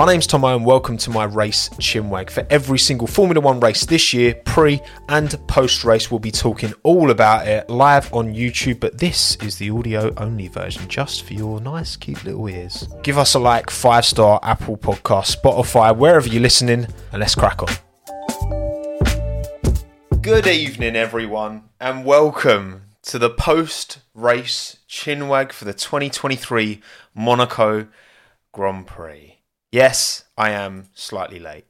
[0.00, 2.30] My name's Tommo and welcome to my race chinwag.
[2.30, 4.80] For every single Formula One race this year, pre
[5.10, 9.58] and post race, we'll be talking all about it live on YouTube, but this is
[9.58, 12.88] the audio only version just for your nice, cute little ears.
[13.02, 17.60] Give us a like, five star Apple Podcast, Spotify, wherever you're listening, and let's crack
[17.62, 17.68] on.
[20.22, 26.80] Good evening, everyone, and welcome to the post race chinwag for the 2023
[27.14, 27.88] Monaco
[28.52, 29.39] Grand Prix.
[29.72, 31.66] Yes, I am slightly late.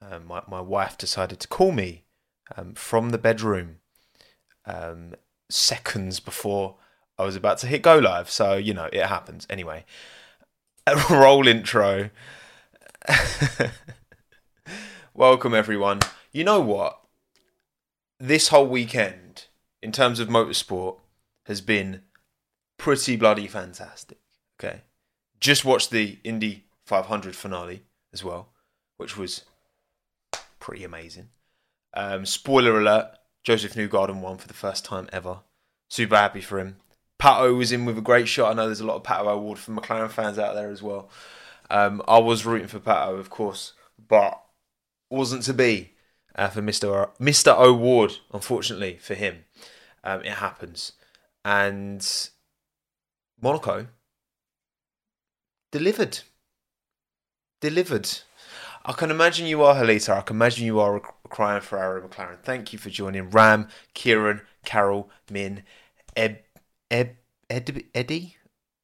[0.00, 2.04] Um, my, my wife decided to call me
[2.56, 3.76] um, from the bedroom
[4.64, 5.14] um,
[5.50, 6.76] seconds before
[7.18, 8.30] I was about to hit go live.
[8.30, 9.46] So, you know, it happens.
[9.50, 9.84] Anyway,
[10.86, 12.10] a roll intro.
[15.14, 16.00] Welcome, everyone.
[16.32, 17.00] You know what?
[18.18, 19.46] This whole weekend,
[19.82, 20.98] in terms of motorsport,
[21.44, 22.02] has been
[22.78, 24.18] pretty bloody fantastic.
[24.58, 24.82] Okay.
[25.38, 28.48] Just watched the Indy 500 finale as well,
[28.96, 29.44] which was
[30.60, 31.28] pretty amazing.
[31.94, 35.40] Um, spoiler alert: Joseph Newgarden won for the first time ever.
[35.88, 36.76] Super happy for him.
[37.20, 38.50] Pato was in with a great shot.
[38.50, 41.08] I know there's a lot of Pato O'Ward for McLaren fans out there as well.
[41.70, 43.72] Um, I was rooting for Pato, of course,
[44.08, 44.40] but
[45.10, 45.92] wasn't to be
[46.34, 48.18] uh, for Mister Mister o- O'Ward.
[48.32, 49.44] Unfortunately for him,
[50.04, 50.92] um, it happens,
[51.44, 52.06] and
[53.40, 53.88] Monaco
[55.72, 56.20] delivered
[57.68, 58.08] delivered.
[58.84, 60.16] I can imagine you are Helita.
[60.16, 62.38] I can imagine you are crying for Arrow McLaren.
[62.38, 65.64] Thank you for joining Ram, Kieran, Carol, Min,
[66.16, 66.38] Eb,
[66.92, 67.16] Eb,
[67.50, 68.36] Ed, Eddie.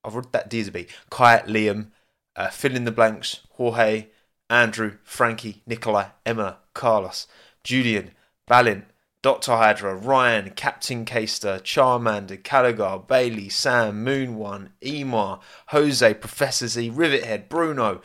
[0.03, 0.89] I've read that D as a B.
[1.13, 1.91] Liam,
[2.35, 3.43] uh, fill in the blanks.
[3.51, 4.09] Jorge,
[4.51, 7.29] Andrew, Frankie, Nikolai, Emma, Carlos,
[7.63, 8.11] Julian,
[8.51, 8.87] Balint,
[9.23, 9.53] Dr.
[9.53, 17.49] Hydra, Ryan, Captain Caster, Charmander, Caligar, Bailey, Sam, Moon One, Emar, Jose, Professor Z, Rivethead,
[17.49, 18.01] Bruno,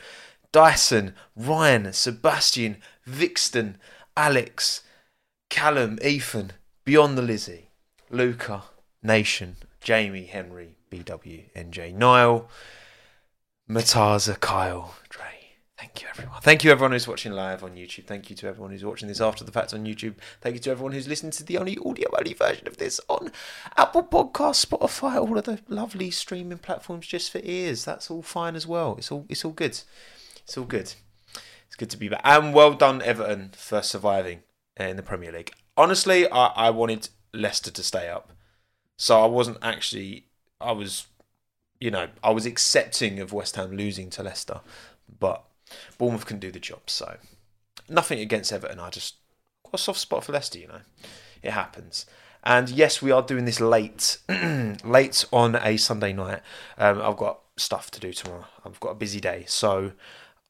[0.52, 3.74] Dyson, Ryan, Sebastian, Vixton,
[4.16, 4.82] Alex,
[5.50, 6.52] Callum, Ethan,
[6.84, 7.70] Beyond the Lizzie,
[8.10, 8.64] Luca,
[9.02, 12.48] Nation, Jamie, Henry, BW, NJ, Niall,
[13.70, 15.24] Mataza, Kyle, Dre.
[15.78, 16.40] Thank you, everyone.
[16.40, 18.06] Thank you, everyone who's watching live on YouTube.
[18.06, 20.14] Thank you to everyone who's watching this after the fact on YouTube.
[20.40, 23.30] Thank you to everyone who's listening to the only audio only version of this on
[23.76, 27.84] Apple Podcasts, Spotify, all of the lovely streaming platforms just for ears.
[27.84, 28.96] That's all fine as well.
[28.98, 29.80] It's all it's all good.
[30.48, 30.94] It's all good.
[31.66, 32.22] It's good to be back.
[32.24, 34.40] And well done, Everton, for surviving
[34.78, 35.52] in the Premier League.
[35.76, 38.32] Honestly, I, I wanted Leicester to stay up.
[38.96, 40.28] So I wasn't actually,
[40.58, 41.06] I was,
[41.80, 44.62] you know, I was accepting of West Ham losing to Leicester.
[45.20, 45.44] But
[45.98, 46.80] Bournemouth can do the job.
[46.86, 47.18] So
[47.86, 48.80] nothing against Everton.
[48.80, 49.16] I just
[49.64, 50.80] got a soft spot for Leicester, you know.
[51.42, 52.06] It happens.
[52.42, 54.16] And yes, we are doing this late,
[54.82, 56.40] late on a Sunday night.
[56.78, 58.46] Um, I've got stuff to do tomorrow.
[58.64, 59.44] I've got a busy day.
[59.46, 59.92] So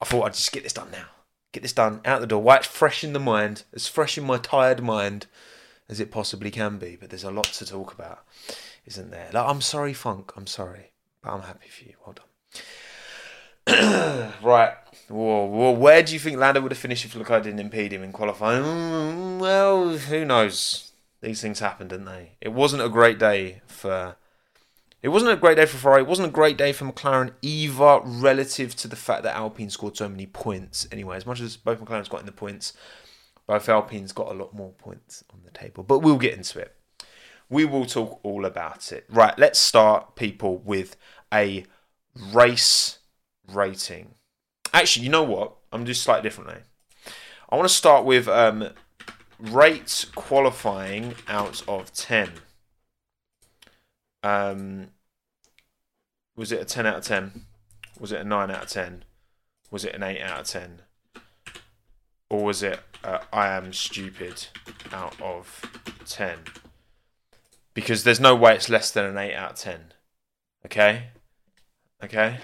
[0.01, 1.07] I thought I'd just get this done now.
[1.53, 2.43] Get this done out the door.
[2.43, 5.27] While it's fresh in the mind, as fresh in my tired mind
[5.89, 6.97] as it possibly can be.
[6.97, 8.25] But there's a lot to talk about,
[8.85, 9.31] isn't there?
[9.33, 10.33] Like, I'm sorry, Funk.
[10.37, 10.93] I'm sorry,
[11.23, 11.95] but I'm happy for you.
[12.05, 12.25] Well done.
[14.43, 14.75] right.
[15.09, 18.03] Whoa, whoa, where do you think Lando would have finished if Leclerc didn't impede him
[18.03, 18.63] in qualifying?
[18.63, 20.93] Mm, well, who knows?
[21.21, 22.33] These things happen, didn't they?
[22.41, 24.17] It wasn't a great day for
[25.03, 26.03] it wasn't a great day for Ferrari.
[26.03, 29.97] It wasn't a great day for McLaren either, relative to the fact that Alpine scored
[29.97, 30.89] so many points.
[30.91, 32.73] Anyway, as much as both McLaren's got in the points,
[33.47, 35.85] both Alpine's got a lot more points on the table.
[35.85, 36.75] But we'll get into it.
[37.49, 39.07] We will talk all about it.
[39.09, 40.97] Right, let's start, people, with
[41.33, 41.65] a
[42.33, 42.99] race
[43.53, 44.15] rating.
[44.75, 45.57] Actually, you know what?
[45.73, 46.63] I'm going to do slightly differently.
[47.49, 48.71] I want to start with um,
[49.39, 52.31] rate qualifying out of 10.
[54.29, 54.89] Um,
[56.37, 57.47] was it a 10 out of 10?
[57.99, 59.05] Was it a 9 out of 10?
[59.71, 60.83] Was it an 8 out of 10?
[62.31, 64.47] Or was it I am stupid
[64.93, 65.63] out of
[66.07, 66.39] 10?
[67.73, 69.81] Because there's no way it's less than an 8 out of 10.
[70.67, 71.05] Okay?
[72.05, 72.39] Okay?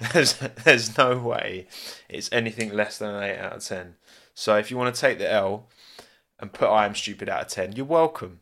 [0.12, 1.66] There's, there's no way
[2.08, 3.96] it's anything less than an 8 out of 10.
[4.32, 5.66] So if you want to take the L
[6.38, 8.38] and put I am stupid out of 10, you're welcome.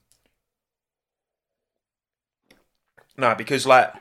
[3.17, 3.93] No, because like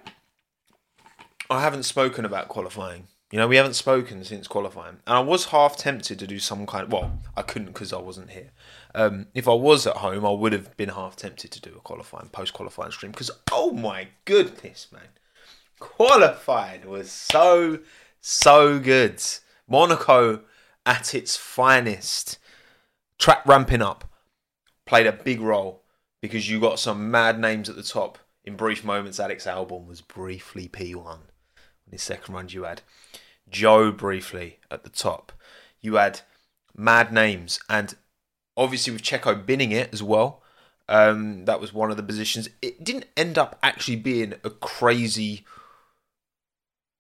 [1.50, 3.08] I haven't spoken about qualifying.
[3.32, 6.66] You know, we haven't spoken since qualifying, and I was half tempted to do some
[6.66, 6.86] kind.
[6.86, 8.52] Of, well, I couldn't because I wasn't here.
[8.94, 11.82] Um, if I was at home, I would have been half tempted to do a
[11.82, 15.10] qualifying, post qualifying stream because oh my goodness, man,
[15.80, 17.80] qualified was so
[18.22, 19.22] so good.
[19.68, 20.42] Monaco
[20.86, 22.38] at its finest.
[23.18, 24.06] Track ramping up
[24.86, 25.84] played a big role
[26.22, 30.02] because you got some mad names at the top in brief moments, Alex Albon was
[30.02, 31.20] briefly P1 on
[31.90, 32.54] his second round.
[32.54, 32.82] You had
[33.50, 35.32] Joe briefly at the top.
[35.82, 36.22] You had
[36.76, 37.96] mad names, and
[38.56, 40.42] obviously with Checo binning it as well.
[40.88, 42.50] Um, that was one of the positions.
[42.62, 45.46] It didn't end up actually being a crazy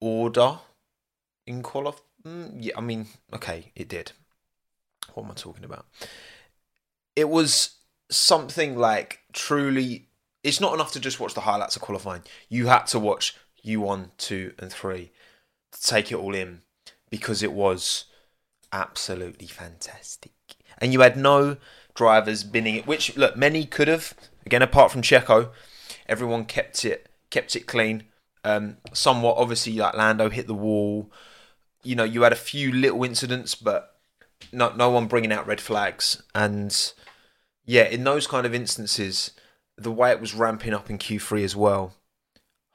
[0.01, 0.59] order
[1.45, 2.01] in qualifying.
[2.25, 4.12] Mm, yeah, I mean, okay, it did.
[5.13, 5.86] What am I talking about?
[7.15, 7.75] It was
[8.09, 10.07] something like truly.
[10.45, 12.21] It's not enough to just watch the highlights of qualifying.
[12.50, 15.12] You had to watch Q1, 2, and 3
[15.71, 16.62] to take it all in
[17.09, 18.06] because it was
[18.71, 20.33] absolutely fantastic.
[20.77, 21.57] And you had no
[21.95, 24.13] drivers binning it, which look many could have.
[24.45, 25.50] Again, apart from Checo,
[26.07, 28.03] everyone kept it kept it clean.
[28.44, 31.12] Um, somewhat obviously, like Lando hit the wall.
[31.81, 33.95] You know, you had a few little incidents, but
[34.51, 36.21] no no one bringing out red flags.
[36.36, 36.94] And
[37.65, 39.31] yeah, in those kind of instances,
[39.77, 41.94] the way it was ramping up in Q3 as well.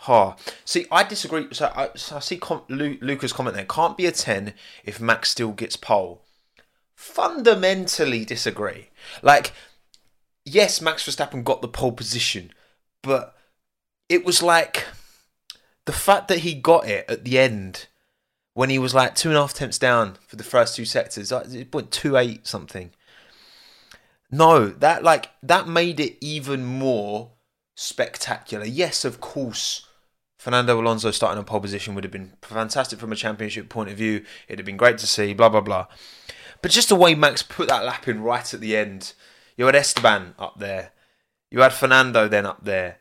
[0.00, 0.36] Ha.
[0.64, 1.48] See, I disagree.
[1.52, 3.66] So I, so I see com- Lu- Luca's comment there.
[3.66, 4.54] Can't be a 10
[4.84, 6.22] if Max still gets pole.
[6.94, 8.88] Fundamentally disagree.
[9.22, 9.52] Like,
[10.44, 12.52] yes, Max Verstappen got the pole position,
[13.02, 13.36] but
[14.08, 14.86] it was like
[15.86, 17.86] the fact that he got it at the end
[18.54, 21.32] when he was like two and a half tenths down for the first two sectors,
[21.32, 22.90] like it went two eight something.
[24.30, 27.32] No, that like that made it even more
[27.74, 28.64] spectacular.
[28.64, 29.86] Yes, of course,
[30.38, 33.96] Fernando Alonso starting on pole position would have been fantastic from a championship point of
[33.96, 34.24] view.
[34.48, 35.86] It'd have been great to see, blah, blah, blah.
[36.62, 39.14] But just the way Max put that lap in right at the end,
[39.56, 40.92] you had Esteban up there,
[41.50, 42.98] you had Fernando then up there.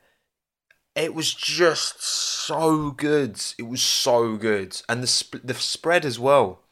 [0.96, 3.40] It was just so good.
[3.58, 6.64] It was so good, and the sp- the spread as well.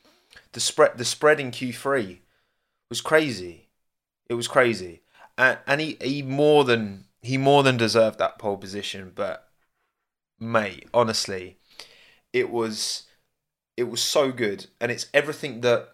[0.54, 2.22] The spread the spread in Q three
[2.90, 3.67] was crazy.
[4.30, 5.02] It was crazy,
[5.38, 9.12] and and he, he more than he more than deserved that pole position.
[9.16, 9.50] But
[10.40, 11.58] mate, honestly,
[12.34, 13.04] it was
[13.76, 15.90] it was so good, and it's everything that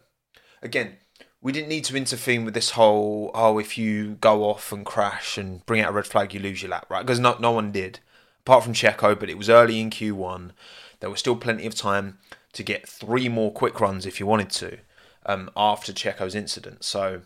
[0.61, 0.97] again
[1.41, 5.37] we didn't need to intervene with this whole oh if you go off and crash
[5.37, 7.69] and bring out a red flag you lose your lap right because no no one
[7.69, 7.99] did
[8.45, 10.51] apart from Checo, but it was early in Q1.
[10.99, 12.19] There was still plenty of time
[12.53, 14.79] to get three more quick runs if you wanted to
[15.25, 16.83] um, after Checo's incident.
[16.83, 17.21] So,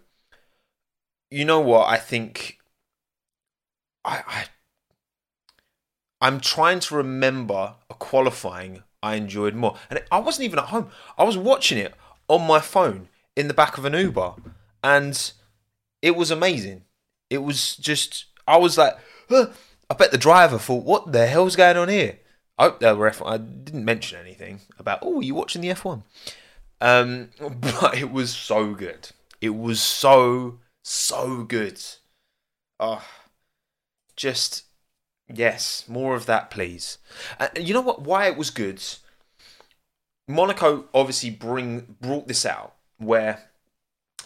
[1.29, 1.88] you know what?
[1.88, 2.57] I think
[4.03, 4.45] I, I
[6.19, 9.75] I'm trying to remember a qualifying I enjoyed more.
[9.89, 10.89] And I wasn't even at home.
[11.18, 11.94] I was watching it
[12.27, 14.33] on my phone in the back of an Uber.
[14.83, 15.31] And
[16.01, 16.83] it was amazing.
[17.29, 18.97] It was just, I was like,
[19.29, 19.47] huh.
[19.89, 22.19] I bet the driver thought, what the hell's going on here?
[22.57, 26.03] I, uh, I didn't mention anything about, oh, you watching the F1?
[26.81, 29.09] Um, but it was so good.
[29.39, 31.81] It was so, so good.
[32.80, 33.06] Oh,
[34.16, 34.68] just
[35.34, 36.98] Yes, more of that, please.
[37.39, 38.01] And you know what?
[38.01, 38.81] Why it was good.
[40.28, 43.44] Monaco obviously bring brought this out where,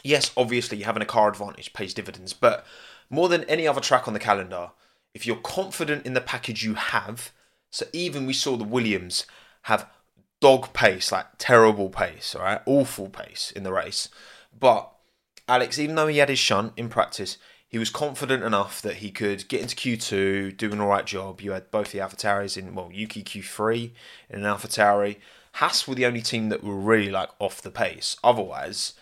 [0.04, 2.66] yes, obviously having a car advantage pays dividends, but
[3.10, 4.72] more than any other track on the calendar,
[5.14, 7.32] if you're confident in the package you have,
[7.72, 9.26] so even we saw the Williams
[9.64, 9.90] have
[10.40, 14.10] dog pace, like terrible pace, all right, awful pace in the race,
[14.58, 14.92] but
[15.52, 17.38] Alex, even though he had his shunt in practice,
[17.68, 21.42] he was confident enough that he could get into Q2, do an alright job.
[21.42, 23.92] You had both the AlphaTauris in, well, Yuki Q3
[24.30, 25.18] in an AlphaTauri.
[25.56, 28.16] Haas were the only team that were really like off the pace.
[28.24, 28.94] Otherwise,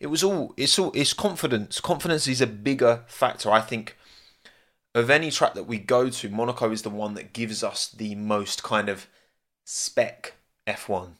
[0.00, 1.80] it was all it's all it's confidence.
[1.80, 3.52] Confidence is a bigger factor.
[3.52, 3.96] I think
[4.92, 8.16] of any track that we go to, Monaco is the one that gives us the
[8.16, 9.06] most kind of
[9.64, 10.34] spec
[10.66, 11.12] F1.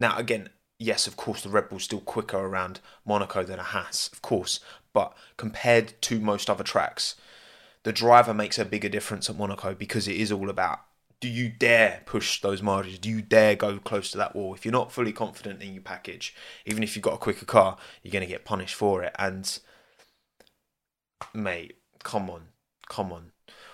[0.00, 0.48] Now, again,
[0.78, 4.60] yes, of course, the Red Bull's still quicker around Monaco than a Haas, of course
[4.98, 7.14] but compared to most other tracks,
[7.84, 10.80] the driver makes a bigger difference at Monaco because it is all about
[11.20, 12.98] do you dare push those margins?
[12.98, 14.54] Do you dare go close to that wall?
[14.54, 16.34] If you're not fully confident in your package,
[16.66, 19.14] even if you've got a quicker car, you're going to get punished for it.
[19.18, 19.58] And,
[21.34, 22.48] mate, come on.
[22.88, 23.32] Come on.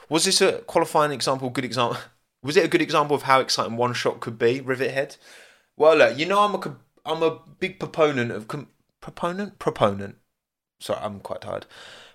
[0.08, 1.99] Was this a qualifying example, good example?
[2.42, 5.16] Was it a good example of how exciting one shot could be, Rivethead?
[5.76, 8.49] Well, look, you know I'm a, I'm a big proponent of...
[8.49, 8.68] Com-
[9.00, 9.58] proponent?
[9.58, 10.16] Proponent
[10.84, 11.66] sorry, I'm quite tired.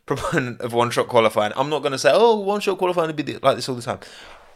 [0.05, 1.53] Proponent of one shot qualifying.
[1.55, 3.81] I'm not going to say, oh, one shot qualifying would be like this all the
[3.81, 3.99] time.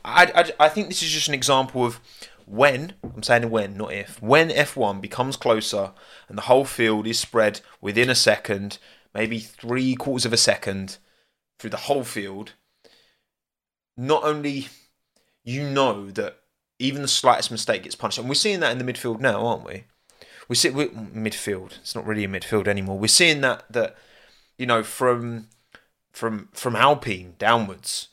[0.05, 1.99] I, I, I think this is just an example of
[2.45, 5.91] when, I'm saying when, not if, when F1 becomes closer
[6.27, 8.79] and the whole field is spread within a second,
[9.13, 10.97] maybe three quarters of a second
[11.59, 12.53] through the whole field,
[13.95, 14.67] not only
[15.45, 16.39] you know that
[16.79, 19.65] even the slightest mistake gets punished, and we're seeing that in the midfield now, aren't
[19.65, 19.85] we?
[20.53, 21.79] We see we, midfield.
[21.79, 22.99] It's not really a midfield anymore.
[22.99, 23.95] We're seeing that that
[24.55, 25.47] you know from
[26.11, 28.09] from from Alpine downwards.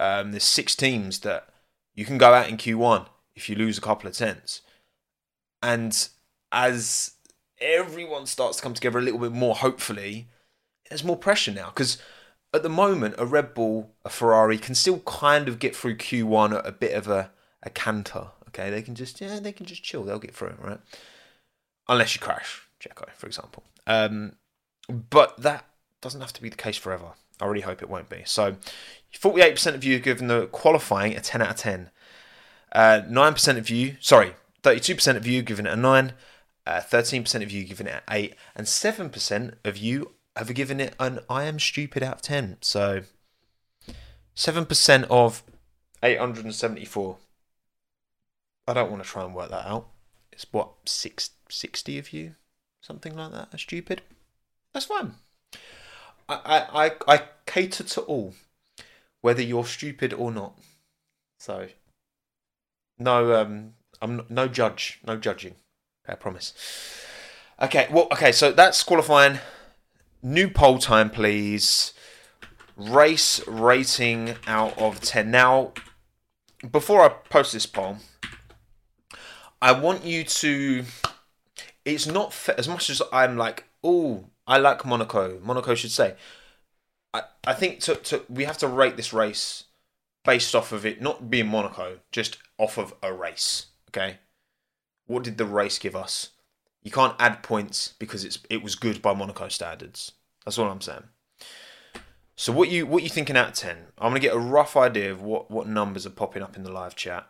[0.00, 1.48] Um, there's six teams that
[1.94, 4.62] you can go out in Q1 if you lose a couple of tenths.
[5.62, 6.08] And
[6.50, 7.12] as
[7.60, 10.26] everyone starts to come together a little bit more, hopefully,
[10.88, 11.98] there's more pressure now because
[12.52, 16.58] at the moment, a Red Bull, a Ferrari can still kind of get through Q1
[16.58, 17.30] at a bit of a,
[17.62, 18.30] a canter.
[18.48, 20.02] Okay, they can just yeah, they can just chill.
[20.02, 20.80] They'll get through it, right?
[21.88, 23.62] Unless you crash, Checo, for example.
[23.86, 24.32] Um,
[24.88, 25.64] but that
[26.00, 27.12] doesn't have to be the case forever.
[27.40, 28.22] I really hope it won't be.
[28.24, 28.56] So,
[29.14, 31.90] 48% of you given the qualifying a 10 out of 10.
[32.72, 36.12] Uh, 9% of you, sorry, 32% of you given it a 9.
[36.66, 38.34] Uh, 13% of you giving it an 8.
[38.56, 42.58] And 7% of you have given it an I am stupid out of 10.
[42.60, 43.02] So,
[44.34, 45.42] 7% of
[46.02, 47.16] 874.
[48.68, 49.88] I don't want to try and work that out.
[50.32, 52.34] It's what, six, 60 of you?
[52.80, 54.02] Something like that are stupid?
[54.72, 55.14] That's fine.
[56.28, 58.34] I, I, I cater to all,
[59.20, 60.58] whether you're stupid or not.
[61.38, 61.68] So,
[62.98, 65.54] no, um, I'm no judge, no judging.
[66.08, 66.52] I promise.
[67.60, 69.38] Okay, well, okay, so that's qualifying.
[70.22, 71.92] New poll time, please.
[72.76, 75.30] Race rating out of 10.
[75.30, 75.72] Now,
[76.70, 77.98] before I post this poll,
[79.62, 80.84] I want you to.
[81.86, 85.38] It's not as much as I'm like, oh, I like Monaco.
[85.40, 86.16] Monaco should say.
[87.14, 89.64] I, I think to, to we have to rate this race
[90.24, 93.66] based off of it not being Monaco, just off of a race.
[93.90, 94.18] Okay,
[95.06, 96.30] what did the race give us?
[96.82, 100.12] You can't add points because it's it was good by Monaco standards.
[100.44, 101.04] That's all I'm saying.
[102.34, 103.76] So what you what you thinking out of ten?
[103.96, 106.72] I'm gonna get a rough idea of what what numbers are popping up in the
[106.72, 107.28] live chat.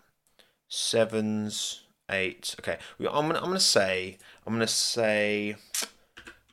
[0.66, 2.54] Sevens, eight.
[2.60, 5.56] Okay, I'm gonna I'm gonna say I'm gonna say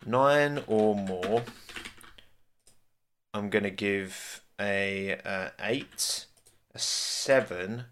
[0.06, 1.44] nine or more,
[3.34, 5.18] I'm to give a
[5.60, 6.26] eight,
[6.74, 7.86] a seven,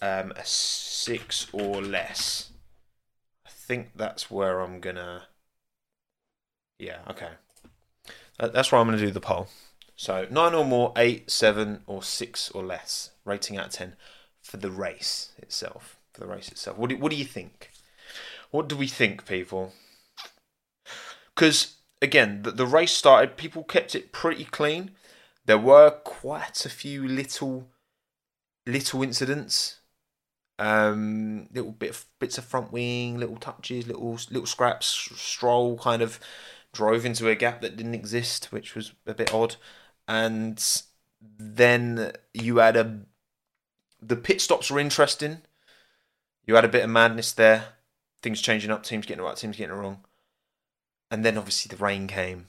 [0.00, 2.50] um, a six or less.
[3.46, 5.22] I think that's where I'm to.
[6.78, 7.30] Yeah, okay.
[8.38, 9.48] That's where I'm to do the poll.
[9.94, 13.10] So nine or more, eight, seven, or six or less.
[13.24, 13.94] Rating out of ten
[14.42, 15.96] for the race itself.
[16.12, 16.76] For the race itself.
[16.76, 17.70] What do, what do you think?
[18.50, 19.72] What do we think, people?
[21.34, 23.36] because again, the, the race started.
[23.36, 24.92] People kept it pretty clean.
[25.44, 27.68] There were quite a few little
[28.66, 29.80] little incidents,
[30.58, 34.86] um, little bit of, bits of front wing, little touches, little little scraps.
[35.16, 36.20] Stroll kind of
[36.72, 39.56] drove into a gap that didn't exist, which was a bit odd.
[40.06, 40.62] And
[41.20, 43.00] then you had a
[44.00, 45.42] the pit stops were interesting.
[46.46, 47.64] You had a bit of madness there.
[48.22, 50.04] Things changing up, teams getting right, teams getting it wrong.
[51.10, 52.48] And then obviously the rain came,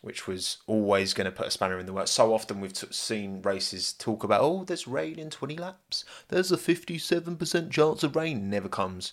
[0.00, 2.12] which was always going to put a spanner in the works.
[2.12, 6.04] So often we've t- seen races talk about, oh, there's rain in 20 laps.
[6.28, 8.48] There's a 57% chance of rain.
[8.48, 9.12] Never comes.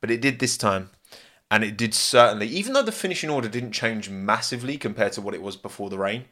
[0.00, 0.90] But it did this time.
[1.50, 5.34] And it did certainly, even though the finishing order didn't change massively compared to what
[5.34, 6.24] it was before the rain,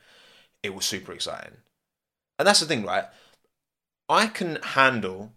[0.62, 1.58] it was super exciting.
[2.38, 3.04] And that's the thing, right?
[4.08, 5.32] I can handle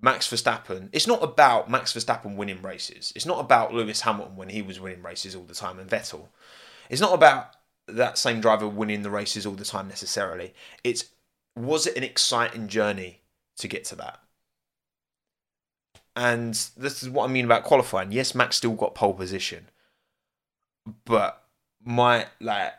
[0.00, 3.12] Max Verstappen, it's not about Max Verstappen winning races.
[3.14, 6.28] It's not about Lewis Hamilton when he was winning races all the time and Vettel.
[6.88, 10.54] It's not about that same driver winning the races all the time necessarily.
[10.84, 11.06] It's
[11.56, 13.20] was it an exciting journey
[13.58, 14.20] to get to that?
[16.16, 18.12] And this is what I mean about qualifying.
[18.12, 19.68] Yes, Max still got pole position.
[21.04, 21.44] But
[21.84, 22.72] my like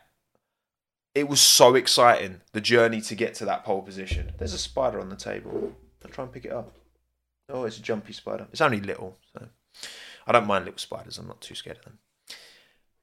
[1.14, 4.32] it was so exciting the journey to get to that pole position.
[4.38, 5.72] There's a spider on the table.
[6.04, 6.74] I'll try and pick it up.
[7.52, 8.46] Oh, it's a jumpy spider.
[8.50, 9.46] It's only little, so
[10.26, 11.18] I don't mind little spiders.
[11.18, 11.98] I'm not too scared of them.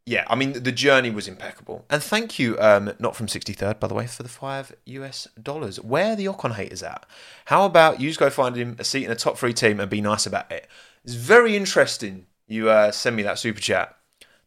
[0.06, 3.88] Yeah, I mean the journey was impeccable, and thank you, um, not from 63rd, by
[3.88, 5.80] the way, for the five US dollars.
[5.80, 7.06] Where the Ocon haters at?
[7.46, 10.02] How about you go find him a seat in a top three team and be
[10.02, 10.68] nice about it?
[11.04, 12.26] It's very interesting.
[12.48, 13.96] You uh, send me that super chat,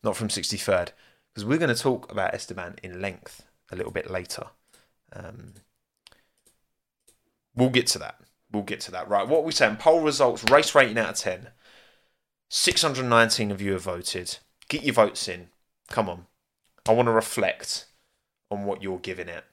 [0.03, 0.89] not from 63rd,
[1.33, 4.47] because we're going to talk about Esteban in length a little bit later.
[5.13, 5.55] Um,
[7.55, 8.17] we'll get to that
[8.53, 9.09] we'll get to that.
[9.09, 9.77] Right, what are we saying?
[9.77, 11.49] Poll results, race rating out of 10.
[12.49, 14.39] 619 of you have voted.
[14.69, 15.49] Get your votes in.
[15.89, 16.27] Come on.
[16.87, 17.87] I want to reflect
[18.51, 19.45] on what you're giving it.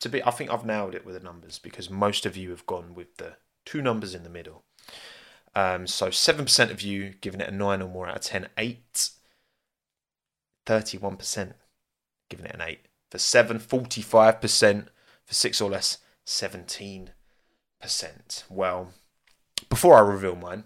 [0.00, 2.66] To be, I think I've nailed it with the numbers because most of you have
[2.66, 4.64] gone with the two numbers in the middle.
[5.54, 8.48] Um, so 7% of you giving it a 9 or more out of 10.
[8.56, 9.10] 8.
[10.66, 11.52] 31%
[12.28, 12.80] giving it an 8.
[13.10, 14.86] For 7, 45%.
[15.26, 17.19] For 6 or less, 17 percent.
[18.48, 18.92] Well,
[19.68, 20.64] before I reveal mine,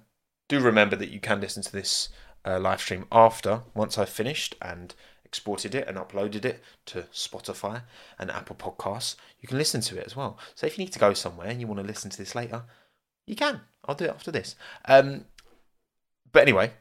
[0.48, 2.08] do remember that you can listen to this
[2.44, 4.94] uh, live stream after once I've finished and
[5.24, 7.82] exported it and uploaded it to Spotify
[8.18, 9.16] and Apple Podcasts.
[9.40, 10.38] You can listen to it as well.
[10.54, 12.62] So if you need to go somewhere and you want to listen to this later,
[13.26, 13.60] you can.
[13.84, 14.54] I'll do it after this.
[14.86, 15.24] Um,
[16.32, 16.72] But anyway,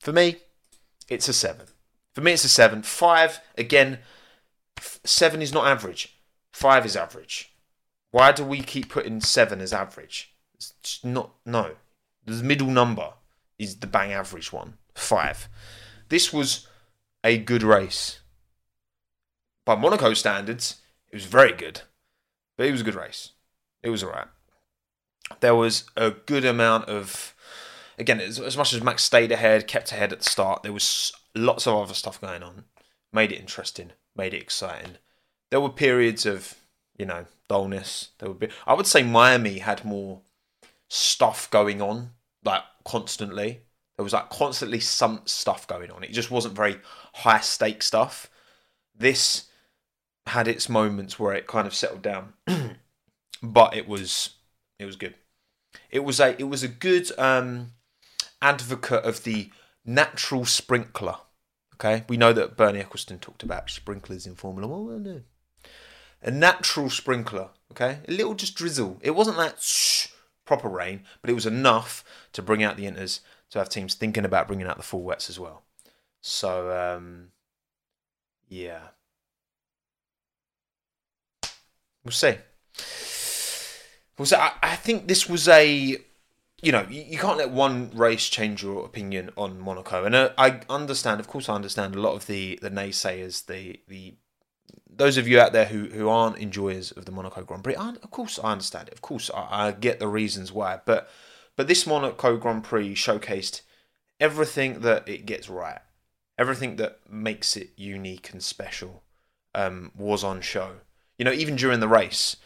[0.00, 0.36] for me,
[1.08, 1.66] it's a seven.
[2.14, 2.82] For me, it's a seven.
[2.82, 3.98] Five, again,
[4.78, 6.16] f- seven is not average.
[6.52, 7.52] Five is average.
[8.10, 10.34] Why do we keep putting seven as average?
[10.54, 11.76] It's not, no.
[12.26, 13.14] The middle number
[13.58, 14.74] is the bang average one.
[14.94, 15.48] Five.
[16.08, 16.66] This was
[17.22, 18.20] a good race.
[19.64, 21.82] By Monaco standards, it was very good.
[22.56, 23.30] But it was a good race.
[23.82, 24.28] It was alright.
[25.40, 27.34] There was a good amount of
[28.00, 31.12] again, as, as much as Max stayed ahead, kept ahead at the start, there was
[31.34, 32.64] lots of other stuff going on.
[33.12, 34.96] Made it interesting, made it exciting.
[35.50, 36.54] There were periods of,
[37.00, 38.10] you know, dullness.
[38.18, 38.50] There would be.
[38.66, 40.20] I would say Miami had more
[40.88, 42.10] stuff going on,
[42.44, 43.62] like constantly.
[43.96, 46.04] There was like constantly some stuff going on.
[46.04, 46.76] It just wasn't very
[47.14, 48.30] high stake stuff.
[48.94, 49.46] This
[50.26, 52.34] had its moments where it kind of settled down,
[53.42, 54.36] but it was
[54.78, 55.14] it was good.
[55.90, 57.72] It was a it was a good um,
[58.42, 59.50] advocate of the
[59.86, 61.16] natural sprinkler.
[61.76, 65.24] Okay, we know that Bernie Ecclestone talked about sprinklers in Formula One.
[66.22, 67.50] A natural sprinkler.
[67.72, 68.98] Okay, a little just drizzle.
[69.00, 70.08] It wasn't that shh,
[70.44, 74.24] proper rain, but it was enough to bring out the inters to have teams thinking
[74.24, 75.62] about bringing out the full wets as well.
[76.20, 77.28] So um,
[78.48, 78.88] yeah,
[82.04, 82.36] we'll see.
[84.18, 84.36] We'll see.
[84.36, 85.98] I, I think this was a
[86.62, 90.04] you know, you, you, can't let one race change your opinion on Monaco.
[90.04, 93.80] And uh, I understand, of course, I understand a lot of the the naysayers, the
[93.88, 94.14] the
[94.88, 97.74] those of you out there who, who aren't enjoyers of the Monaco Grand Prix.
[97.74, 98.94] Of course, I understand it.
[98.94, 100.80] Of course, I, I get the reasons why.
[100.84, 101.08] But
[101.56, 103.62] but this Monaco Grand Prix showcased
[104.18, 105.80] everything that it gets right,
[106.38, 109.02] everything that makes it unique and special
[109.54, 110.72] um, was on show.
[111.18, 112.36] You know, even during the race,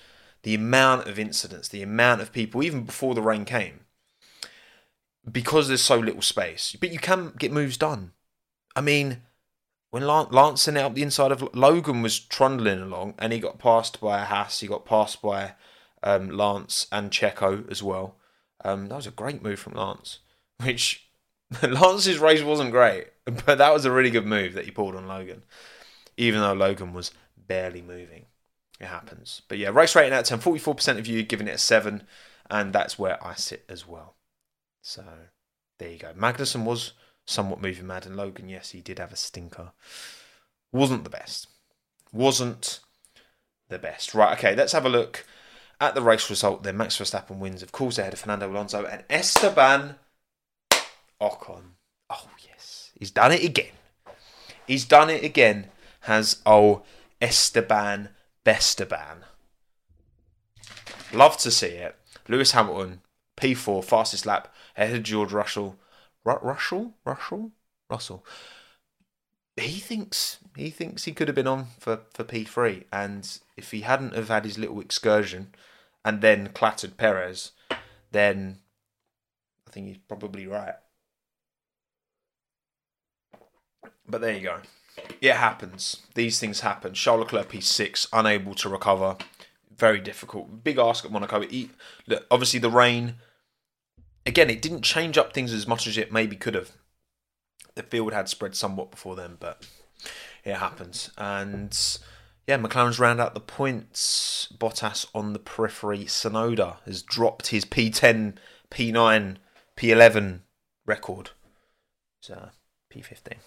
[0.43, 3.81] the amount of incidents, the amount of people, even before the rain came
[5.31, 6.76] because there's so little space.
[6.78, 8.12] But you can get moves done.
[8.77, 9.22] I mean,
[9.94, 13.61] when Lance sent it up the inside of Logan was trundling along, and he got
[13.61, 14.59] passed by a Haas.
[14.59, 15.52] He got passed by
[16.02, 18.16] um, Lance and Checo as well.
[18.64, 20.18] Um, that was a great move from Lance.
[20.64, 21.07] Which
[21.62, 23.07] Lance's race wasn't great,
[23.46, 25.44] but that was a really good move that he pulled on Logan,
[26.16, 28.26] even though Logan was barely moving.
[28.80, 29.42] It happens.
[29.46, 32.02] But yeah, race rating out of 10, 44% of you giving it a 7,
[32.50, 34.16] and that's where I sit as well.
[34.83, 35.04] So
[35.78, 36.12] there you go.
[36.14, 36.94] Magnussen was
[37.26, 39.72] somewhat moving mad, and Logan, yes, he did have a stinker.
[40.72, 41.48] Wasn't the best.
[42.12, 42.80] Wasn't
[43.68, 44.14] the best.
[44.14, 45.24] Right, okay, let's have a look
[45.80, 46.76] at the race result then.
[46.76, 49.96] Max Verstappen wins, of course, ahead of Fernando Alonso and Esteban
[51.20, 51.62] Ocon.
[52.10, 52.90] Oh, yes.
[52.98, 53.72] He's done it again.
[54.66, 55.66] He's done it again.
[56.00, 56.82] Has oh
[57.20, 58.10] Esteban
[58.44, 59.24] Bestaban.
[61.12, 61.96] Love to see it.
[62.28, 63.00] Lewis Hamilton,
[63.37, 65.76] P4, fastest lap, ahead of George Russell.
[66.24, 66.94] Ru- Russell?
[67.04, 67.52] Russell?
[67.90, 68.24] Russell.
[69.56, 73.70] He thinks he thinks he could have been on for, for P three, and if
[73.70, 75.54] he hadn't have had his little excursion,
[76.04, 77.52] and then clattered Perez,
[78.10, 78.58] then
[79.68, 80.74] I think he's probably right.
[84.08, 84.58] But there you go.
[85.20, 86.02] It happens.
[86.14, 86.94] These things happen.
[86.94, 89.16] Charles Leclerc P6, unable to recover.
[89.76, 90.62] Very difficult.
[90.62, 91.40] Big ask at Monaco.
[91.40, 91.70] He,
[92.06, 93.14] look, obviously, the rain
[94.26, 96.72] again, it didn't change up things as much as it maybe could have.
[97.74, 99.66] The field had spread somewhat before then, but
[100.44, 101.10] it happens.
[101.18, 101.76] And
[102.46, 104.48] yeah, McLaren's round out the points.
[104.56, 106.04] Bottas on the periphery.
[106.04, 108.34] Tsunoda has dropped his P10,
[108.70, 109.37] P9,
[109.76, 110.40] P11
[110.87, 111.30] record.
[112.20, 112.50] So
[112.92, 113.38] P15.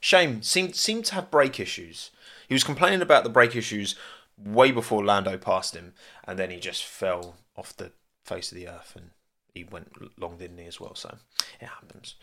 [0.00, 2.10] Shame seemed seemed to have brake issues.
[2.46, 3.94] He was complaining about the brake issues
[4.36, 7.92] way before Lando passed him, and then he just fell off the
[8.24, 9.10] face of the earth and
[9.54, 10.94] he went long, didn't he, as well?
[10.94, 11.16] So
[11.60, 12.16] it happens.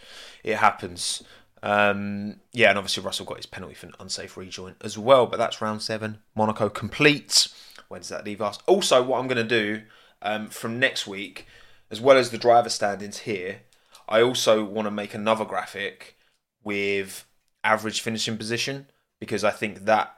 [0.44, 1.24] It happens.
[1.64, 5.38] Um, yeah, and obviously Russell got his penalty for an unsafe rejoin as well, but
[5.38, 6.20] that's round seven.
[6.36, 7.48] Monaco complete.
[7.88, 8.60] Where does that leave us?
[8.68, 9.84] Also, what I'm going to do
[10.22, 11.48] um, from next week,
[11.90, 13.62] as well as the driver standings here,
[14.10, 16.18] I also want to make another graphic
[16.64, 17.26] with
[17.64, 18.88] average finishing position
[19.20, 20.16] because I think that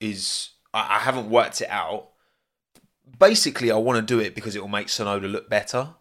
[0.00, 2.10] is I, I haven't worked it out.
[3.18, 5.94] Basically, I want to do it because it will make Tsunoda look better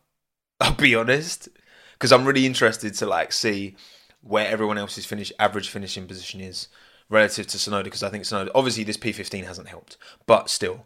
[0.60, 1.50] I'll be honest,
[1.94, 3.76] because I'm really interested to like see
[4.22, 6.68] where everyone else's finish average finishing position is
[7.10, 7.84] relative to Tsunoda.
[7.84, 10.86] Because I think Tsunoda, obviously, this P15 hasn't helped, but still,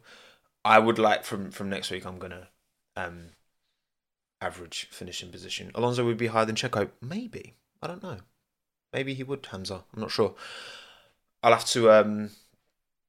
[0.65, 2.05] I would like from from next week.
[2.05, 2.47] I'm gonna
[2.95, 3.31] um
[4.41, 5.71] average finishing position.
[5.75, 7.55] Alonso would be higher than Checo, maybe.
[7.81, 8.17] I don't know.
[8.93, 9.45] Maybe he would.
[9.45, 10.35] Hamza, I'm not sure.
[11.43, 12.31] I'll have to um.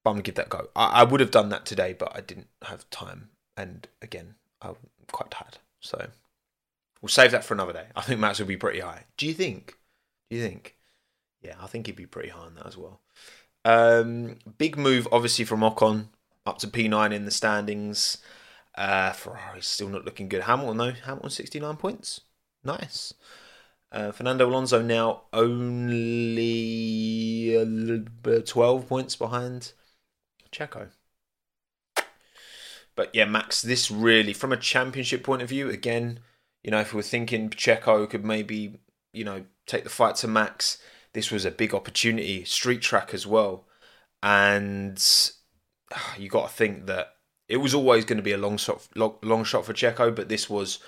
[0.04, 0.68] I'm gonna give that go.
[0.74, 4.76] I, I would have done that today, but I didn't have time, and again, I'm
[5.12, 5.58] quite tired.
[5.80, 6.08] So
[7.00, 7.86] We'll save that for another day.
[7.94, 9.04] I think Max will be pretty high.
[9.16, 9.76] Do you think?
[10.30, 10.76] Do you think?
[11.40, 13.00] Yeah, I think he'd be pretty high on that as well.
[13.64, 16.08] Um, big move, obviously, from Ocon
[16.44, 18.18] up to P9 in the standings.
[18.76, 20.42] Uh, Ferrari's still not looking good.
[20.42, 22.22] Hamilton, though, Hamilton 69 points.
[22.64, 23.14] Nice.
[23.90, 26.76] Uh, Fernando Alonso now only
[27.56, 27.62] uh,
[28.44, 29.72] 12 points behind
[30.52, 30.90] Checo.
[32.94, 36.20] But yeah, Max, this really, from a championship point of view, again,
[36.62, 38.80] you know, if we are thinking Checo could maybe,
[39.12, 40.78] you know, take the fight to Max,
[41.12, 42.44] this was a big opportunity.
[42.44, 43.66] Street track as well.
[44.22, 45.02] And
[46.18, 47.14] you got to think that
[47.48, 50.50] it was always going to be a long shot, long shot for Checo, but this
[50.50, 50.80] was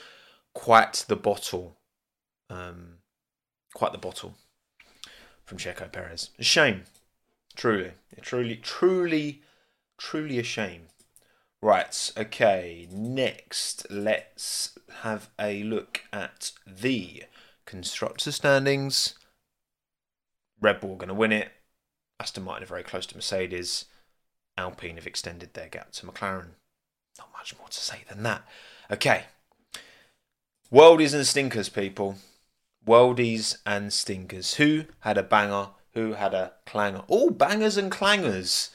[0.52, 1.78] quite the bottle.
[2.50, 2.98] Um,
[3.74, 4.34] quite the bottle
[5.44, 6.30] from Checo Perez.
[6.38, 6.82] A shame.
[7.56, 7.92] Truly.
[8.20, 9.42] Truly, truly,
[9.98, 10.88] truly a shame.
[11.62, 12.88] Right, okay.
[12.90, 17.24] Next, let's have a look at the
[17.66, 19.14] constructor standings.
[20.60, 21.52] Red Bull going to win it.
[22.18, 23.86] Aston Martin are very close to Mercedes.
[24.56, 26.50] Alpine have extended their gap to McLaren.
[27.18, 28.42] Not much more to say than that.
[28.90, 29.24] Okay.
[30.72, 32.16] Worldies and stinkers, people.
[32.86, 34.54] Worldies and stinkers.
[34.54, 35.68] Who had a banger?
[35.94, 37.02] Who had a clanger?
[37.08, 38.70] All bangers and clangers.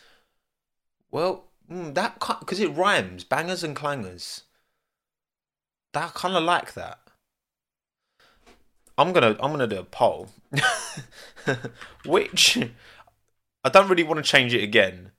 [1.11, 3.23] Well, mm, that because it rhymes.
[3.23, 4.43] Bangers and clangers.
[5.93, 6.99] That kind of like that.
[8.97, 10.29] I'm gonna I'm gonna do a poll,
[12.05, 12.57] which
[13.63, 15.11] I don't really want to change it again.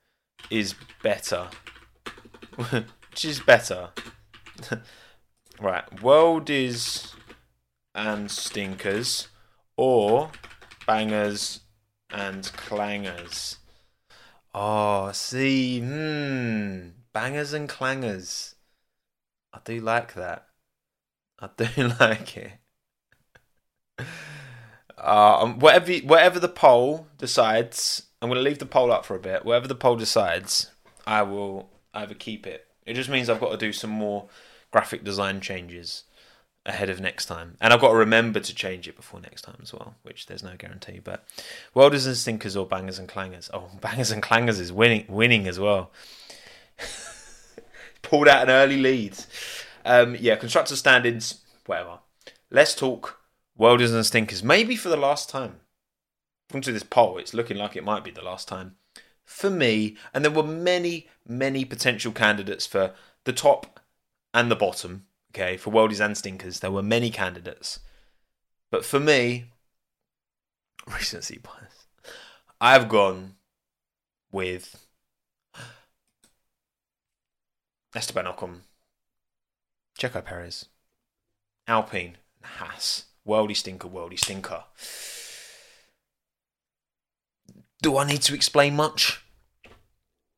[0.49, 1.49] Is better,
[2.55, 3.89] which is better.
[5.59, 7.13] right, worldies
[7.93, 9.27] and stinkers,
[9.75, 10.31] or
[10.87, 11.61] bangers
[12.09, 13.57] and clangers.
[14.59, 18.55] Oh, see, hmm, bangers and clangers.
[19.53, 20.47] I do like that.
[21.39, 22.53] I do like it.
[24.97, 29.15] Uh, um, whatever whatever the poll decides, I'm going to leave the poll up for
[29.15, 29.45] a bit.
[29.45, 30.71] Whatever the poll decides,
[31.05, 32.65] I will either keep it.
[32.83, 34.27] It just means I've got to do some more
[34.71, 36.05] graphic design changes
[36.67, 39.57] ahead of next time, and I've got to remember to change it before next time
[39.61, 40.99] as well, which there's no guarantee.
[41.03, 41.25] But
[41.73, 43.49] welders and stinkers or bangers and clangers.
[43.53, 45.91] Oh, bangers and clangers is winning winning as well.
[48.01, 49.17] Pulled out an early lead.
[49.83, 51.99] Um, yeah, constructor standings, whatever.
[52.51, 53.19] Let's talk
[53.57, 54.43] welders and stinkers.
[54.43, 55.61] Maybe for the last time.
[56.49, 58.75] According to this poll, it's looking like it might be the last time
[59.25, 59.97] for me.
[60.13, 62.93] And there were many, many potential candidates for
[63.25, 63.81] the top
[64.33, 65.06] and the bottom.
[65.31, 67.79] Okay, for worldies and stinkers, there were many candidates.
[68.71, 69.45] But for me,
[70.87, 71.87] recency bias,
[72.59, 73.35] I've gone
[74.31, 74.87] with
[77.95, 78.59] Esteban Ocon,
[79.99, 80.65] Checo Perez,
[81.67, 83.05] Alpine, Haas.
[83.27, 84.63] Worldy stinker, worldy stinker.
[87.81, 89.23] Do I need to explain much?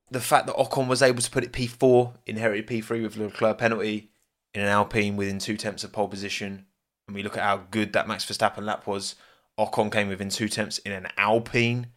[0.10, 4.10] The fact that Ocon was able to put it P4, inherited P3 with Leclerc penalty
[4.53, 6.65] in an Alpine within two tenths of pole position,
[7.07, 9.15] and we look at how good that Max Verstappen lap was,
[9.59, 11.88] Ocon came within two tenths in an Alpine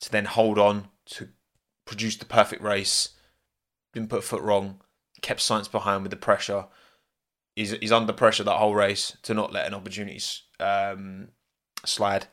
[0.00, 1.28] to then hold on to
[1.86, 3.10] produce the perfect race.
[3.92, 4.80] Didn't put foot wrong,
[5.20, 6.66] kept Sainz behind with the pressure,
[7.56, 10.20] he's he's under pressure that whole race to not let an opportunity
[10.60, 11.28] um,
[11.84, 12.26] slide.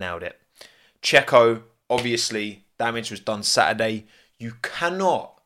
[0.00, 0.40] Nailed it.
[1.02, 4.06] Checo, obviously, damage was done Saturday.
[4.38, 5.40] You cannot,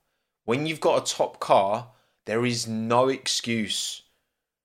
[0.46, 1.88] when you've got a top car,
[2.29, 4.03] there is no excuse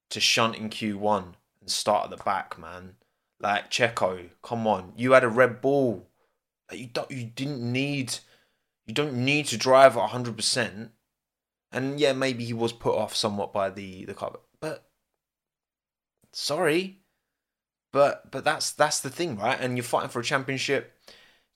[0.10, 2.97] to shunt in Q1 and start at the back, man.
[3.39, 6.08] Like Checo, come on, you had a Red Bull.
[6.71, 8.19] You don't, you didn't need,
[8.86, 10.91] you don't need to drive at hundred percent
[11.73, 14.86] and yeah, maybe he was put off somewhat by the the car, but
[16.32, 16.99] sorry,
[17.91, 19.60] but but that's that's the thing, right?
[19.60, 20.93] And you're fighting for a championship.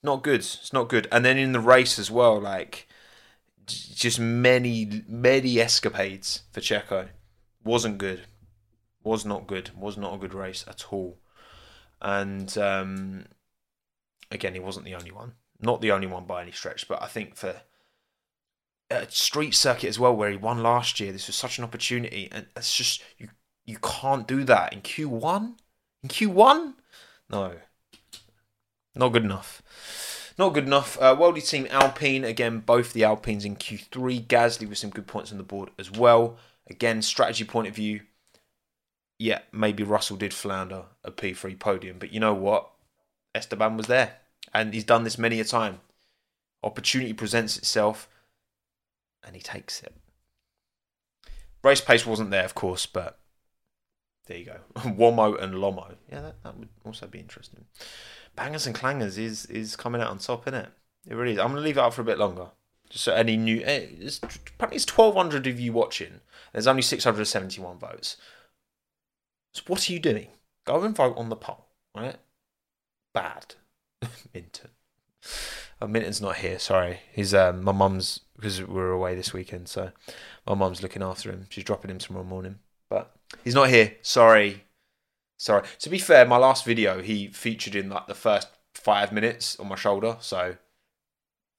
[0.01, 0.39] Not good.
[0.39, 1.07] It's not good.
[1.11, 2.87] And then in the race as well, like
[3.67, 7.09] just many many escapades for Checo.
[7.63, 8.21] Wasn't good.
[9.03, 9.71] Was not good.
[9.77, 11.19] Was not a good race at all.
[12.01, 13.25] And um,
[14.31, 15.33] again, he wasn't the only one.
[15.59, 17.61] Not the only one by any stretch, but I think for
[18.89, 21.11] a street circuit as well, where he won last year.
[21.11, 23.29] This was such an opportunity, and it's just you
[23.65, 25.55] you can't do that in Q one.
[26.03, 26.75] In Q one,
[27.29, 27.53] no,
[28.95, 29.61] not good enough.
[30.37, 30.97] Not good enough.
[31.01, 32.59] Uh, Worldy team Alpine again.
[32.59, 34.21] Both the Alpines in Q three.
[34.21, 36.37] Gasly with some good points on the board as well.
[36.69, 38.01] Again, strategy point of view.
[39.19, 42.69] Yeah, maybe Russell did flounder a P3 podium, but you know what?
[43.33, 44.17] Esteban was there,
[44.53, 45.79] and he's done this many a time.
[46.63, 48.07] Opportunity presents itself
[49.23, 49.93] and he takes it.
[51.63, 53.19] Race pace wasn't there, of course, but
[54.25, 54.57] there you go.
[54.75, 55.95] Womo and Lomo.
[56.11, 57.65] Yeah, that, that would also be interesting.
[58.37, 60.69] Bangers and Clangers is is coming out on top, isn't it?
[61.09, 61.39] It really is.
[61.39, 62.47] I'm gonna leave it up for a bit longer.
[62.89, 66.21] Just so any new, eh, it's, apparently it's 1,200 of you watching.
[66.53, 68.15] There's only 671 votes.
[69.53, 70.27] So what are you doing?
[70.65, 72.15] Go and vote on the poll, right?
[73.13, 73.55] Bad,
[74.33, 74.69] Minton.
[75.81, 76.59] Oh, Minton's not here.
[76.59, 79.67] Sorry, he's um, my mum's because we're away this weekend.
[79.67, 79.91] So
[80.45, 81.47] my mum's looking after him.
[81.49, 83.95] She's dropping him tomorrow morning, but he's not here.
[84.01, 84.63] Sorry,
[85.37, 85.63] sorry.
[85.79, 89.67] To be fair, my last video he featured in like the first five minutes on
[89.67, 90.17] my shoulder.
[90.19, 90.57] So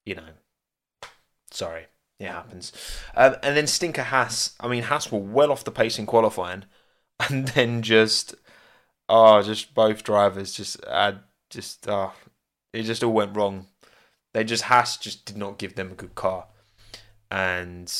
[0.05, 1.09] you know,
[1.51, 1.87] sorry,
[2.19, 2.73] it happens.
[3.17, 4.55] Um, and then Stinker Haas.
[4.61, 6.64] I mean, Haas were well off the pace in qualifying,
[7.29, 8.35] and then just
[9.09, 12.12] oh, just both drivers just had just oh,
[12.73, 13.67] it just all went wrong
[14.38, 16.47] they just Haas just did not give them a good car,
[17.31, 17.93] and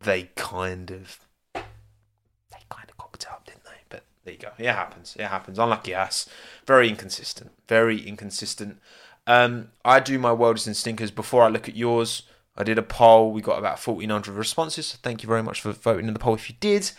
[0.00, 1.20] they kind of
[1.54, 3.82] they kind of cocked it up, didn't they?
[3.88, 4.04] But
[4.38, 4.70] there you go.
[4.70, 5.16] It happens.
[5.18, 5.58] It happens.
[5.58, 6.28] Unlucky Haas.
[6.66, 7.50] Very inconsistent.
[7.68, 8.78] Very inconsistent.
[9.26, 12.22] Um, I do my worldies and stinkers before I look at yours.
[12.56, 13.32] I did a poll.
[13.32, 14.86] We got about 1,400 responses.
[14.86, 16.90] So thank you very much for voting in the poll if you did.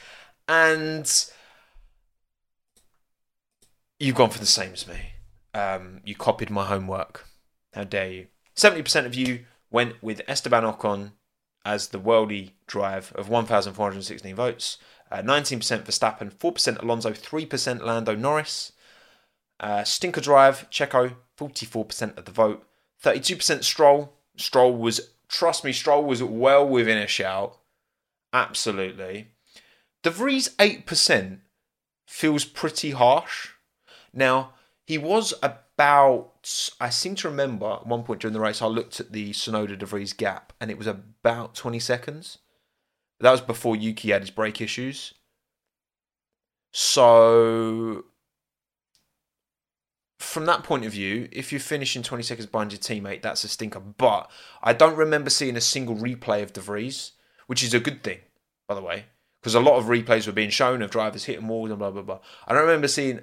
[0.47, 1.09] And
[3.99, 5.13] you've gone for the same as me.
[5.53, 7.27] Um, you copied my homework.
[7.73, 8.27] How dare you?
[8.55, 11.13] 70% of you went with Esteban Ocon
[11.63, 14.77] as the worldy drive of 1,416 votes.
[15.11, 18.71] Uh, 19% for Verstappen, 4% Alonso, 3% Lando Norris.
[19.59, 22.65] Uh, Stinker Drive, Checo, 44% of the vote.
[23.03, 24.13] 32% Stroll.
[24.37, 27.57] Stroll was, trust me, Stroll was well within a shout.
[28.31, 29.31] Absolutely.
[30.03, 31.39] De Vries, 8%
[32.07, 33.49] feels pretty harsh.
[34.13, 34.53] Now,
[34.85, 38.99] he was about, I seem to remember at one point during the race, I looked
[38.99, 42.39] at the Tsunoda De Vries gap and it was about 20 seconds.
[43.21, 45.13] That was before Yuki had his brake issues.
[46.73, 48.05] So,
[50.19, 53.47] from that point of view, if you're finishing 20 seconds behind your teammate, that's a
[53.47, 53.79] stinker.
[53.79, 54.29] But
[54.63, 57.11] I don't remember seeing a single replay of De Vries,
[57.47, 58.19] which is a good thing,
[58.67, 59.05] by the way,
[59.41, 62.01] because a lot of replays were being shown of drivers hitting walls and blah, blah,
[62.01, 62.19] blah.
[62.47, 63.19] I don't remember seeing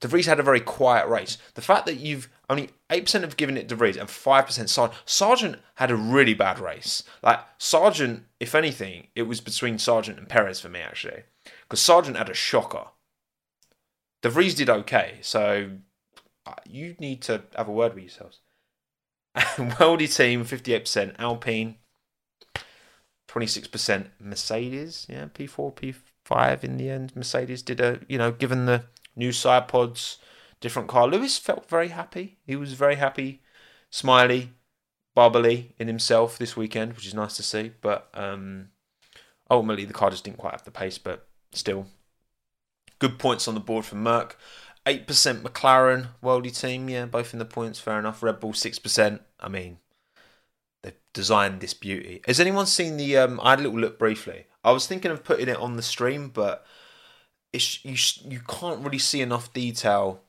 [0.00, 1.38] De Vries had a very quiet race.
[1.54, 5.00] The fact that you've only 8% have given it Vries and 5% Sargent.
[5.04, 7.02] Sargent had a really bad race.
[7.22, 11.24] Like, Sargent, if anything, it was between Sargent and Perez for me, actually.
[11.62, 12.86] Because Sargent had a shocker.
[14.22, 15.70] De did okay, so
[16.46, 18.40] uh, you need to have a word with yourselves.
[19.36, 21.16] Worldy team, 58%.
[21.18, 21.76] Alpine,
[23.28, 24.06] 26%.
[24.20, 27.14] Mercedes, yeah, P4, P5 in the end.
[27.14, 28.84] Mercedes did a, you know, given the
[29.16, 30.18] new side pods,
[30.66, 31.06] different car.
[31.06, 32.38] Lewis felt very happy.
[32.44, 33.40] He was very happy,
[33.88, 34.50] smiley,
[35.14, 37.70] bubbly in himself this weekend, which is nice to see.
[37.80, 38.70] But um,
[39.48, 41.86] ultimately, the car just didn't quite have the pace, but still.
[42.98, 44.36] Good points on the board for Merc.
[44.86, 45.06] 8%
[45.42, 48.22] McLaren, worldy team, yeah, both in the points, fair enough.
[48.22, 49.20] Red Bull, 6%.
[49.38, 49.78] I mean,
[50.82, 52.22] they've designed this beauty.
[52.26, 53.16] Has anyone seen the.
[53.18, 54.46] Um, I had a little look briefly.
[54.64, 56.66] I was thinking of putting it on the stream, but
[57.52, 57.96] it's you
[58.30, 60.22] you can't really see enough detail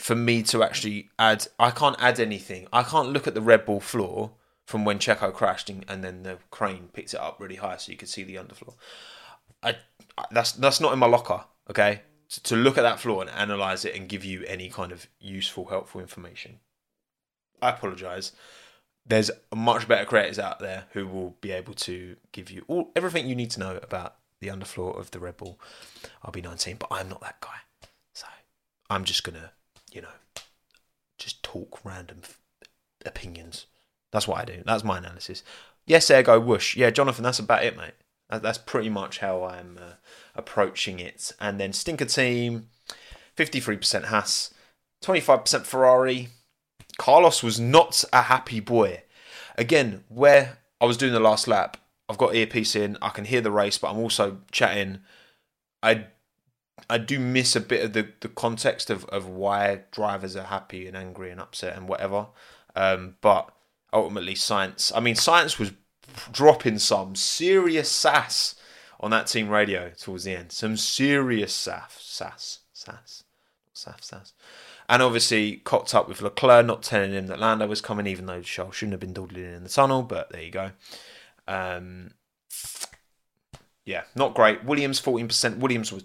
[0.00, 1.46] for me to actually add.
[1.58, 2.66] I can't add anything.
[2.72, 4.32] I can't look at the Red Bull floor
[4.66, 7.92] from when Checo crashed and, and then the crane picked it up really high so
[7.92, 8.74] you could see the underfloor.
[9.62, 9.76] I,
[10.16, 11.44] I that's that's not in my locker.
[11.68, 14.92] Okay, to, to look at that floor and analyze it and give you any kind
[14.92, 16.60] of useful, helpful information.
[17.60, 18.32] I apologize.
[19.06, 23.28] There's much better creators out there who will be able to give you all everything
[23.28, 25.60] you need to know about the underfloor of the Red Bull
[26.24, 27.88] RB19, but I'm not that guy.
[28.14, 28.26] So
[28.88, 29.50] I'm just going to,
[29.92, 30.08] you know,
[31.18, 32.38] just talk random f-
[33.04, 33.66] opinions.
[34.12, 34.62] That's what I do.
[34.64, 35.42] That's my analysis.
[35.86, 36.76] Yes, ergo whoosh.
[36.76, 37.94] Yeah, Jonathan, that's about it, mate.
[38.28, 39.94] That's pretty much how I'm uh,
[40.36, 41.32] approaching it.
[41.40, 42.68] And then Stinker Team,
[43.36, 44.54] 53% Haas,
[45.02, 46.28] 25% Ferrari.
[46.96, 49.02] Carlos was not a happy boy.
[49.58, 51.76] Again, where I was doing the last lap,
[52.08, 55.00] I've got earpiece in, I can hear the race, but I'm also chatting.
[55.82, 56.06] I
[56.88, 60.86] I do miss a bit of the, the context of, of why drivers are happy
[60.86, 62.28] and angry and upset and whatever.
[62.74, 63.50] Um, but
[63.92, 64.92] ultimately, Sainz.
[64.94, 65.72] I mean, Sainz was
[66.32, 68.54] dropping some serious sass
[69.00, 70.52] on that team radio towards the end.
[70.52, 73.24] Some serious sass, sass, sass,
[73.72, 74.32] sass, sass.
[74.88, 78.42] And obviously, cocked up with Leclerc, not telling him that Lando was coming, even though
[78.42, 80.02] Charles shouldn't have been dawdling in the tunnel.
[80.02, 80.72] But there you go.
[81.46, 82.10] Um,
[83.84, 84.64] yeah, not great.
[84.64, 85.58] Williams, 14%.
[85.58, 86.04] Williams was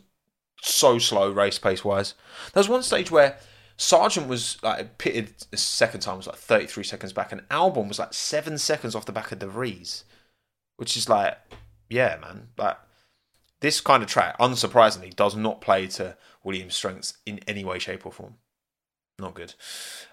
[0.61, 2.13] so slow race pace wise.
[2.53, 3.37] There was one stage where
[3.77, 7.99] Sargent was like pitted the second time was like 33 seconds back, and Albon was
[7.99, 10.05] like seven seconds off the back of De Vries,
[10.77, 11.37] which is like,
[11.89, 12.49] yeah, man.
[12.55, 12.87] But
[13.61, 18.05] This kind of track, unsurprisingly, does not play to Williams' strengths in any way, shape,
[18.05, 18.35] or form.
[19.17, 19.53] Not good.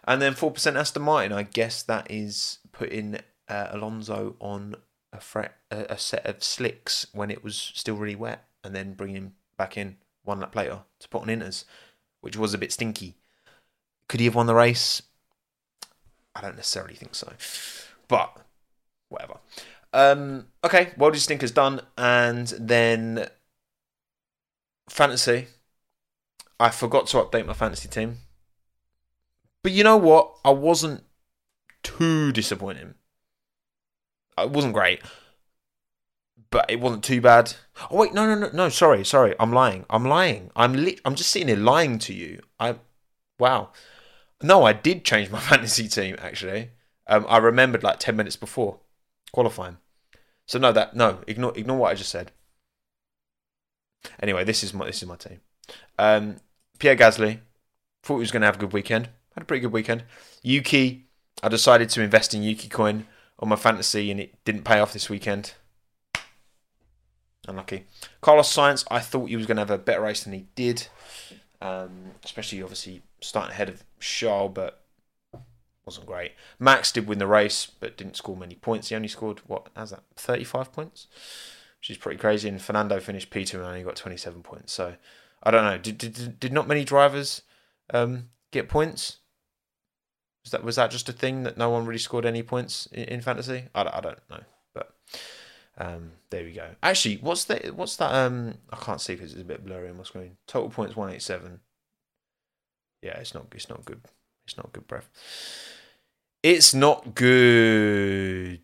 [0.05, 4.77] And then 4% Aston Martin, I guess that is putting uh, Alonso on
[5.13, 9.33] a, a set of slicks when it was still really wet and then bringing him
[9.59, 11.65] back in one lap later to put on inters,
[12.21, 13.17] which was a bit stinky.
[14.09, 15.03] Could he have won the race?
[16.35, 17.33] I don't necessarily think so.
[18.09, 18.37] But
[19.09, 19.39] whatever.
[19.93, 21.81] Um, okay, World Stinkers done.
[21.97, 23.29] And then
[24.89, 25.49] fantasy.
[26.59, 28.19] I forgot to update my fantasy team.
[29.63, 30.39] But you know what?
[30.45, 31.05] I wasn't
[31.83, 32.95] too disappointing.
[34.39, 35.03] It wasn't great,
[36.53, 37.55] but it wasn't too bad.
[37.91, 38.69] Oh wait, no, no, no, no.
[38.69, 39.35] Sorry, sorry.
[39.41, 39.85] I'm lying.
[39.91, 40.53] I'm lying.
[40.55, 42.41] I'm li- I'm just sitting here lying to you.
[42.61, 42.77] I,
[43.41, 43.71] wow.
[44.43, 46.71] No, I did change my fantasy team actually.
[47.09, 48.79] Um, I remembered like ten minutes before
[49.33, 49.79] qualifying.
[50.47, 51.21] So no, that no.
[51.27, 52.31] Ignore ignore what I just said.
[54.23, 55.41] Anyway, this is my this is my team.
[55.99, 56.37] Um,
[56.79, 57.41] Pierre Gasly
[58.03, 59.09] thought he was going to have a good weekend.
[59.35, 60.05] Had a pretty good weekend.
[60.43, 61.07] Yuki,
[61.43, 63.07] I decided to invest in Yuki coin
[63.39, 65.55] on my fantasy and it didn't pay off this weekend.
[67.49, 67.87] Unlucky.
[68.21, 70.87] Carlos Sainz, I thought he was going to have a better race than he did.
[71.61, 74.83] Um, especially, obviously, starting ahead of Charles, but
[75.85, 76.33] wasn't great.
[76.59, 78.89] Max did win the race, but didn't score many points.
[78.89, 81.09] He only scored, what, how's that, 35 points?
[81.81, 82.49] Which is pretty crazy.
[82.49, 84.73] And Fernando finished P2 and only got 27 points.
[84.73, 84.95] So,
[85.43, 85.79] I don't know.
[85.79, 87.43] Did, did, did not many drivers
[87.93, 89.19] um, get points?
[90.45, 93.05] Was that was that just a thing that no one really scored any points in,
[93.05, 93.69] in fantasy?
[93.75, 94.41] I, I don't know,
[94.75, 94.93] but
[95.79, 96.69] um, there we go.
[96.83, 97.75] Actually, what's that?
[97.75, 98.15] What's that?
[98.15, 100.37] Um, I can't see because it's a bit blurry on my screen.
[100.47, 101.61] Total points one eight seven.
[103.01, 103.47] Yeah, it's not.
[103.53, 104.03] It's not good.
[104.45, 105.09] It's not good, breath.
[106.43, 108.61] It's not good.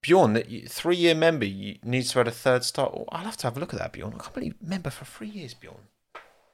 [0.00, 2.92] Bjorn, that three year member you needs to add a third start.
[2.94, 4.14] Oh, I'll have to have a look at that, Bjorn.
[4.14, 5.88] I can't believe member for three years, Bjorn.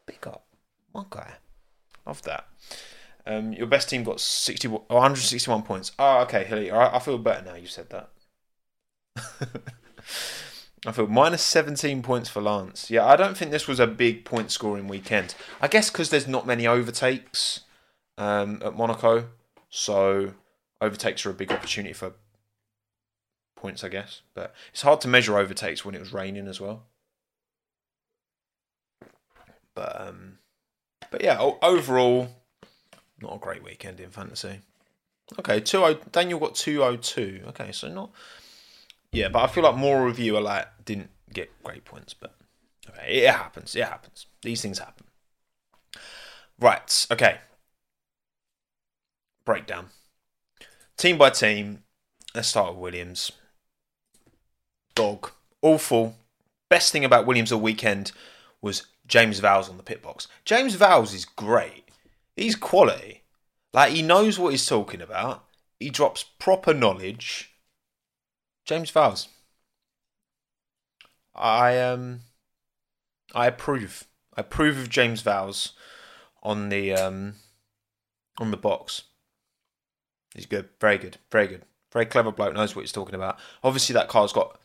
[0.06, 0.44] Big up,
[0.92, 1.34] one guy.
[2.06, 2.48] Love that.
[3.26, 5.92] Um, your best team got 60, 161 points.
[5.98, 6.70] Oh, okay, Hilly.
[6.70, 8.10] I, I feel better now you said that.
[10.86, 12.90] I feel minus 17 points for Lance.
[12.90, 15.34] Yeah, I don't think this was a big point scoring weekend.
[15.60, 17.60] I guess because there's not many overtakes
[18.18, 19.28] um, at Monaco.
[19.70, 20.34] So
[20.80, 22.12] overtakes are a big opportunity for
[23.56, 24.20] points, I guess.
[24.34, 26.84] But it's hard to measure overtakes when it was raining as well.
[29.74, 30.38] But um,
[31.10, 32.28] but yeah, overall,
[33.20, 34.60] not a great weekend in fantasy.
[35.38, 37.42] Okay, two oh Daniel got two oh two.
[37.48, 38.10] Okay, so not
[39.14, 42.34] yeah, but I feel like more of you are like didn't get great points, but
[42.88, 43.74] okay, it happens.
[43.74, 44.26] It happens.
[44.42, 45.06] These things happen.
[46.58, 47.06] Right.
[47.10, 47.38] Okay.
[49.44, 49.88] Breakdown.
[50.96, 51.82] Team by team.
[52.34, 53.32] Let's start with Williams.
[54.94, 55.30] Dog.
[55.62, 56.16] Awful.
[56.68, 58.12] Best thing about Williams all weekend
[58.60, 60.28] was James Vowles on the pit box.
[60.44, 61.84] James Vowles is great.
[62.36, 63.22] He's quality.
[63.72, 65.44] Like he knows what he's talking about.
[65.78, 67.53] He drops proper knowledge.
[68.64, 69.28] James Vowles.
[71.34, 72.20] I um
[73.34, 74.04] I approve.
[74.36, 75.72] I approve of James Vowles
[76.42, 77.34] on the um
[78.38, 79.02] on the box.
[80.34, 80.68] He's good.
[80.80, 81.18] Very good.
[81.30, 81.62] Very good.
[81.92, 83.38] Very clever bloke, knows what he's talking about.
[83.62, 84.58] Obviously that car's got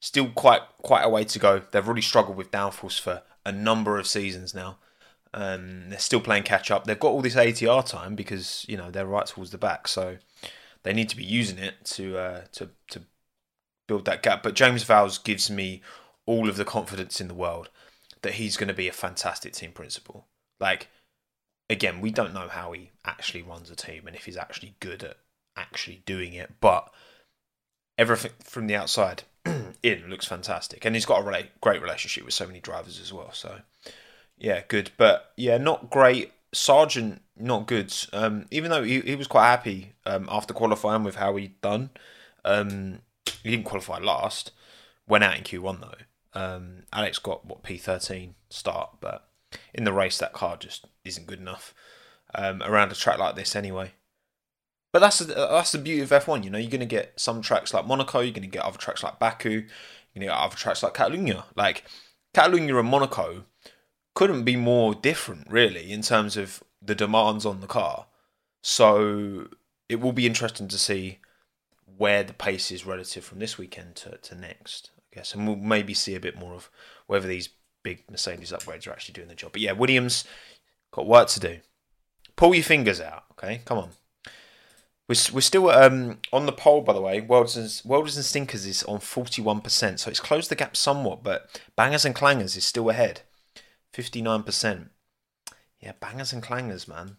[0.00, 1.62] still quite quite a way to go.
[1.70, 4.78] They've really struggled with downforce for a number of seasons now.
[5.34, 6.84] Um, they're still playing catch up.
[6.84, 10.18] They've got all this ATR time because you know they're right towards the back, so
[10.82, 13.02] they need to be using it to uh, to to
[13.88, 14.44] build that gap.
[14.44, 15.82] But James Vowles gives me
[16.26, 17.70] all of the confidence in the world
[18.22, 20.26] that he's going to be a fantastic team principal.
[20.60, 20.86] Like
[21.68, 25.02] again, we don't know how he actually runs a team and if he's actually good
[25.02, 25.16] at
[25.56, 26.92] actually doing it, but
[27.96, 29.24] everything from the outside
[29.82, 33.32] in looks fantastic, and he's got a great relationship with so many drivers as well.
[33.32, 33.60] So
[34.38, 34.90] yeah, good.
[34.96, 36.32] But yeah, not great.
[36.52, 37.92] Sargent, not good.
[38.12, 41.90] Um, even though he, he was quite happy um, after qualifying with how he'd done.
[42.44, 43.00] Um,
[43.42, 44.52] he didn't qualify last.
[45.06, 46.40] Went out in Q1 though.
[46.40, 49.28] Um, Alex got what P13 start, but
[49.72, 51.74] in the race that car just isn't good enough
[52.34, 53.92] um, around a track like this anyway.
[54.92, 56.44] But that's that's the beauty of F1.
[56.44, 58.20] You know, you're going to get some tracks like Monaco.
[58.20, 59.50] You're going to get other tracks like Baku.
[59.50, 61.44] You're going to get other tracks like Catalunya.
[61.54, 61.84] Like
[62.34, 63.44] Catalunya and Monaco
[64.14, 68.06] couldn't be more different, really, in terms of the demands on the car.
[68.62, 69.48] So
[69.88, 71.18] it will be interesting to see
[71.98, 75.34] where the pace is relative from this weekend to, to next, I guess.
[75.34, 76.70] And we'll maybe see a bit more of
[77.06, 77.50] whether these
[77.82, 79.52] big Mercedes upgrades are actually doing the job.
[79.52, 80.24] But yeah, Williams
[80.92, 81.58] got work to do.
[82.36, 83.62] Pull your fingers out, okay?
[83.64, 83.90] Come on.
[85.08, 87.20] We're, we're still um, on the poll, by the way.
[87.20, 92.14] Welders and, Stinkers is on 41%, so it's closed the gap somewhat, but Bangers and
[92.14, 93.22] Clangers is still ahead.
[93.92, 94.90] 59%.
[95.80, 97.16] Yeah, Bangers and Clangers, man.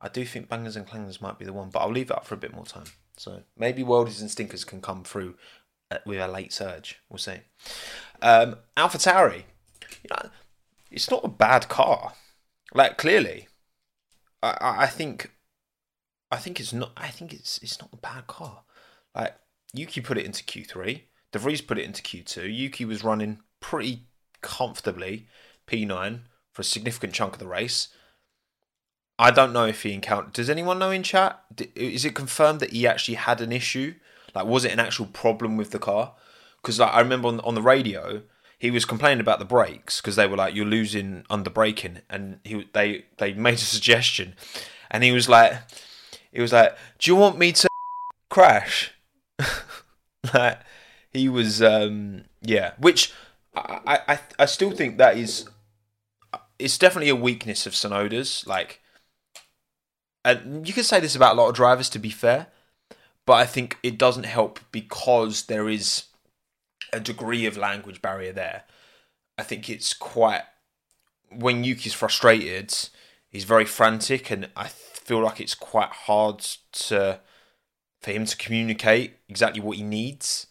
[0.00, 2.26] I do think Bangers and Clangers might be the one, but I'll leave it up
[2.26, 2.86] for a bit more time.
[3.18, 5.34] So maybe Worldies and Stinkers can come through
[5.90, 7.00] uh, with a late surge.
[7.10, 7.38] We'll see.
[8.22, 9.42] Um, Alpha Tauri,
[10.02, 10.30] you know,
[10.90, 12.14] it's not a bad car.
[12.74, 13.48] Like clearly,
[14.42, 15.32] I, I think
[16.30, 16.92] I think it's not.
[16.96, 18.62] I think it's it's not a bad car.
[19.14, 19.34] Like
[19.74, 21.04] Yuki put it into Q three.
[21.32, 22.48] De Vries put it into Q two.
[22.48, 24.04] Yuki was running pretty
[24.42, 25.26] comfortably
[25.66, 27.88] P nine for a significant chunk of the race.
[29.18, 30.32] I don't know if he encountered.
[30.32, 31.42] Does anyone know in chat?
[31.74, 33.94] Is it confirmed that he actually had an issue?
[34.34, 36.14] Like, was it an actual problem with the car?
[36.62, 38.22] Because like, I remember on on the radio,
[38.58, 42.40] he was complaining about the brakes because they were like, "You're losing under braking," and
[42.44, 44.34] he they they made a suggestion,
[44.90, 45.54] and he was like,
[46.32, 47.68] he was like, "Do you want me to
[48.30, 48.92] crash?"
[50.34, 50.60] like
[51.12, 52.72] he was, um, yeah.
[52.78, 53.12] Which
[53.56, 55.48] I, I I still think that is,
[56.58, 58.46] it's definitely a weakness of Tsunoda's.
[58.46, 58.80] Like,
[60.28, 62.48] and you can say this about a lot of drivers, to be fair,
[63.24, 66.04] but I think it doesn't help because there is
[66.92, 68.64] a degree of language barrier there.
[69.36, 70.42] I think it's quite
[71.30, 72.74] when Yuki's frustrated,
[73.28, 76.40] he's very frantic, and I feel like it's quite hard
[76.72, 77.20] to
[78.00, 80.46] for him to communicate exactly what he needs.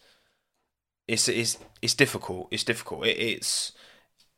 [1.07, 2.47] It's it's it's difficult.
[2.51, 3.05] It's difficult.
[3.05, 3.73] It, it's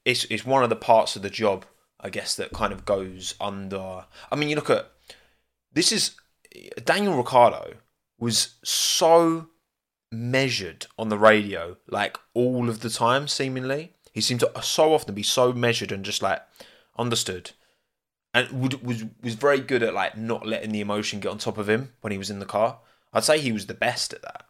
[0.05, 1.65] it's it's one of the parts of the job,
[1.99, 4.05] I guess, that kind of goes under.
[4.31, 4.91] I mean, you look at
[5.73, 6.15] this is
[6.83, 7.75] Daniel Ricciardo
[8.17, 9.47] was so
[10.11, 13.93] measured on the radio, like all of the time, seemingly.
[14.13, 16.41] He seemed to so often be so measured and just like
[16.97, 17.51] understood
[18.33, 21.57] and would, was was very good at like not letting the emotion get on top
[21.57, 22.79] of him when he was in the car.
[23.11, 24.45] I'd say he was the best at that,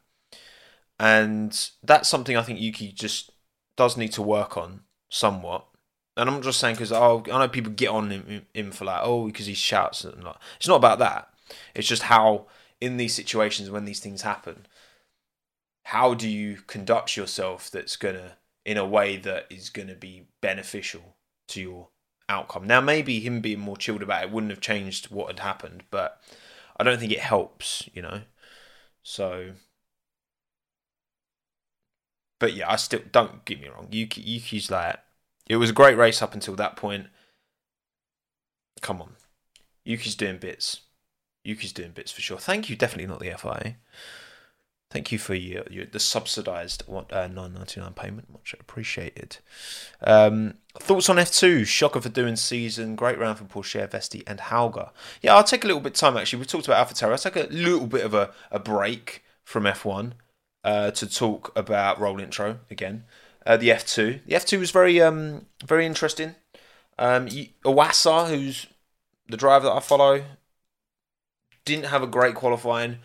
[0.99, 3.32] and that's something I think Yuki just
[3.78, 5.65] does need to work on somewhat.
[6.20, 9.01] And I'm just saying because oh, I know people get on him, him for like
[9.03, 11.30] oh because he shouts and like it's not about that.
[11.74, 12.47] It's just how
[12.82, 14.65] in these situations when these things happen,
[15.84, 21.15] how do you conduct yourself that's gonna in a way that is gonna be beneficial
[21.47, 21.88] to your
[22.30, 22.67] outcome.
[22.67, 26.22] Now, maybe him being more chilled about it wouldn't have changed what had happened, but
[26.78, 28.22] I don't think it helps, you know.
[29.03, 29.51] So,
[32.39, 33.88] but yeah, I still don't get me wrong.
[33.91, 34.99] Yuki, Yuki's like
[35.49, 37.07] it was a great race up until that point.
[38.81, 39.15] Come on,
[39.83, 40.81] Yuki's doing bits.
[41.43, 42.37] Yuki's doing bits for sure.
[42.37, 43.75] Thank you, definitely not the FIA.
[44.91, 49.37] Thank you for your, your the subsidised uh, nine ninety nine payment, much appreciated.
[50.01, 51.63] Um, thoughts on F two?
[51.63, 52.95] Shocker for doing season.
[52.95, 54.89] Great round for Pourchaire, Vesti, and Hauger.
[55.21, 56.39] Yeah, I'll take a little bit of time actually.
[56.39, 57.11] We've talked about AlphaTauri.
[57.11, 60.15] I'll take a little bit of a, a break from F one
[60.63, 63.03] uh, to talk about roll intro again.
[63.49, 64.19] Uh, the F two.
[64.27, 66.35] The F two was very um very interesting.
[66.99, 67.25] Um,
[67.65, 68.67] Iwasa, who's
[69.27, 70.23] the driver that I follow,
[71.65, 72.99] didn't have a great qualifying,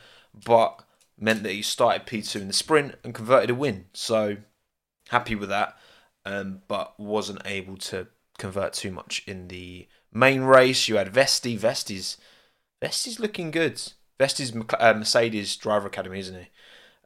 [0.45, 0.85] but
[1.19, 3.87] meant that he started P2 in the sprint and converted a win.
[3.95, 4.37] So
[5.09, 5.79] happy with that,
[6.27, 10.89] um, but wasn't able to convert too much in the main race.
[10.89, 11.59] You had Vesti.
[11.59, 12.19] Vesti's
[12.83, 13.81] Vesti's looking good.
[14.21, 16.49] Vesti's uh, Mercedes driver academy, isn't he?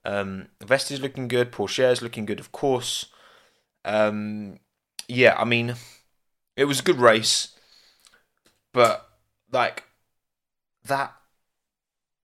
[0.04, 1.52] Um, Vesti's looking good.
[1.52, 3.06] Pourchaire's looking good, of course.
[3.88, 4.58] Um,
[5.08, 5.74] yeah, I mean,
[6.56, 7.56] it was a good race,
[8.74, 9.08] but
[9.50, 9.84] like
[10.84, 11.14] that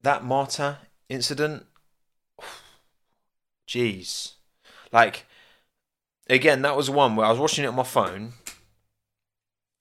[0.03, 1.65] that Marta incident
[3.69, 4.35] Jeez.
[4.93, 5.25] Like,
[6.29, 8.35] again, that was one where I was watching it on my phone.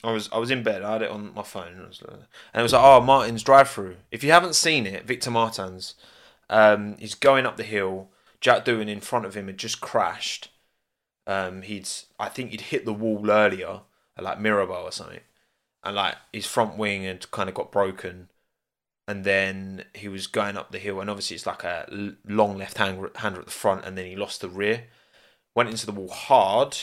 [0.05, 0.83] I was I was in bed.
[0.83, 3.97] I had it on my phone, and it was, like, oh, Martin's drive through.
[4.09, 5.95] If you haven't seen it, Victor Martins,
[6.49, 8.09] um, he's going up the hill.
[8.39, 10.49] Jack Doohan in front of him had just crashed.
[11.25, 11.87] Um, he'd
[12.19, 13.81] I think he'd hit the wall earlier,
[14.19, 15.21] like Mirabeau or something,
[15.83, 18.29] and like his front wing had kind of got broken
[19.07, 22.77] and then he was going up the hill, and obviously it's like a long left
[22.77, 23.05] hander
[23.39, 24.85] at the front, and then he lost the rear,
[25.55, 26.77] went into the wall hard.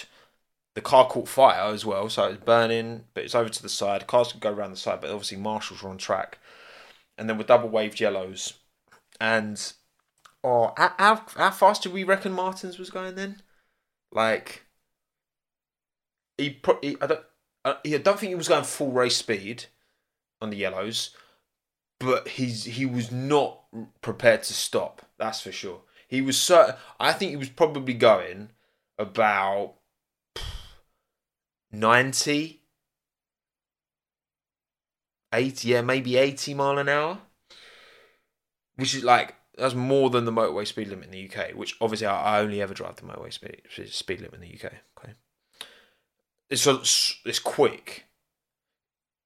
[0.75, 3.69] The car caught fire as well, so it was burning, but it's over to the
[3.69, 4.07] side.
[4.07, 6.39] Cars could go around the side, but obviously marshals were on track,
[7.17, 8.55] and then with double waved yellows,
[9.21, 9.73] and
[10.45, 13.41] oh, how how fast did we reckon Martins was going then?
[14.13, 14.65] Like
[16.37, 17.25] he, pro- he I don't
[17.65, 19.67] uh, I don't think he was going full race speed
[20.41, 21.15] on the yellows
[22.01, 23.61] but he's he was not
[24.01, 25.03] prepared to stop.
[25.19, 25.83] That's for sure.
[26.09, 26.75] He was certain.
[26.99, 28.51] I think he was probably going
[28.99, 29.75] about
[31.71, 32.63] 90,
[35.33, 37.19] 80, yeah, maybe 80 mile an hour.
[38.77, 41.53] which is like that's more than the motorway speed limit in the UK.
[41.55, 44.73] Which obviously I, only ever drive the motorway speed speed limit in the UK.
[44.99, 45.13] Okay,
[46.49, 46.67] it's
[47.25, 48.07] it's quick.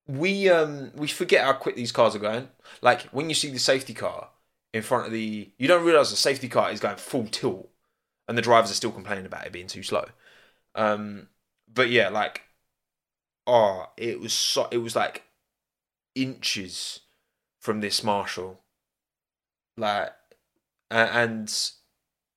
[0.06, 2.48] We um we forget how quick these cars are going.
[2.82, 4.30] Like when you see the safety car
[4.72, 7.70] in front of the, you don't realize the safety car is going full tilt,
[8.28, 10.04] and the drivers are still complaining about it being too slow.
[10.74, 11.28] Um,
[11.72, 12.42] but yeah, like,
[13.46, 15.22] oh, it was so, it was like
[16.16, 17.00] inches
[17.60, 18.64] from this marshal
[19.76, 20.12] like,
[20.96, 21.70] and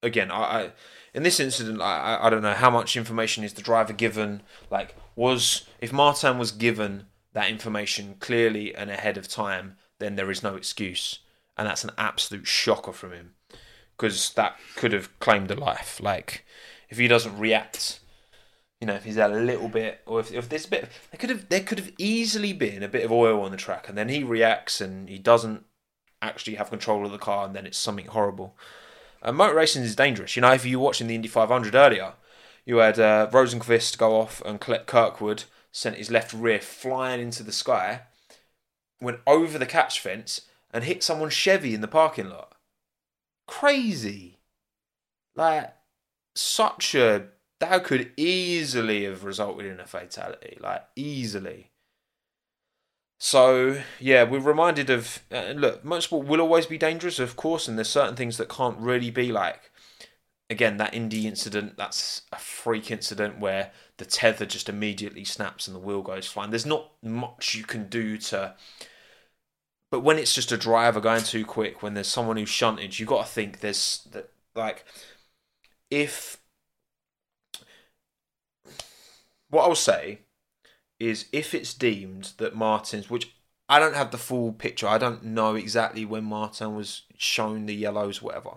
[0.04, 0.72] again, I, I
[1.14, 4.44] in this incident, I, I don't know how much information is the driver given.
[4.70, 10.32] Like, was if Martin was given that information clearly and ahead of time, then there
[10.32, 11.20] is no excuse,
[11.58, 13.34] and that's an absolute shocker from him
[13.96, 16.00] because that could have claimed a life.
[16.02, 16.46] Like,
[16.90, 18.00] if he doesn't react
[18.80, 21.30] you know, if he's a little bit, or if, if there's a bit, there could
[21.30, 24.10] have there could have easily been a bit of oil on the track, and then
[24.10, 25.66] he reacts and he doesn't
[26.22, 28.58] actually have control of the car, and then it's something horrible.
[29.22, 30.36] Uh, motor racing is dangerous.
[30.36, 32.14] You know, if you were watching the Indy 500 earlier,
[32.66, 37.52] you had uh, Rosenqvist go off and Kirkwood sent his left rear flying into the
[37.52, 38.02] sky,
[39.02, 40.42] went over the catch fence
[40.72, 42.56] and hit someone's Chevy in the parking lot.
[43.48, 44.40] Crazy.
[45.36, 45.74] Like,
[46.36, 47.28] such a
[47.60, 51.72] that could easily have resulted in a fatality, like easily.
[53.20, 57.78] So yeah, we're reminded of uh, look, motorsport will always be dangerous, of course, and
[57.78, 59.72] there's certain things that can't really be like.
[60.50, 65.76] Again, that Indy incident, that's a freak incident where the tether just immediately snaps and
[65.76, 66.52] the wheel goes flying.
[66.52, 68.56] There's not much you can do to.
[69.92, 73.10] But when it's just a driver going too quick, when there's someone who's shunted, you've
[73.10, 74.86] got to think there's that like
[75.90, 76.38] if
[79.50, 80.20] what I'll say
[81.00, 83.34] is if it's deemed that Martin's, which
[83.70, 87.76] I don't have the full picture, I don't know exactly when Martin was shown the
[87.76, 88.52] yellows, whatever.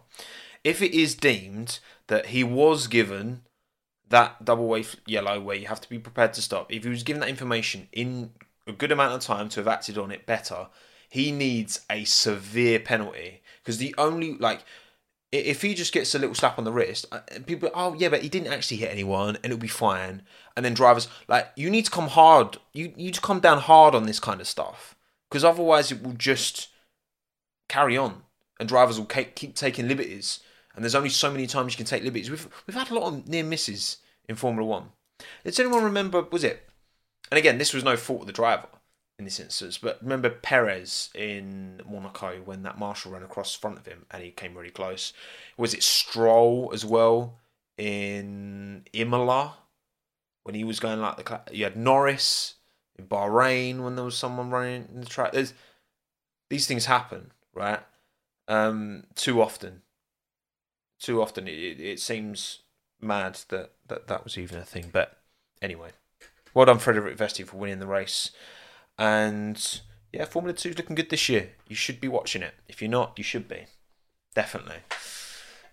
[0.63, 3.43] If it is deemed that he was given
[4.09, 7.03] that double wave yellow where you have to be prepared to stop, if he was
[7.03, 8.31] given that information in
[8.67, 10.69] a good amount of time to have acted on it better,
[11.09, 13.43] he needs a severe penalty.
[13.63, 14.65] Because the only, like,
[15.33, 18.23] if he just gets a little slap on the wrist, uh, people, oh yeah, but
[18.23, 20.23] he didn't actually hit anyone, and it'll be fine.
[20.57, 22.59] And then drivers, like, you need to come hard.
[22.73, 24.97] You you to come down hard on this kind of stuff,
[25.29, 26.69] because otherwise it will just
[27.69, 28.23] carry on,
[28.59, 30.41] and drivers will keep, keep taking liberties.
[30.75, 32.31] And there's only so many times you can take liberties.
[32.31, 34.91] We've we've had a lot of near misses in Formula One.
[35.45, 36.23] Does anyone remember?
[36.23, 36.69] Was it?
[37.31, 38.67] And again, this was no fault of the driver
[39.21, 39.77] in this instance.
[39.77, 44.31] But remember Perez in Monaco when that Marshall ran across front of him and he
[44.31, 45.13] came really close.
[45.59, 47.39] Was it Stroll as well
[47.77, 49.57] in Imola
[50.45, 52.55] when he was going like the you had Norris
[52.99, 55.33] in Bahrain when there was someone running in the track.
[55.33, 55.53] There's
[56.49, 57.81] these things happen, right?
[58.49, 59.83] Um, too often.
[60.99, 62.61] Too often, it, it seems
[63.01, 64.91] mad that, that that was even a thing.
[64.93, 65.19] But
[65.63, 65.91] anyway,
[66.53, 68.33] well done, Frederik Vesti, for winning the race.
[69.01, 69.81] And
[70.13, 71.53] yeah, Formula 2 is looking good this year.
[71.67, 72.55] You should be watching it.
[72.69, 73.65] If you're not, you should be.
[74.35, 74.77] Definitely.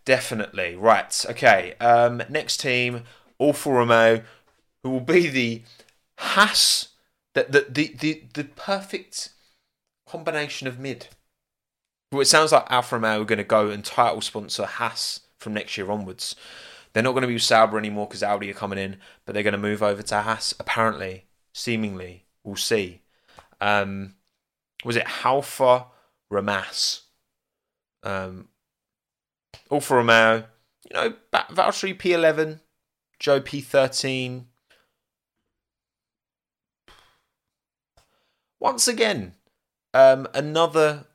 [0.05, 0.77] Definitely.
[0.77, 1.25] Right.
[1.29, 1.73] Okay.
[1.81, 3.03] Um, next team,
[3.39, 4.23] Alfa Romeo,
[4.81, 5.63] who will be the
[6.17, 6.89] Haas,
[7.33, 9.29] the, the, the, the, the perfect
[10.07, 11.07] combination of mid.
[12.13, 15.53] Well, it sounds like Alfa Romeo are going to go and title sponsor Haas from
[15.53, 16.33] next year onwards.
[16.93, 19.51] They're not going to be Sauber anymore because Audi are coming in, but they're going
[19.51, 22.23] to move over to Haas, apparently, seemingly.
[22.45, 23.01] We'll see.
[23.59, 24.15] Um,
[24.85, 25.85] was it Halfa
[26.29, 27.03] Ramas?
[28.03, 28.49] Um,
[29.71, 30.45] Alfa Romeo,
[30.89, 32.59] you know, Valtteri P11,
[33.19, 34.45] Joe P13.
[38.59, 39.35] Once again,
[39.93, 41.05] um, another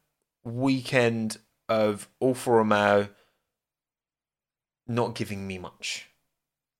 [0.44, 1.38] weekend
[1.68, 3.08] of Alfa Romeo
[4.86, 6.08] not giving me much.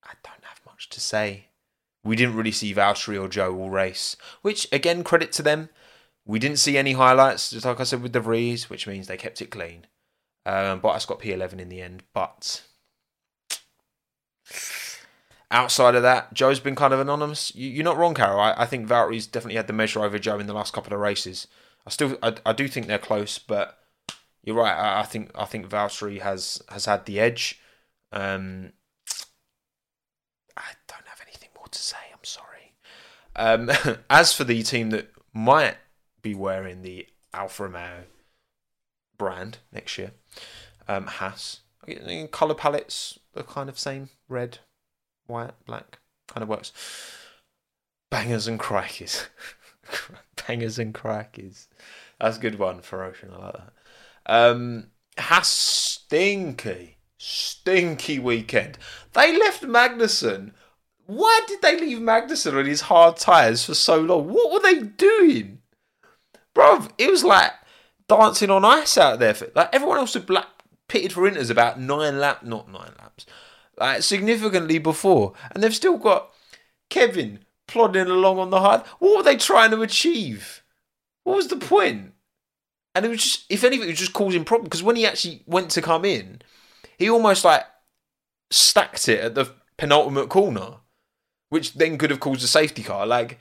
[0.05, 1.47] I don't have much to say.
[2.05, 5.69] We didn't really see Valtteri or Joe all race, which again credit to them.
[6.25, 9.17] We didn't see any highlights, just like I said with De Vries, which means they
[9.17, 9.87] kept it clean.
[10.45, 12.63] Um, Bottas got P11 in the end, but
[15.51, 17.55] outside of that, Joe's been kind of anonymous.
[17.55, 18.41] You, are not wrong, Carol.
[18.41, 21.01] I, I think Valtteri's definitely had the measure over Joe in the last couple of
[21.01, 21.47] races.
[21.87, 23.79] I still, I, I do think they're close, but
[24.43, 24.75] you're right.
[24.75, 27.61] I, I think, I think Valtteri has has had the edge.
[28.13, 28.73] Um,
[31.73, 31.97] to say.
[32.13, 32.75] I'm sorry.
[33.37, 33.71] Um,
[34.11, 35.77] as for the team that might
[36.21, 38.05] be wearing the Alfa Romeo
[39.19, 40.13] brand next year,
[40.89, 41.61] um, Haas.
[42.31, 44.59] Color palettes are kind of same: red,
[45.27, 45.99] white, black.
[46.29, 46.73] Kind of works.
[48.11, 49.27] Bangers and crikeys.
[50.47, 51.67] Bangers and crikeys.
[52.21, 53.31] That's a good one for Ocean.
[53.35, 53.73] I like that.
[54.27, 54.87] Um,
[55.19, 58.79] Haas stinky, stinky weekend.
[59.13, 60.53] They left Magnussen.
[61.07, 64.29] Why did they leave Magnussen on his hard tyres for so long?
[64.29, 65.59] What were they doing?
[66.55, 67.53] Bro, it was like
[68.09, 69.35] dancing on ice out there.
[69.35, 70.47] For, like everyone else had black,
[70.89, 73.27] pitted for Inters about nine lap, not nine laps,
[73.79, 76.31] like significantly before, and they've still got
[76.91, 78.83] Kevin plodding along on the hard.
[78.99, 80.63] What were they trying to achieve?
[81.25, 82.13] What was the point?
[82.95, 85.43] And it was just, if anything, it was just causing problems because when he actually
[85.47, 86.43] went to come in,
[86.99, 87.65] he almost like
[88.51, 90.77] stacked it at the penultimate corner,
[91.53, 93.07] which then could have caused a safety car.
[93.07, 93.39] Like,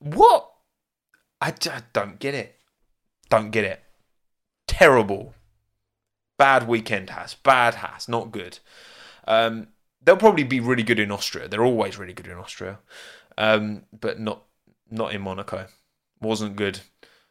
[0.00, 0.50] what?
[1.40, 2.56] I, I don't get it.
[3.30, 3.80] Don't get it.
[4.66, 5.34] Terrible.
[6.36, 7.36] Bad weekend Haas.
[7.36, 8.08] Bad Haas.
[8.08, 8.58] Not good.
[9.28, 9.68] Um,
[10.02, 11.46] they'll probably be really good in Austria.
[11.46, 12.80] They're always really good in Austria,
[13.38, 14.42] um, but not
[14.90, 15.68] not in Monaco.
[16.20, 16.80] Wasn't good.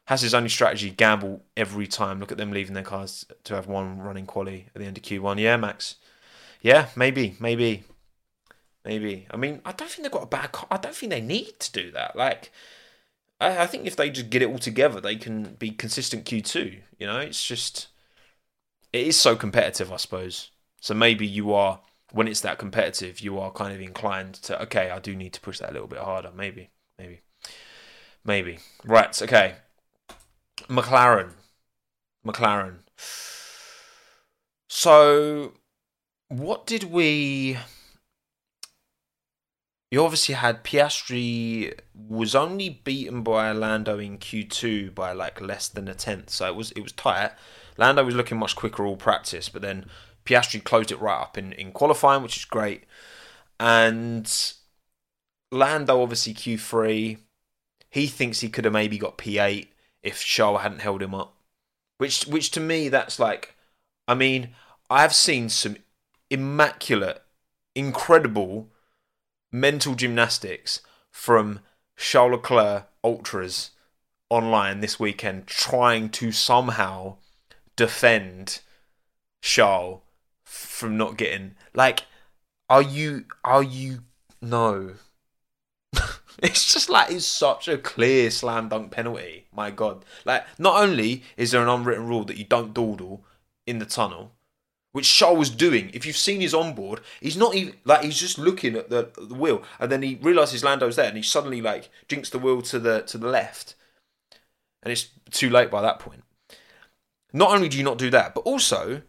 [0.06, 2.22] Has his only strategy gamble every time.
[2.22, 5.04] Look at them leaving their cars to have one running quali at the end of
[5.04, 5.38] Q1.
[5.42, 5.96] Yeah, Max.
[6.62, 7.84] Yeah, maybe, maybe,
[8.86, 9.28] maybe.
[9.32, 10.52] I mean, I don't think they've got a bad.
[10.52, 10.68] Car.
[10.72, 12.16] I don't think they need to do that.
[12.16, 12.52] Like,
[13.40, 16.80] I, I think if they just get it all together, they can be consistent Q2.
[17.00, 17.88] You know, it's just
[18.92, 20.52] it is so competitive, I suppose.
[20.80, 21.82] So maybe you are
[22.12, 25.42] when it's that competitive, you are kind of inclined to okay, I do need to
[25.42, 26.32] push that a little bit harder.
[26.36, 27.22] Maybe, maybe,
[28.24, 28.60] maybe.
[28.86, 29.20] Right.
[29.22, 29.56] Okay.
[30.70, 31.32] McLaren.
[32.26, 32.80] McLaren.
[34.70, 35.54] So,
[36.30, 37.58] what did we.
[39.94, 45.88] You obviously had Piastri was only beaten by Lando in Q2 by like less than
[45.88, 47.34] a tenth, so it was it was tight.
[47.78, 49.86] Lando was looking much quicker all practice, but then
[50.26, 52.86] Piastri closed it right up in, in qualifying, which is great.
[53.60, 54.28] And
[55.52, 57.20] Lando obviously Q3.
[57.92, 59.68] He thinks he could have maybe got P8
[60.02, 61.38] if Charles hadn't held him up.
[62.00, 63.56] Which which to me that's like
[64.08, 64.56] I mean,
[64.90, 65.78] I've seen some
[66.32, 67.22] immaculate,
[67.76, 68.73] incredible
[69.54, 70.82] mental gymnastics
[71.12, 71.62] from
[71.96, 73.72] Charles Leclerc ultras
[74.30, 77.18] online this weekend trying to somehow
[77.76, 78.60] defend
[79.42, 80.02] Charles
[80.44, 82.02] from not getting like
[82.70, 84.00] are you are you
[84.42, 84.94] no
[86.40, 89.46] It's just like it's such a clear slam dunk penalty.
[89.56, 90.04] My God!
[90.26, 93.24] Like, not only is there an unwritten rule that you don't dawdle
[93.66, 94.33] in the tunnel,
[94.94, 95.92] which Shaw was doing.
[95.94, 99.36] If you've seen his onboard, he's not even like he's just looking at the, the
[99.36, 102.80] wheel, and then he realizes Lando's there, and he suddenly like jinks the wheel to
[102.80, 103.76] the to the left,
[104.82, 106.24] and it's too late by that point.
[107.34, 109.02] Not only do you not do that, but also,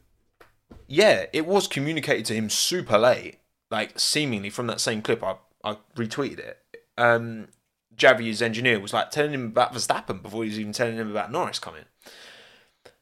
[0.89, 3.39] yeah, it was communicated to him super late,
[3.71, 5.23] like seemingly from that same clip.
[5.23, 6.65] I I retweeted it
[6.97, 7.49] um,
[7.97, 11.33] Javi's engineer was like telling him about Verstappen before he was even telling him about
[11.33, 11.85] Norris coming.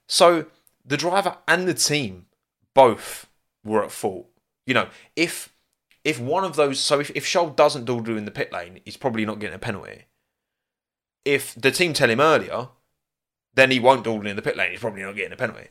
[0.09, 0.47] So
[0.85, 2.27] the driver and the team
[2.75, 3.29] both
[3.65, 4.29] were at fault.
[4.67, 5.53] You know, if
[6.05, 8.97] if one of those, so if, if Scholl doesn't do in the pit lane, he's
[8.97, 10.07] probably not getting a penalty.
[11.25, 12.69] If the team tell him earlier,
[13.55, 14.73] then he won't do in the pit lane.
[14.73, 15.69] He's probably not getting a penalty.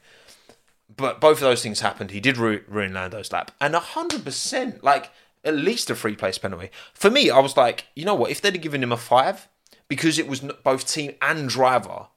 [0.96, 2.12] But both of those things happened.
[2.12, 5.12] He did ruin Lando's lap, and hundred percent, like
[5.44, 6.70] at least a free place penalty.
[6.94, 8.32] For me, I was like, you know what?
[8.32, 9.48] If they'd have given him a five,
[9.88, 12.08] because it was both team and driver,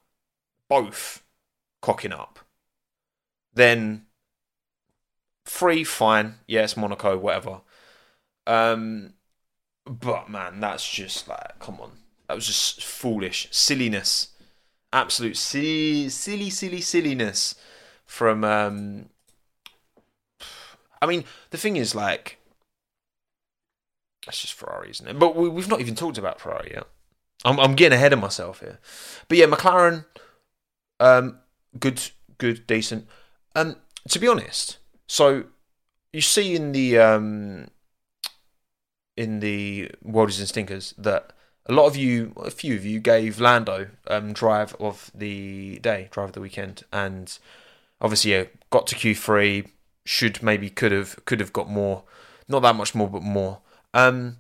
[0.68, 1.24] both
[1.82, 2.40] cocking up,
[3.52, 4.06] then
[5.44, 6.36] free, fine.
[6.46, 7.60] Yes, Monaco, whatever.
[8.46, 9.14] Um,
[9.84, 11.92] but man, that's just like, come on.
[12.28, 13.48] That was just foolish.
[13.50, 14.28] Silliness.
[14.92, 17.56] Absolute silly, silly, silly silliness
[18.06, 18.44] from.
[18.44, 19.06] Um,
[21.02, 22.38] I mean, the thing is, like,
[24.24, 25.18] that's just Ferrari, isn't it?
[25.18, 26.86] But we, have not even talked about Ferrari yet.
[27.44, 28.78] I'm, I'm getting ahead of myself here.
[29.28, 30.06] But yeah, McLaren,
[31.00, 31.40] um,
[31.78, 32.00] good,
[32.38, 33.06] good, decent.
[33.54, 33.76] Um,
[34.08, 35.44] to be honest, so
[36.12, 37.68] you see in the um,
[39.16, 41.32] in the Worldies and Stinkers that
[41.66, 46.08] a lot of you, a few of you, gave Lando um, drive of the day,
[46.10, 47.38] drive of the weekend, and
[48.00, 49.68] obviously yeah, got to Q three.
[50.06, 52.04] Should maybe could have could have got more,
[52.46, 53.60] not that much more, but more.
[53.94, 54.36] Um,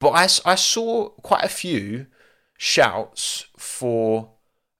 [0.00, 2.06] but I, I saw quite a few
[2.56, 4.30] shouts for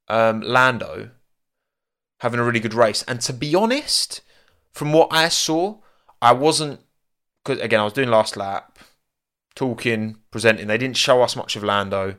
[0.09, 1.11] um, Lando
[2.21, 3.05] having a really good race.
[3.07, 4.23] And to be honest,
[4.73, 5.79] from what I saw,
[6.21, 6.81] I wasn't.
[7.45, 8.79] Because again, I was doing last lap,
[9.55, 10.67] talking, presenting.
[10.67, 12.17] They didn't show us much of Lando.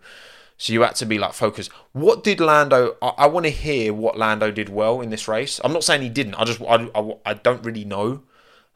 [0.58, 1.72] So you had to be like focused.
[1.94, 2.98] What did Lando?
[3.02, 5.62] I, I want to hear what Lando did well in this race.
[5.64, 6.36] I'm not saying he didn't.
[6.36, 8.24] I just I, I, I don't really know.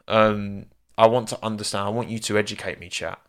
[0.08, 0.68] Um,
[0.98, 1.88] I want to understand.
[1.88, 3.20] I want you to educate me, chat,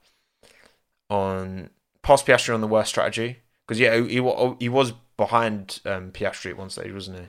[1.11, 1.71] on
[2.03, 4.21] pass Piastri on the worst strategy because yeah, he,
[4.61, 7.27] he was behind um, Piastri at one stage, wasn't he?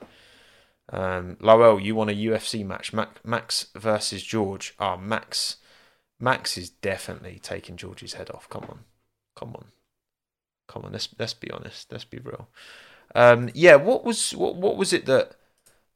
[0.90, 2.94] Um, Lowell, you want a UFC match?
[3.24, 4.76] Max versus George.
[4.80, 5.58] Ah, oh, Max.
[6.20, 8.50] Max is definitely taking George's head off.
[8.50, 8.80] Come on,
[9.36, 9.66] come on,
[10.68, 10.92] come on.
[10.92, 11.92] Let's let's be honest.
[11.92, 12.48] Let's be real.
[13.14, 15.36] Um, yeah, what was what what was it that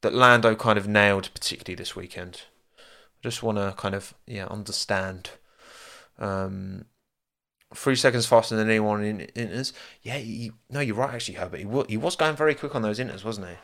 [0.02, 2.42] that Lando kind of nailed particularly this weekend?
[2.78, 5.30] I just want to kind of yeah understand.
[6.18, 6.84] Um,
[7.74, 9.72] three seconds faster than anyone in inters.
[10.02, 11.60] Yeah, he, no, you're right actually, Herbert.
[11.60, 13.54] He, he was going very quick on those inters, wasn't he?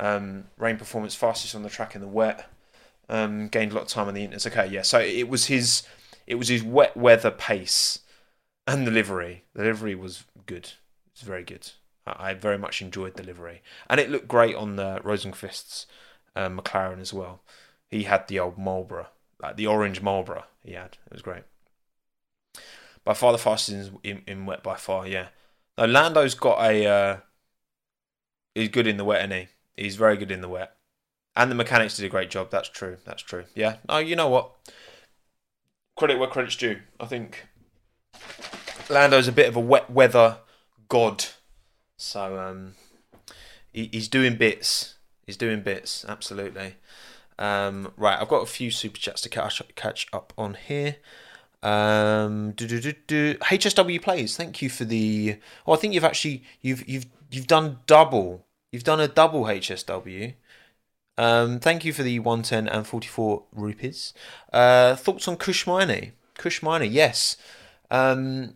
[0.00, 2.48] Um, rain performance fastest on the track in the wet.
[3.10, 4.46] Um, gained a lot of time on the inters.
[4.46, 4.82] Okay, yeah.
[4.82, 5.82] So it was his
[6.26, 8.00] it was his wet weather pace
[8.66, 9.44] and the livery.
[9.54, 10.64] The livery was good.
[10.64, 11.70] It was very good.
[12.06, 15.86] I, I very much enjoyed the livery, and it looked great on the Rosenqvist's
[16.34, 17.42] uh, McLaren as well.
[17.90, 19.08] He had the old Marlboro,
[19.42, 20.44] like the orange Marlboro.
[20.64, 20.96] He had.
[21.06, 21.42] It was great.
[23.04, 24.62] By far the fastest in, in, in wet.
[24.62, 25.28] By far, yeah.
[25.76, 26.86] Now Lando's got a.
[26.86, 27.16] Uh,
[28.54, 29.48] he's good in the wet, and he?
[29.80, 30.76] He's very good in the wet.
[31.34, 32.50] And the mechanics did a great job.
[32.50, 32.98] That's true.
[33.04, 33.44] That's true.
[33.54, 33.76] Yeah.
[33.88, 34.52] Oh, you know what?
[35.96, 36.80] Credit where credit's due.
[36.98, 37.46] I think
[38.90, 40.38] Lando's a bit of a wet weather
[40.88, 41.24] god.
[41.96, 42.74] So um,
[43.72, 44.96] he, he's doing bits.
[45.24, 46.04] He's doing bits.
[46.06, 46.74] Absolutely.
[47.38, 48.20] Um, right.
[48.20, 50.96] I've got a few super chats to catch catch up on here.
[51.62, 53.34] Um, do, do, do, do.
[53.36, 54.36] HSW plays.
[54.36, 55.38] Thank you for the.
[55.66, 58.46] Oh, I think you've actually you've you've you've done double.
[58.72, 60.34] You've done a double HSW.
[61.18, 64.14] Um, thank you for the 110 and 44 rupees.
[64.52, 66.12] Uh, thoughts on Kush Maini?
[66.38, 67.36] Kushmini, yes.
[67.90, 68.54] Um,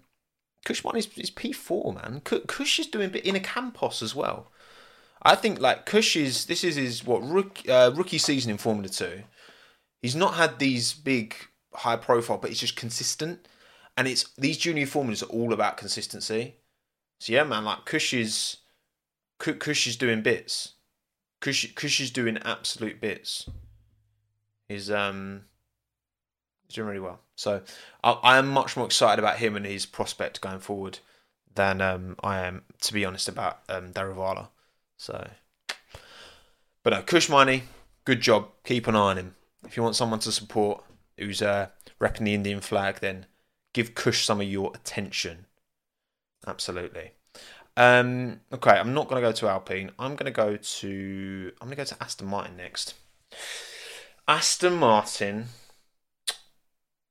[0.64, 2.20] Kush Maini is, is P4, man.
[2.20, 4.50] Kush is doing bit in a Campos as well.
[5.22, 8.88] I think like Kush is this is his what rookie, uh, rookie season in Formula
[8.88, 9.22] Two.
[10.02, 11.34] He's not had these big
[11.72, 13.48] high profile, but he's just consistent.
[13.96, 16.56] And it's these junior formulas are all about consistency.
[17.20, 18.58] So yeah, man, like Kush is
[19.38, 20.74] Kush is doing bits.
[21.40, 23.48] Kush Kush is doing absolute bits.
[24.68, 25.42] He's um
[26.66, 27.20] he's doing really well.
[27.36, 27.62] So
[28.02, 31.00] I, I am much more excited about him and his prospect going forward
[31.54, 34.48] than um I am, to be honest, about um Daruvala.
[34.96, 35.28] So,
[36.82, 37.62] but no, Kush Maini,
[38.04, 38.48] good job.
[38.64, 39.34] Keep an eye on him.
[39.66, 40.84] If you want someone to support
[41.18, 41.68] who's uh,
[42.00, 43.26] repping the Indian flag, then
[43.72, 45.46] give Kush some of your attention.
[46.46, 47.12] Absolutely.
[47.76, 49.90] Um, okay, I'm not going to go to Alpine.
[49.98, 52.94] I'm going to go to I'm going to go to Aston Martin next.
[54.28, 55.46] Aston Martin,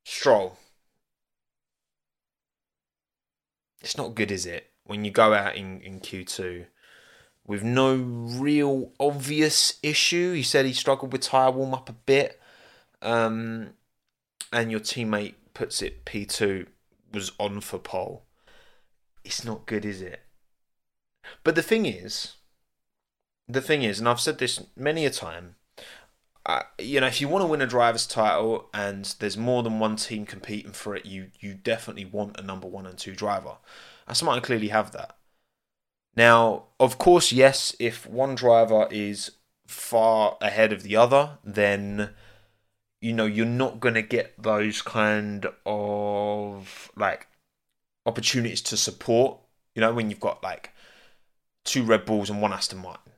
[0.05, 0.57] Stroll.
[3.81, 4.71] It's not good, is it?
[4.85, 6.65] When you go out in, in Q2
[7.45, 10.33] with no real obvious issue.
[10.33, 12.39] He said he struggled with tyre warm up a bit.
[13.01, 13.71] Um,
[14.51, 16.67] and your teammate puts it P2
[17.11, 18.23] was on for pole.
[19.23, 20.21] It's not good, is it?
[21.43, 22.35] But the thing is,
[23.47, 25.55] the thing is, and I've said this many a time,
[26.45, 29.79] uh, you know, if you want to win a driver's title and there's more than
[29.79, 33.57] one team competing for it, you you definitely want a number one and two driver.
[34.07, 35.17] Aston Martin clearly have that.
[36.15, 39.31] Now, of course, yes, if one driver is
[39.67, 42.09] far ahead of the other, then
[42.99, 47.27] you know you're not going to get those kind of like
[48.05, 49.37] opportunities to support.
[49.75, 50.72] You know, when you've got like
[51.63, 53.13] two Red Bulls and one Aston Martin.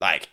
[0.00, 0.28] Like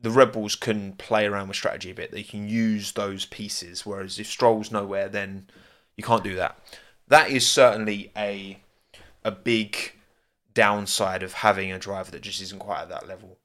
[0.00, 2.10] the Red Bulls can play around with strategy a bit.
[2.10, 3.84] They can use those pieces.
[3.84, 5.48] Whereas if Stroll's nowhere, then
[5.96, 6.58] you can't do that.
[7.08, 8.62] That is certainly a
[9.24, 9.92] a big
[10.54, 13.38] downside of having a driver that just isn't quite at that level.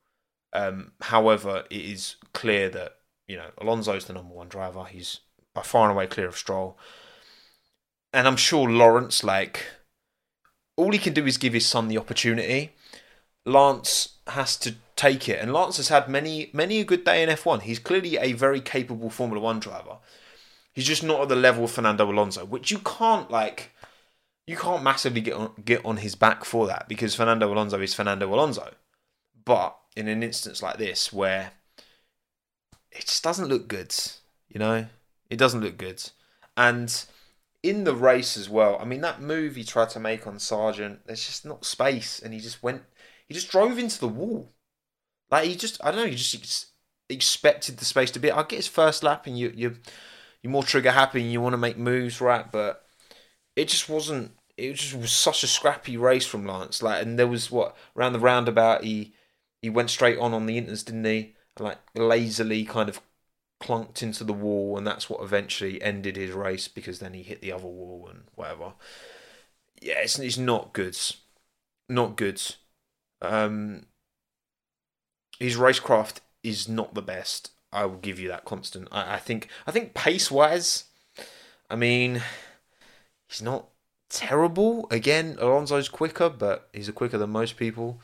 [0.53, 2.95] Um, however, it is clear that
[3.27, 4.85] you know Alonso's the number one driver.
[4.85, 5.19] He's
[5.53, 6.77] by far and away clear of Stroll,
[8.15, 9.65] and I'm sure Lawrence, like,
[10.77, 12.73] all he can do is give his son the opportunity.
[13.45, 17.29] Lance has to take it, and Lance has had many many a good day in
[17.29, 17.61] F1.
[17.61, 19.97] He's clearly a very capable Formula One driver.
[20.73, 23.71] He's just not at the level of Fernando Alonso, which you can't like.
[24.47, 27.95] You can't massively get on, get on his back for that because Fernando Alonso is
[27.95, 28.71] Fernando Alonso.
[29.43, 31.51] But in an instance like this, where
[32.91, 33.95] it just doesn't look good,
[34.47, 34.85] you know,
[35.29, 36.09] it doesn't look good,
[36.57, 37.05] and
[37.63, 38.77] in the race as well.
[38.79, 42.33] I mean, that move he tried to make on Sargent, there's just not space, and
[42.33, 42.83] he just went
[43.27, 44.51] he just drove into the wall.
[45.31, 46.67] Like he just, I don't know, he just ex-
[47.09, 48.31] expected the space to be.
[48.31, 49.77] I get his first lap, and you you
[50.41, 52.51] you're more trigger happy, and you want to make moves, right?
[52.51, 52.85] But
[53.55, 54.31] it just wasn't.
[54.57, 56.81] It just was such a scrappy race from Lance.
[56.83, 59.13] Like, and there was what around the roundabout, he
[59.61, 61.35] he went straight on on the inters, didn't he?
[61.59, 63.01] Like lazily kind of
[63.61, 67.41] clunked into the wall, and that's what eventually ended his race because then he hit
[67.41, 68.73] the other wall and whatever.
[69.81, 70.97] Yeah, it's, it's not good.
[71.89, 72.41] Not good.
[73.21, 73.85] Um,
[75.39, 77.51] his racecraft is not the best.
[77.71, 78.87] I will give you that constant.
[78.91, 80.85] I, I think I think pace wise,
[81.69, 82.21] I mean,
[83.27, 83.67] he's not
[84.09, 84.87] terrible.
[84.91, 87.99] Again, Alonso's quicker, but he's a quicker than most people.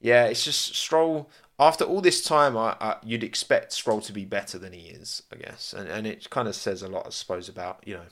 [0.00, 1.30] Yeah, it's just Stroll.
[1.58, 5.22] After all this time, I, I you'd expect Stroll to be better than he is,
[5.32, 8.06] I guess, and and it kind of says a lot, I suppose, about you know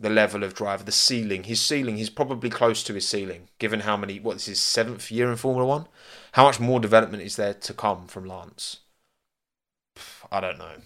[0.00, 1.44] the level of driver, the ceiling.
[1.44, 4.18] His ceiling, he's probably close to his ceiling, given how many.
[4.18, 5.86] What this is his seventh year in Formula One.
[6.32, 8.78] How much more development is there to come from Lance?
[10.32, 10.76] I don't know.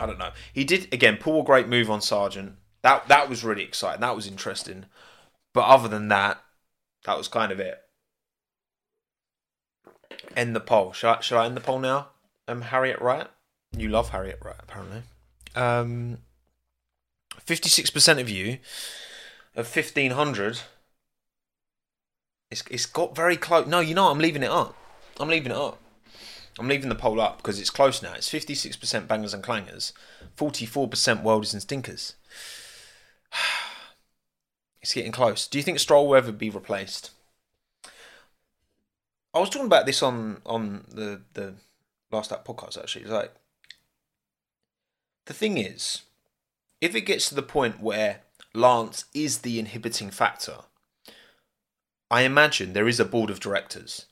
[0.00, 0.32] I don't know.
[0.52, 2.56] He did again pull a great move on Sargent.
[2.82, 4.00] That that was really exciting.
[4.00, 4.86] That was interesting.
[5.54, 6.42] But other than that,
[7.04, 7.78] that was kind of it.
[10.36, 10.92] End the poll.
[10.92, 12.08] Should I, shall I end the poll now?
[12.48, 13.28] Um, Harriet Wright.
[13.76, 15.02] You love Harriet Wright, apparently.
[15.54, 16.18] Um,
[17.44, 18.58] fifty-six percent of you
[19.54, 20.60] of fifteen hundred.
[22.50, 23.66] It's it's got very close.
[23.66, 24.10] No, you know?
[24.10, 24.76] I'm leaving it up.
[25.18, 25.78] I'm leaving it up.
[26.58, 28.12] I'm leaving the poll up because it's close now.
[28.12, 29.92] It's 56% bangers and clangers,
[30.36, 32.14] 44% worldies and stinkers.
[34.82, 35.46] It's getting close.
[35.46, 37.12] Do you think Stroll will ever be replaced?
[39.32, 41.54] I was talking about this on on the the
[42.10, 43.02] last that podcast actually.
[43.02, 43.32] It's like
[45.26, 46.02] the thing is,
[46.82, 48.20] if it gets to the point where
[48.52, 50.58] Lance is the inhibiting factor,
[52.10, 54.04] I imagine there is a board of directors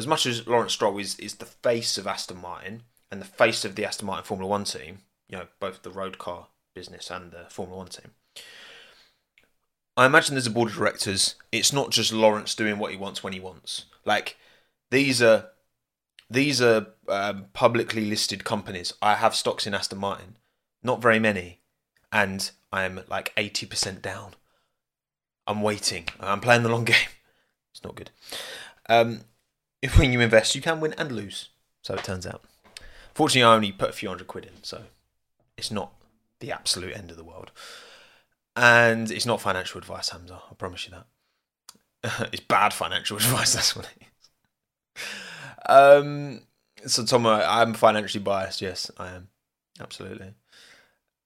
[0.00, 3.66] as much as Lawrence Stroll is, is the face of Aston Martin and the face
[3.66, 7.32] of the Aston Martin Formula One team, you know, both the road car business and
[7.32, 8.12] the Formula One team,
[9.98, 11.34] I imagine there's a board of directors.
[11.52, 13.84] It's not just Lawrence doing what he wants when he wants.
[14.06, 14.38] Like
[14.90, 15.50] these are
[16.30, 18.94] these are um, publicly listed companies.
[19.02, 20.38] I have stocks in Aston Martin,
[20.82, 21.59] not very many,
[22.12, 24.34] and I am like eighty percent down.
[25.46, 26.06] I'm waiting.
[26.20, 26.96] I'm playing the long game.
[27.72, 28.10] It's not good.
[28.88, 29.22] Um,
[29.82, 31.48] if when you invest, you can win and lose.
[31.82, 32.44] So it turns out.
[33.14, 34.82] Fortunately, I only put a few hundred quid in, so
[35.56, 35.92] it's not
[36.40, 37.50] the absolute end of the world.
[38.56, 40.40] And it's not financial advice, Hamza.
[40.50, 42.28] I promise you that.
[42.32, 43.54] it's bad financial advice.
[43.54, 45.02] That's what it is.
[45.66, 46.42] Um.
[46.86, 48.60] So Tom, I'm financially biased.
[48.60, 49.28] Yes, I am.
[49.78, 50.34] Absolutely.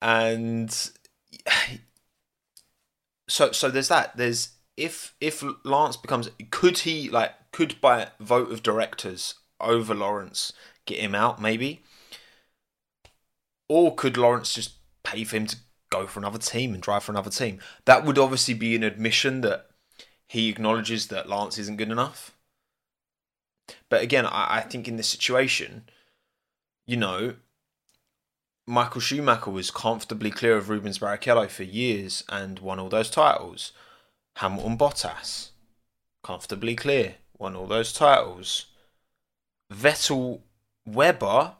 [0.02, 0.90] And
[3.28, 4.16] so so there's that.
[4.16, 10.52] There's if if Lance becomes could he like could by vote of directors over Lawrence
[10.86, 11.82] get him out maybe,
[13.68, 15.56] or could Lawrence just pay for him to
[15.90, 17.60] go for another team and drive for another team?
[17.84, 19.70] That would obviously be an admission that
[20.26, 22.32] he acknowledges that Lance isn't good enough.
[23.88, 25.84] But again, I, I think in this situation,
[26.86, 27.34] you know,
[28.66, 33.72] Michael Schumacher was comfortably clear of Rubens Barrichello for years and won all those titles.
[34.36, 35.50] Hamilton Bottas,
[36.22, 38.66] comfortably clear, won all those titles.
[39.72, 40.40] Vettel
[40.86, 41.52] Webber,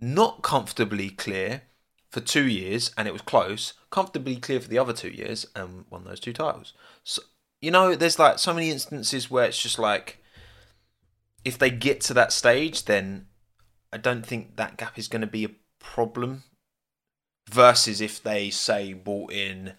[0.00, 1.62] not comfortably clear
[2.10, 3.74] for two years, and it was close.
[3.90, 6.72] Comfortably clear for the other two years, and won those two titles.
[7.02, 7.22] So,
[7.60, 10.22] you know, there's like so many instances where it's just like,
[11.44, 13.26] if they get to that stage, then
[13.92, 16.44] I don't think that gap is going to be a problem.
[17.50, 19.72] Versus if they say bought in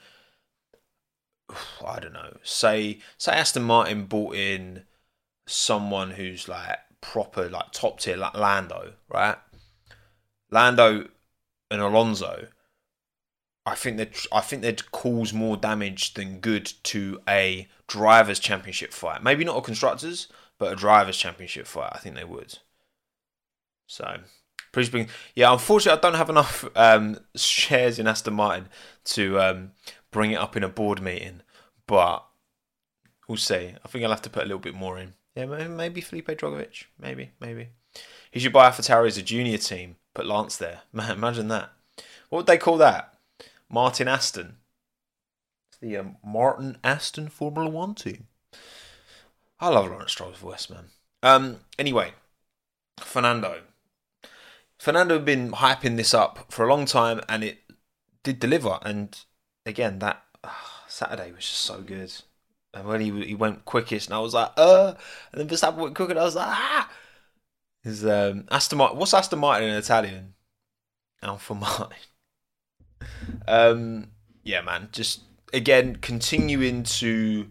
[1.86, 2.38] I don't know.
[2.44, 4.84] Say say Aston Martin bought in
[5.46, 9.38] someone who's like proper like top tier like Lando, right?
[10.52, 11.08] Lando
[11.72, 12.48] and Alonso.
[13.66, 18.94] I think that I think they'd cause more damage than good to a drivers' championship
[18.94, 19.24] fight.
[19.24, 20.28] Maybe not a constructors,
[20.58, 21.92] but a drivers' championship fight.
[21.94, 22.60] I think they would.
[23.86, 24.20] So,
[24.72, 25.52] pretty yeah.
[25.52, 28.70] Unfortunately, I don't have enough um, shares in Aston Martin
[29.06, 29.72] to um,
[30.12, 31.42] bring it up in a board meeting,
[31.88, 32.26] but
[33.28, 33.76] we'll see.
[33.84, 35.14] I think I'll have to put a little bit more in.
[35.36, 36.86] Yeah, maybe Felipe Drugovich.
[37.00, 37.70] Maybe, maybe.
[38.32, 39.96] He should buy AlphaTauri as a junior team.
[40.14, 40.82] Put Lance there.
[40.94, 41.72] Man, imagine that.
[42.30, 43.14] What would they call that?
[43.70, 44.58] Martin Aston.
[45.70, 48.28] It's the um, Martin Aston Formula One team.
[49.60, 50.86] I love Lawrence Stroll's voice, man.
[51.22, 51.60] Um.
[51.78, 52.14] Anyway,
[53.00, 53.62] Fernando.
[54.80, 57.60] Fernando had been hyping this up for a long time, and it
[58.24, 58.80] did deliver.
[58.82, 59.20] And
[59.66, 60.50] again, that uh,
[60.88, 62.14] Saturday was just so good.
[62.74, 64.94] And when he he went quickest, and I was like, uh,
[65.32, 66.90] and then Verstappen went quicker, and I was like, ah.
[67.84, 68.98] Is um Aston Martin?
[68.98, 70.34] What's Aston Martin in Italian?
[71.22, 71.98] Alpha Martin.
[73.48, 74.08] um,
[74.44, 74.90] yeah, man.
[74.92, 75.22] Just
[75.54, 77.50] again continuing to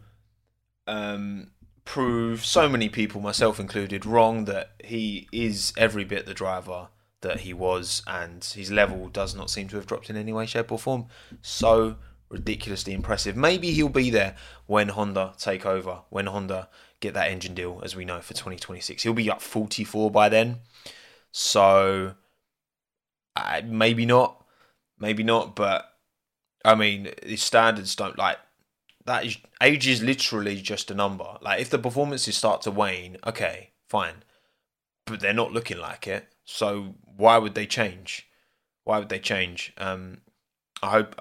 [0.86, 1.50] um
[1.84, 6.88] prove so many people, myself included, wrong that he is every bit the driver
[7.20, 10.46] that he was, and his level does not seem to have dropped in any way,
[10.46, 11.06] shape, or form.
[11.42, 11.96] So
[12.30, 13.36] ridiculously impressive.
[13.36, 16.68] Maybe he'll be there when Honda take over, when Honda
[17.00, 19.02] get that engine deal, as we know, for 2026.
[19.02, 20.58] He'll be up 44 by then.
[21.32, 22.14] So
[23.36, 24.44] uh, maybe not,
[24.98, 25.56] maybe not.
[25.56, 25.90] But
[26.64, 28.38] I mean, the standards don't like
[29.06, 29.24] that.
[29.24, 31.38] Is age is literally just a number.
[31.40, 34.24] Like if the performances start to wane, okay, fine,
[35.06, 36.32] but they're not looking like it.
[36.50, 38.26] So why would they change?
[38.84, 39.74] Why would they change?
[39.76, 40.22] Um,
[40.82, 41.14] I hope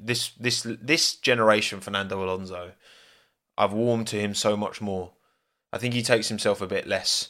[0.00, 2.72] this this this generation Fernando Alonso.
[3.56, 5.12] I've warmed to him so much more.
[5.72, 7.28] I think he takes himself a bit less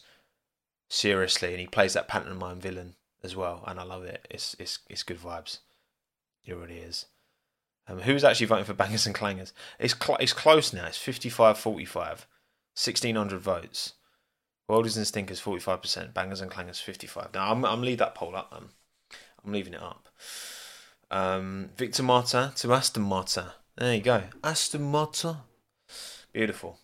[0.89, 4.27] seriously, and he plays that pantomime villain as well, and I love it.
[4.31, 5.59] It's it's it's good vibes.
[6.47, 7.05] It really is.
[7.87, 9.53] Um, who's actually voting for bangers and clangers?
[9.79, 10.87] It's cl- it's close now.
[10.87, 12.25] It's 55-45.
[12.75, 13.93] 1600 votes.
[14.69, 17.35] Worldies and Stinkers 45%, Bangers and Clangers 55.
[17.35, 18.53] Now I'm I'm leave that poll up.
[18.53, 18.71] I'm
[19.45, 20.09] I'm leaving it up.
[21.11, 23.47] Um, Victor Marta to Aston Martin.
[23.77, 25.37] There you go, Aston Martin.
[26.33, 26.81] Beautiful.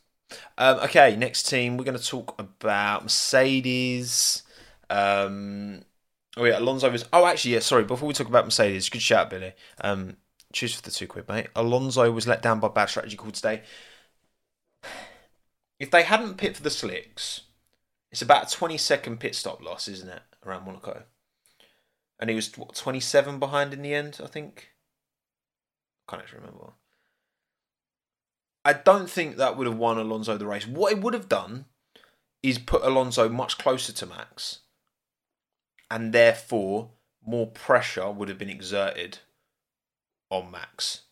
[0.56, 4.42] Um, okay, next team we're going to talk about Mercedes.
[4.88, 5.82] Um,
[6.36, 7.04] oh yeah, Alonso was.
[7.12, 7.60] Oh, actually, yeah.
[7.60, 7.84] Sorry.
[7.84, 9.54] Before we talk about Mercedes, good shout, Billy.
[9.80, 10.16] Um,
[10.52, 11.48] cheers for the two quid, mate.
[11.56, 13.62] Alonso was let down by bad strategy call today.
[15.78, 17.40] If they hadn't pit for the slicks,
[18.12, 21.04] it's about a 20 second pit stop loss, isn't it, around Monaco?
[22.20, 24.68] And he was what, 27 behind in the end, I think.
[26.06, 26.74] I can't actually remember.
[28.64, 30.66] I don't think that would have won Alonso the race.
[30.66, 31.64] What it would have done
[32.42, 34.60] is put Alonso much closer to Max,
[35.90, 36.90] and therefore
[37.24, 39.18] more pressure would have been exerted
[40.30, 41.02] on Max.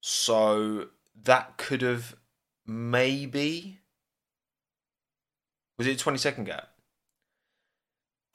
[0.00, 0.88] So
[1.22, 2.14] that could have
[2.66, 3.79] maybe
[5.80, 6.68] was it a 20 second gap?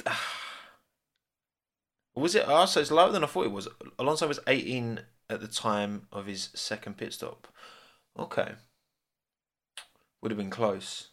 [2.16, 2.44] was it?
[2.48, 3.68] Oh, so it's lower than I thought it was.
[4.00, 7.48] Alonso was 18 at the time of his second pit stop.
[8.18, 8.54] Okay.
[10.24, 11.10] Would have been close.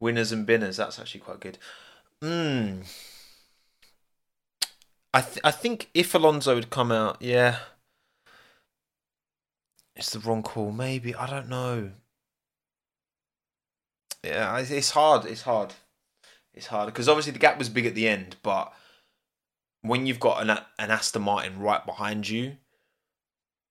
[0.00, 1.58] Winners and binners, that's actually quite good.
[2.20, 2.80] Hmm.
[5.14, 7.58] I th- I think if Alonso had come out, yeah,
[9.94, 10.72] it's the wrong call.
[10.72, 11.92] Maybe I don't know
[14.24, 15.24] yeah, it's hard.
[15.26, 15.74] It's hard.
[16.54, 18.72] It's hard because obviously the gap was big at the end, but
[19.80, 22.56] when you've got an an Aston Martin right behind you,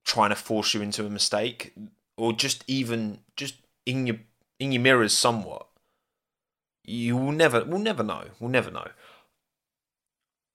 [0.05, 1.73] trying to force you into a mistake,
[2.17, 4.17] or just even just in your
[4.59, 5.67] in your mirrors somewhat,
[6.83, 8.25] you will never we'll never know.
[8.39, 8.87] We'll never know.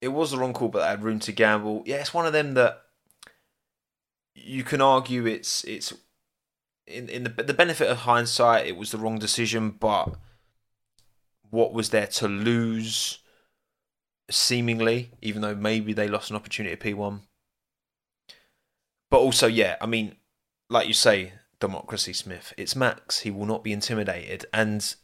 [0.01, 1.83] It was the wrong call, but I had room to gamble.
[1.87, 2.83] Yeah, it's one of them that
[4.35, 5.95] you can argue it's it's
[6.87, 9.71] in in the the benefit of hindsight, it was the wrong decision.
[9.71, 10.15] But
[11.51, 13.19] what was there to lose?
[14.29, 17.23] Seemingly, even though maybe they lost an opportunity at P one.
[19.09, 20.17] But also, yeah, I mean,
[20.69, 22.53] like you say, democracy, Smith.
[22.57, 23.21] It's Max.
[23.21, 24.97] He will not be intimidated, and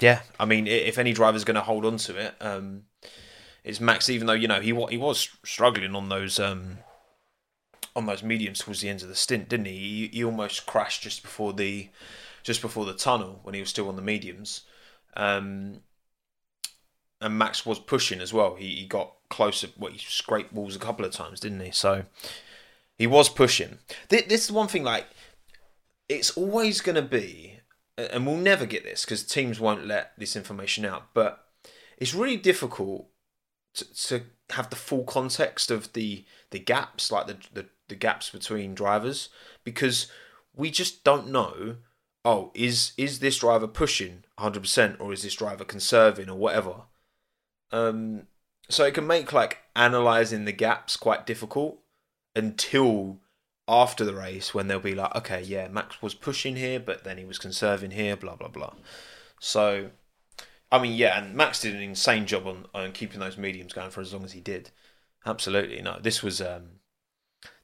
[0.00, 2.84] yeah, I mean, if any driver's going to hold on to it, um,
[3.64, 4.08] it's Max.
[4.08, 6.78] Even though you know he he was struggling on those um,
[7.96, 9.76] on those mediums towards the end of the stint, didn't he?
[9.76, 10.08] he?
[10.08, 11.88] He almost crashed just before the
[12.42, 14.62] just before the tunnel when he was still on the mediums.
[15.16, 15.80] Um,
[17.20, 18.54] and Max was pushing as well.
[18.54, 19.68] He, he got closer.
[19.78, 21.70] Well, he scraped walls a couple of times, didn't he?
[21.70, 22.04] So
[22.96, 23.78] he was pushing.
[24.08, 24.84] This, this is one thing.
[24.84, 25.06] Like
[26.08, 27.60] it's always going to be,
[27.96, 31.14] and we'll never get this because teams won't let this information out.
[31.14, 31.44] But
[31.98, 33.08] it's really difficult
[33.74, 38.30] to, to have the full context of the the gaps, like the the the gaps
[38.30, 39.28] between drivers
[39.64, 40.06] because
[40.54, 41.76] we just don't know
[42.24, 46.74] oh is is this driver pushing 100% or is this driver conserving or whatever?
[47.72, 48.26] Um
[48.68, 51.80] so it can make like analyzing the gaps quite difficult
[52.36, 53.18] until
[53.66, 57.18] after the race when they'll be like okay yeah max was pushing here but then
[57.18, 58.74] he was conserving here blah blah blah.
[59.40, 59.90] So
[60.72, 63.90] i mean yeah and max did an insane job on, on keeping those mediums going
[63.90, 64.70] for as long as he did.
[65.26, 66.79] Absolutely no this was um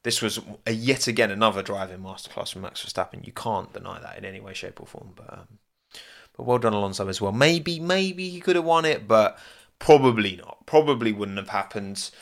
[0.06, 3.26] this was a, yet again another driving masterclass from Max Verstappen.
[3.26, 5.14] You can't deny that in any way, shape, or form.
[5.16, 5.58] But um,
[6.36, 7.32] but well done Alonso as well.
[7.32, 9.36] Maybe maybe he could have won it, but
[9.80, 10.64] probably not.
[10.64, 12.12] Probably wouldn't have happened.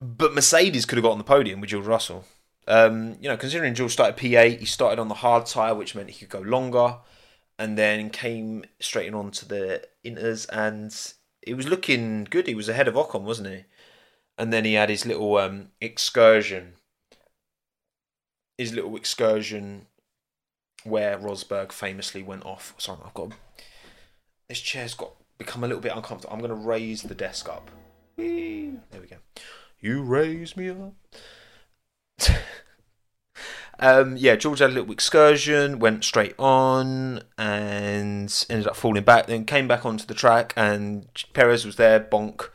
[0.00, 2.24] But Mercedes could have got on the podium with George Russell.
[2.68, 6.10] Um, you know, considering George started P8, he started on the hard tyre, which meant
[6.10, 6.98] he could go longer,
[7.58, 10.94] and then came straight on to the inters, and
[11.42, 12.46] it was looking good.
[12.46, 13.64] He was ahead of Ocon, wasn't he?
[14.38, 16.74] And then he had his little um, excursion,
[18.58, 19.86] his little excursion
[20.84, 22.74] where Rosberg famously went off.
[22.78, 23.32] Sorry, I've got
[24.48, 26.32] this chair's got become a little bit uncomfortable.
[26.32, 27.70] I'm going to raise the desk up.
[28.16, 29.16] There we go.
[29.80, 30.94] You raise me up.
[33.78, 39.26] Um, yeah, George had a little excursion, went straight on, and ended up falling back.
[39.26, 42.48] Then came back onto the track, and Perez was there, bonk,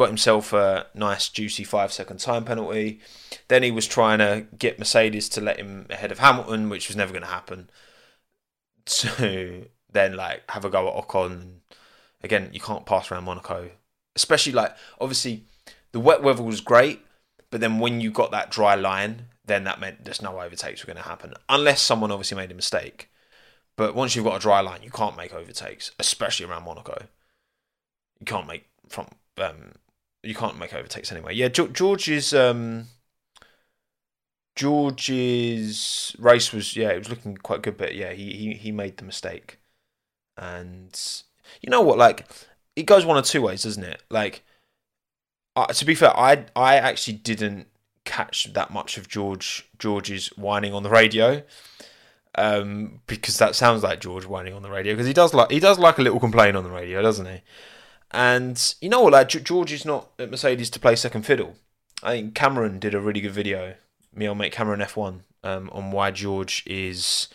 [0.00, 3.00] got himself a nice, juicy five second time penalty.
[3.48, 6.96] Then he was trying to get Mercedes to let him ahead of Hamilton, which was
[6.96, 7.70] never going to happen.
[8.86, 11.58] So then, like, have a go at Ocon.
[12.24, 13.70] Again, you can't pass around Monaco,
[14.16, 15.44] especially like obviously
[15.92, 17.00] the wet weather was great,
[17.50, 20.92] but then when you got that dry line, then that meant there's no overtakes were
[20.92, 23.10] going to happen unless someone obviously made a mistake.
[23.76, 27.06] But once you've got a dry line, you can't make overtakes, especially around Monaco.
[28.18, 29.06] You can't make from
[29.38, 29.74] um,
[30.22, 31.34] you can't make overtakes anyway.
[31.34, 32.86] Yeah, George's um,
[34.54, 38.96] George's race was yeah, it was looking quite good, but yeah, he he he made
[38.96, 39.58] the mistake,
[40.36, 40.98] and
[41.62, 42.26] you know what, like
[42.76, 44.02] it goes one of two ways, doesn't it?
[44.10, 44.42] Like,
[45.56, 47.68] uh, to be fair, I I actually didn't
[48.04, 51.42] catch that much of George George's whining on the radio.
[52.36, 55.58] Um, because that sounds like George whining on the radio because he does like he
[55.58, 57.42] does like a little complain on the radio, doesn't he?
[58.10, 61.56] And you know what, George is not at Mercedes to play second fiddle.
[62.02, 63.74] I think Cameron did a really good video.
[64.14, 67.28] Me old mate Cameron F1 um, on why George is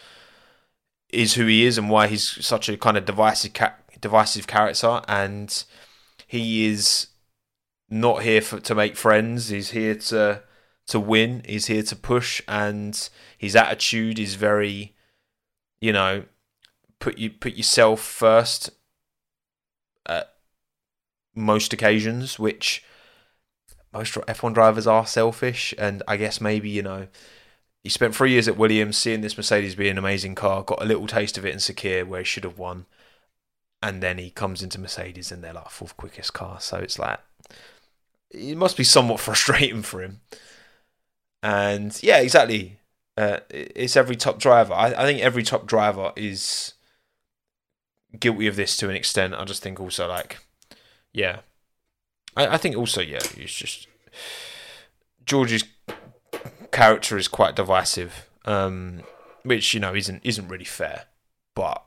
[1.09, 5.01] is who he is and why he's such a kind of divisive ca- divisive character
[5.07, 5.63] and
[6.28, 7.07] he is
[7.89, 9.49] not here for, to make friends.
[9.49, 10.43] He's here to
[10.88, 11.43] to win.
[11.45, 14.95] He's here to push, and his attitude is very,
[15.80, 16.26] you know,
[16.99, 18.69] put you put yourself first
[20.05, 20.34] at
[21.36, 22.83] most occasions, which
[23.93, 27.07] most F1 drivers are selfish, and I guess maybe you know.
[27.83, 30.86] He spent three years at Williams, seeing this Mercedes be an amazing car, got a
[30.86, 32.88] little taste of it in Sakhir, where he should have won,
[33.81, 36.59] and then he comes into Mercedes and they're like fourth quickest car.
[36.59, 37.19] So it's like
[38.31, 40.21] it must be somewhat frustrating for him.
[41.43, 42.79] And yeah, exactly.
[43.17, 44.73] Uh, it's every top driver.
[44.73, 46.73] I, I think every top driver is
[48.19, 49.36] guilty of this to an extent.
[49.36, 50.39] I just think also like,
[51.16, 51.39] yeah,
[52.36, 53.88] I, I think also yeah, it's just
[55.26, 55.63] George's
[56.72, 59.01] character is quite divisive, um,
[59.43, 61.05] which you know isn't isn't really fair.
[61.55, 61.84] But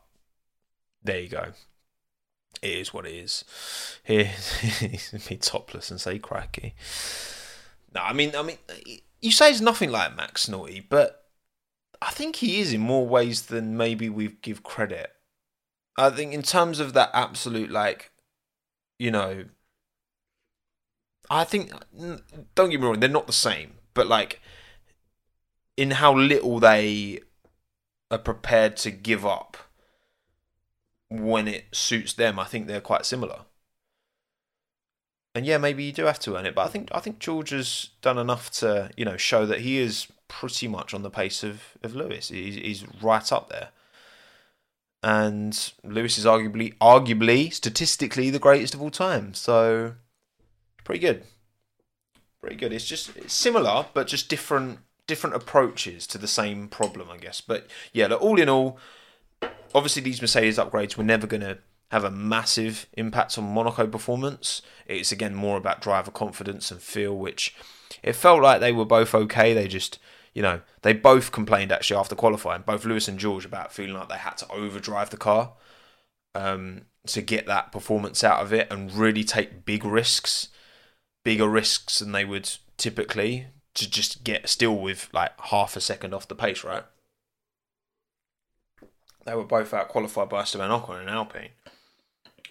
[1.02, 1.52] there you go
[2.62, 3.44] it is what it is.
[4.02, 4.30] Here,
[5.28, 6.74] be topless and say cracky.
[7.94, 8.58] No, I mean, I mean,
[9.20, 11.24] you say he's nothing like Max Naughty, but
[12.02, 15.10] I think he is in more ways than maybe we give credit.
[15.96, 18.10] I think in terms of that absolute, like,
[18.98, 19.44] you know,
[21.30, 21.72] I think
[22.54, 24.40] don't get me wrong, they're not the same, but like,
[25.76, 27.20] in how little they
[28.10, 29.56] are prepared to give up
[31.08, 33.40] when it suits them, I think they're quite similar.
[35.34, 37.50] And yeah, maybe you do have to earn it, but I think I think George
[37.50, 41.44] has done enough to you know show that he is pretty much on the pace
[41.44, 42.28] of of Lewis.
[42.28, 43.68] He's, he's right up there,
[45.02, 49.34] and Lewis is arguably arguably statistically the greatest of all time.
[49.34, 49.94] So
[50.84, 51.24] pretty good,
[52.40, 52.72] pretty good.
[52.72, 57.40] It's just it's similar, but just different different approaches to the same problem, I guess.
[57.40, 58.78] But yeah, all in all
[59.74, 61.58] obviously these Mercedes upgrades were never going to
[61.90, 64.62] have a massive impact on Monaco performance.
[64.86, 67.54] It's again more about driver confidence and feel, which
[68.02, 69.54] it felt like they were both okay.
[69.54, 69.98] They just,
[70.34, 74.08] you know, they both complained actually after qualifying, both Lewis and George, about feeling like
[74.08, 75.54] they had to overdrive the car
[76.34, 80.48] um, to get that performance out of it and really take big risks,
[81.24, 86.12] bigger risks than they would typically to just get still with like half a second
[86.12, 86.84] off the pace, right?
[89.24, 91.50] They were both out qualified by Esteban Ocon and Alpine.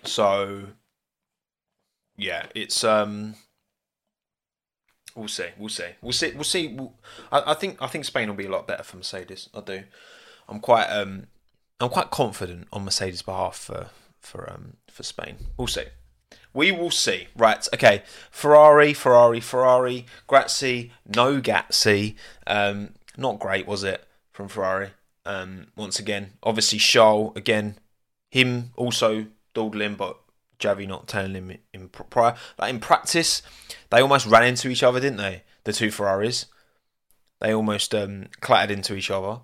[0.03, 0.67] So
[2.15, 3.35] yeah, it's um
[5.17, 6.67] we'll see, we'll see, we'll see, we'll see.
[6.69, 6.93] We'll,
[7.31, 9.49] I, I think I think Spain will be a lot better for Mercedes.
[9.53, 9.83] I do.
[10.47, 11.27] I'm quite um
[11.79, 13.87] I'm quite confident on Mercedes' behalf for
[14.19, 15.37] for um for Spain.
[15.57, 15.85] We'll see.
[16.53, 17.27] We will see.
[17.35, 18.03] Right, okay.
[18.31, 20.05] Ferrari, Ferrari, Ferrari.
[20.25, 22.15] Grazie, no Gazzi.
[22.47, 24.89] Um, not great, was it, from Ferrari?
[25.25, 27.77] Um, once again, obviously Charles again,
[28.31, 30.17] him also dawdling, but
[30.59, 32.35] Javi not telling him in prior.
[32.57, 33.41] Like in practice,
[33.89, 35.43] they almost ran into each other, didn't they?
[35.63, 36.45] The two Ferraris,
[37.39, 39.41] they almost um, clattered into each other.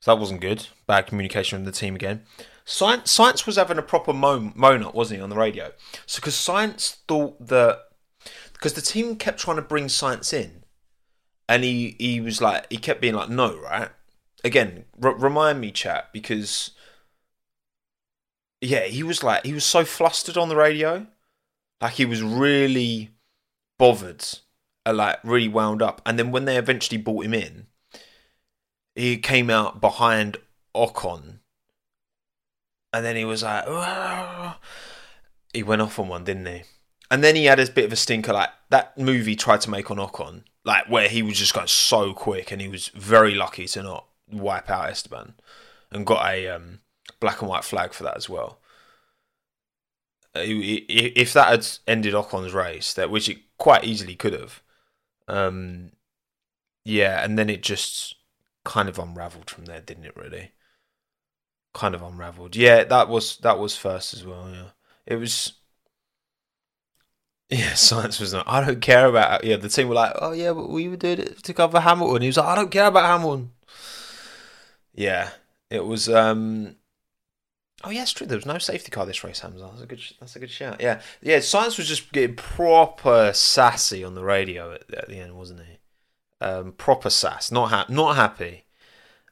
[0.00, 0.66] So that wasn't good.
[0.86, 2.22] Bad communication from the team again.
[2.64, 5.72] Science, Sainz was having a proper mo- moan wasn't he, on the radio?
[6.06, 7.80] So because Sainz thought that
[8.52, 10.64] because the team kept trying to bring Sainz in,
[11.48, 13.88] and he he was like he kept being like no right,
[14.44, 16.72] again, r- remind me, chat, because
[18.60, 21.06] yeah, he was like he was so flustered on the radio,
[21.80, 23.10] like he was really
[23.78, 24.24] bothered,
[24.84, 26.02] uh, like really wound up.
[26.04, 27.66] And then when they eventually brought him in,
[28.94, 30.38] he came out behind
[30.74, 31.38] Ocon,
[32.92, 33.64] and then he was like,
[35.52, 36.62] he went off on one, didn't he?
[37.10, 39.90] And then he had his bit of a stinker, like that movie tried to make
[39.90, 43.66] on Ocon, like where he was just going so quick, and he was very lucky
[43.68, 45.34] to not wipe out Esteban,
[45.90, 46.80] and got a um,
[47.20, 48.60] black and white flag for that as well.
[50.34, 54.62] Uh, If that had ended Ocon's race, that which it quite easily could have,
[55.28, 55.92] um,
[56.84, 58.16] yeah, and then it just
[58.64, 60.16] kind of unravelled from there, didn't it?
[60.16, 60.52] Really,
[61.74, 62.56] kind of unravelled.
[62.56, 64.48] Yeah, that was that was first as well.
[64.50, 64.70] Yeah,
[65.06, 65.52] it was.
[67.50, 68.46] Yeah, Sainz was not.
[68.46, 69.42] I don't care about.
[69.44, 72.20] Yeah, the team were like, "Oh yeah, but we were doing it to cover Hamilton."
[72.22, 73.52] He was like, "I don't care about Hamilton."
[74.94, 75.30] Yeah,
[75.70, 76.08] it was.
[76.08, 76.76] um
[77.84, 78.26] Oh yeah, it's true.
[78.26, 79.68] There was no safety car this race, Hamza.
[79.70, 80.00] That's a good.
[80.18, 80.80] That's a good shout.
[80.80, 81.38] Yeah, yeah.
[81.38, 85.78] Sainz was just getting proper sassy on the radio at, at the end, wasn't he?
[86.40, 87.52] Um, proper sass.
[87.52, 88.64] Not ha- not happy.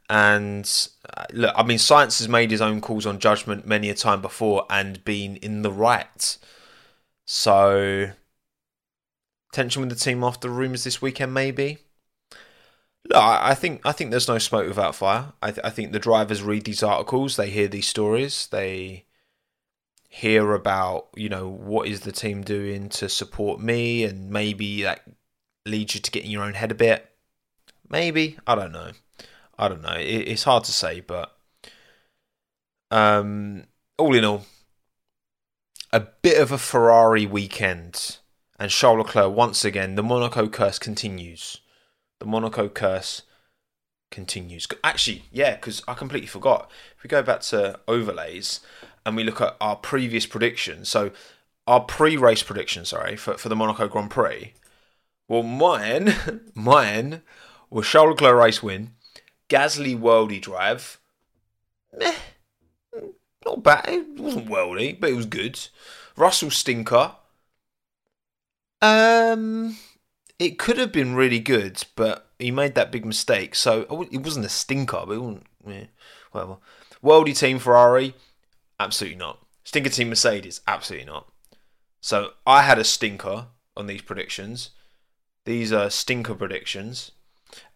[0.09, 0.71] And
[1.17, 4.23] uh, look, I mean, Sainz has made his own calls on judgment many a time
[4.23, 6.39] before and been in the right.
[7.25, 8.13] So
[9.53, 11.79] tension with the team after rumours this weekend, maybe.
[13.11, 15.33] No, I think I think there's no smoke without fire.
[15.43, 19.05] I, th- I think the drivers read these articles, they hear these stories, they
[20.09, 25.03] hear about you know what is the team doing to support me, and maybe that
[25.67, 27.11] leads you to get in your own head a bit.
[27.89, 28.93] Maybe I don't know.
[29.59, 29.95] I don't know.
[29.95, 31.37] It, it's hard to say, but
[32.91, 33.65] um,
[33.99, 34.47] all in all,
[35.93, 38.19] a bit of a Ferrari weekend,
[38.59, 39.95] and Charles Leclerc once again.
[39.95, 41.61] The Monaco curse continues
[42.19, 43.23] the Monaco curse
[44.11, 44.67] continues.
[44.83, 46.71] Actually, yeah, because I completely forgot.
[46.97, 48.61] If we go back to overlays
[49.05, 51.11] and we look at our previous predictions, so
[51.67, 54.55] our pre-race prediction, sorry, for, for the Monaco Grand Prix.
[55.29, 56.15] Well, mine,
[56.55, 57.23] mine
[57.71, 58.93] was Charles Leclerc race win,
[59.49, 61.01] Gasly worldy drive.
[61.97, 62.15] Meh,
[63.45, 63.89] not bad.
[63.89, 65.59] It wasn't worldy, but it was good.
[66.17, 67.13] Russell stinker.
[68.83, 69.77] Um,
[70.39, 73.55] it could have been really good, but he made that big mistake.
[73.55, 73.83] So
[74.13, 75.47] it wasn't a stinker, but it wasn't.
[75.67, 75.85] Yeah,
[76.33, 76.57] whatever.
[77.03, 78.15] Worldy team Ferrari,
[78.79, 79.45] absolutely not.
[79.65, 81.29] Stinker team Mercedes, absolutely not.
[82.01, 83.47] So I had a stinker
[83.77, 84.71] on these predictions.
[85.45, 87.13] These are stinker predictions.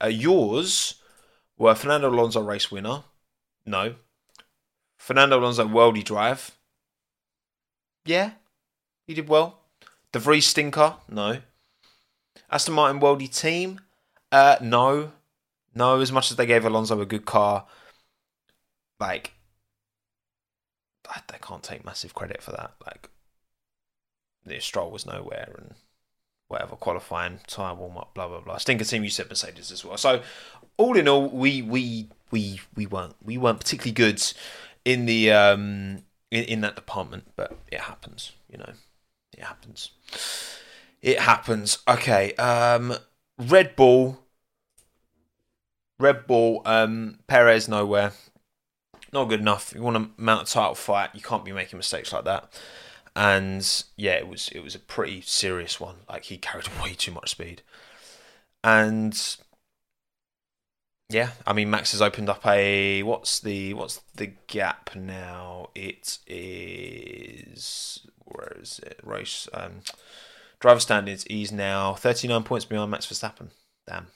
[0.03, 0.97] Uh, yours
[1.57, 3.05] were Fernando Alonso race winner.
[3.67, 3.97] No.
[4.99, 6.59] Fernando Alonso worldy drive.
[8.05, 8.33] Yeah,
[9.07, 9.61] he did well.
[10.13, 10.97] De Vries stinker.
[11.09, 11.39] No.
[12.51, 13.81] Aston Martin worldy team.
[14.33, 15.13] Uh, no,
[15.75, 16.01] no.
[16.01, 17.67] As much as they gave Alonso a good car,
[18.99, 19.33] like
[21.29, 22.73] they can't take massive credit for that.
[22.87, 23.09] Like
[24.45, 25.75] the Stroll was nowhere and
[26.49, 28.59] whatever qualifying tire warm up, blah blah blah.
[28.59, 29.97] Stinker team, you said Mercedes as well.
[29.97, 30.23] So
[30.77, 34.23] all in all, we we we we weren't we weren't particularly good
[34.85, 38.33] in the um in, in that department, but it happens.
[38.51, 38.73] You know,
[39.37, 39.91] it happens.
[41.03, 41.79] It happens.
[41.89, 42.35] Okay.
[42.35, 42.95] Um,
[43.39, 44.21] Red Bull.
[45.99, 46.63] Red Bull.
[46.65, 48.13] Um, Perez nowhere.
[49.13, 49.73] Not good enough.
[49.75, 52.53] You want to mount a title fight, you can't be making mistakes like that.
[53.17, 55.97] And yeah, it was it was a pretty serious one.
[56.09, 57.63] Like he carried way too much speed.
[58.63, 59.19] And
[61.09, 65.71] yeah, I mean Max has opened up a what's the what's the gap now?
[65.75, 69.01] It is where is it?
[69.03, 69.81] Race um
[70.61, 71.25] driver standings.
[71.25, 73.51] He's now thirty nine points behind Max Verstappen.
[73.87, 74.07] Damn,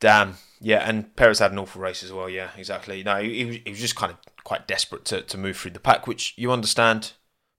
[0.00, 0.36] damn.
[0.60, 2.28] Yeah, and Perez had an awful race as well.
[2.28, 3.02] Yeah, exactly.
[3.02, 5.70] No, he, he was, he was just kind of quite desperate to, to move through
[5.70, 7.12] the pack, which you understand.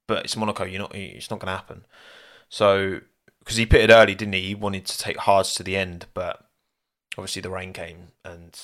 [0.08, 0.66] But it's Monaco.
[0.66, 0.96] You're not.
[0.96, 1.86] It's not going to happen.
[2.50, 3.00] So
[3.40, 4.42] because he pitted early, didn't he?
[4.42, 6.46] He wanted to take hards to the end, but
[7.18, 8.60] obviously the rain came and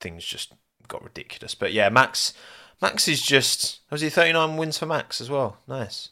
[0.00, 0.52] things just
[0.86, 1.54] got ridiculous.
[1.54, 2.34] But yeah, Max.
[2.80, 5.58] Max is just was he 39 wins for Max as well.
[5.66, 6.10] Nice.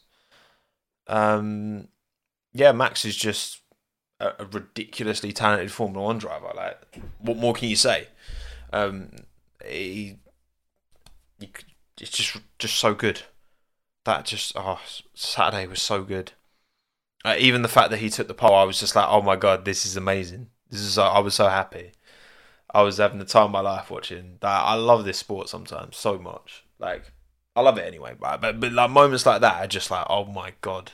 [1.07, 1.87] Um,
[2.57, 3.61] yeah, Max is just
[4.19, 6.51] a, a ridiculously talented Formula One driver.
[6.55, 8.07] Like, what more can you say?
[8.73, 9.11] Um,
[9.65, 10.17] he,
[11.39, 11.49] he,
[12.01, 13.21] it's just just so good.
[14.05, 14.79] That just oh,
[15.13, 16.31] Saturday was so good.
[17.23, 19.35] Uh, even the fact that he took the pole, I was just like, oh my
[19.35, 20.49] god, this is amazing.
[20.69, 21.91] This is I was so happy.
[22.73, 24.37] I was having the time of my life watching.
[24.41, 26.65] That I love this sport sometimes so much.
[26.79, 27.11] Like
[27.55, 30.25] I love it anyway, but but, but like moments like that are just like, oh
[30.25, 30.93] my god,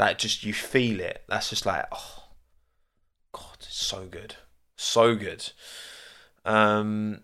[0.00, 1.22] that just you feel it.
[1.28, 2.24] That's just like, oh
[3.32, 4.36] god, it's so good,
[4.76, 5.52] so good.
[6.44, 7.20] Um,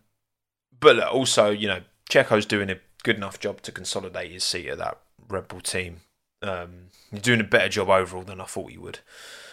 [0.79, 4.69] but look, also you know, Checo's doing a good enough job to consolidate his seat
[4.69, 6.03] at that Red Bull team.
[6.43, 8.99] Um, you're doing a better job overall than I thought you would.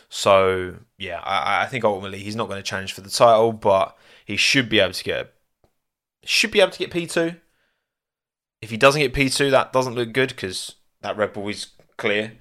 [0.10, 3.98] So yeah, I, I think ultimately he's not going to challenge for the title, but
[4.26, 5.34] he should be able to get
[6.26, 7.36] should be able to get P two.
[8.62, 11.68] If he doesn't get P two, that doesn't look good because that Red Bull is
[11.98, 12.34] clear.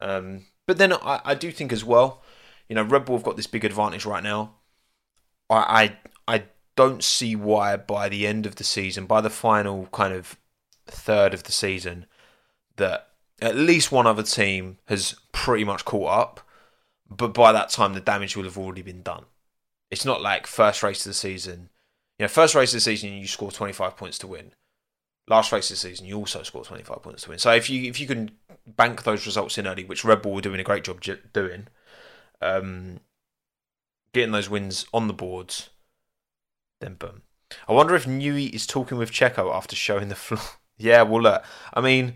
[0.00, 2.22] Um, but then I, I do think as well,
[2.68, 4.54] you know, Red Bull have got this big advantage right now.
[5.50, 5.96] I,
[6.28, 6.44] I I
[6.76, 10.38] don't see why by the end of the season, by the final kind of
[10.86, 12.06] third of the season,
[12.76, 13.08] that
[13.40, 16.40] at least one other team has pretty much caught up.
[17.08, 19.24] But by that time, the damage will have already been done.
[19.90, 21.68] It's not like first race of the season.
[22.18, 24.52] You know, first race of the season, you score 25 points to win.
[25.28, 27.38] Last race of the season, you also score 25 points to win.
[27.38, 28.30] So if you if you can
[28.66, 31.68] bank those results in early, which Red Bull were doing a great job doing,
[32.40, 33.00] um,
[34.12, 35.70] getting those wins on the boards,
[36.80, 37.22] then boom.
[37.68, 40.40] I wonder if Newey is talking with Checo after showing the floor.
[40.78, 42.14] yeah, well, look, I mean,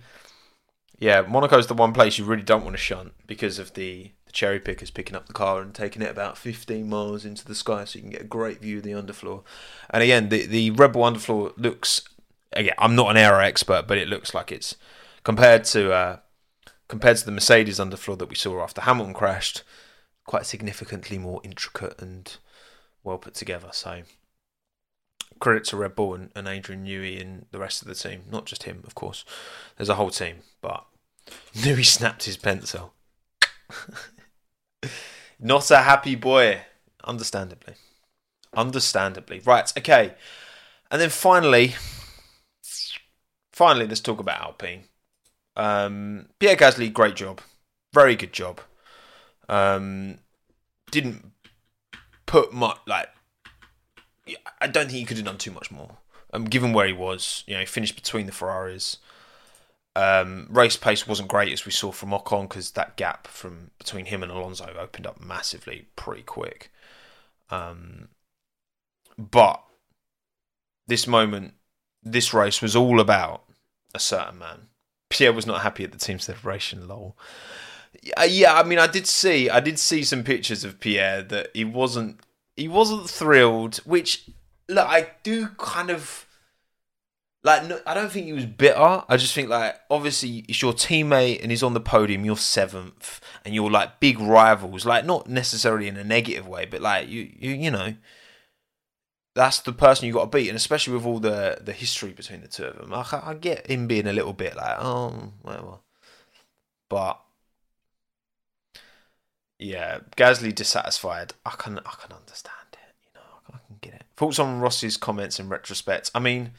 [0.99, 4.33] yeah, Monaco's the one place you really don't want to shunt because of the, the
[4.33, 7.85] cherry pickers picking up the car and taking it about 15 miles into the sky
[7.85, 9.43] so you can get a great view of the underfloor.
[9.91, 12.03] And again, the, the Red Bull underfloor looks,
[12.53, 14.77] again, I'm not an aero expert, but it looks like it's
[15.23, 16.17] compared to uh,
[16.89, 19.63] compared to the Mercedes underfloor that we saw after Hamilton crashed,
[20.27, 22.37] quite significantly more intricate and
[23.05, 23.69] well put together.
[23.73, 24.03] So
[25.39, 28.23] credit to Red Bull and, and Adrian Newey and the rest of the team.
[28.31, 29.25] Not just him, of course.
[29.77, 30.85] There's a whole team, but
[31.55, 32.95] Newey snapped his pencil.
[35.41, 36.63] Not a happy boy,
[37.05, 37.75] understandably.
[38.57, 39.41] Understandably.
[39.45, 40.15] Right, okay.
[40.91, 41.75] And then finally,
[43.53, 44.85] finally, let's talk about Alpine.
[45.59, 47.41] Um, Pierre Gasly, great job.
[47.93, 48.61] Very good job.
[49.49, 50.19] Um,
[50.91, 51.33] didn't
[52.27, 53.09] put much, like,
[54.61, 55.97] I don't think he could have done too much more.
[56.33, 58.99] Um, given where he was, you know, he finished between the Ferraris.
[59.97, 64.05] Um, race pace wasn't great as we saw from Ocon because that gap from between
[64.05, 66.71] him and Alonso opened up massively pretty quick.
[67.51, 68.09] Um,
[69.17, 69.65] but
[70.87, 71.55] this moment,
[72.03, 73.43] this race was all about
[73.93, 74.69] a certain man.
[75.11, 76.89] Pierre was not happy at the team celebration.
[76.89, 77.17] Lol.
[78.27, 81.65] Yeah, I mean, I did see, I did see some pictures of Pierre that he
[81.65, 82.21] wasn't
[82.57, 83.77] he wasn't thrilled.
[83.79, 84.29] Which
[84.69, 86.27] look, I do kind of
[87.43, 87.67] like.
[87.67, 89.03] No, I don't think he was bitter.
[89.09, 92.25] I just think like obviously it's your teammate and he's on the podium.
[92.25, 94.85] You're seventh, and you're like big rivals.
[94.85, 97.95] Like not necessarily in a negative way, but like you you you know.
[99.39, 102.41] That's the person you got to beat, and especially with all the the history between
[102.41, 105.79] the two of them, I, I get him being a little bit like, oh, whatever.
[106.89, 107.21] But
[109.61, 111.35] yeah, Gasly dissatisfied.
[111.47, 112.97] I can I can understand it.
[113.07, 114.07] You know, I can get it.
[114.17, 116.11] Thoughts on Rossi's comments in retrospect.
[116.17, 116.51] I mean,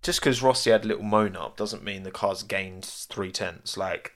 [0.00, 3.76] just because Rossi had a little moan up doesn't mean the car's gained three tenths.
[3.76, 4.12] Like,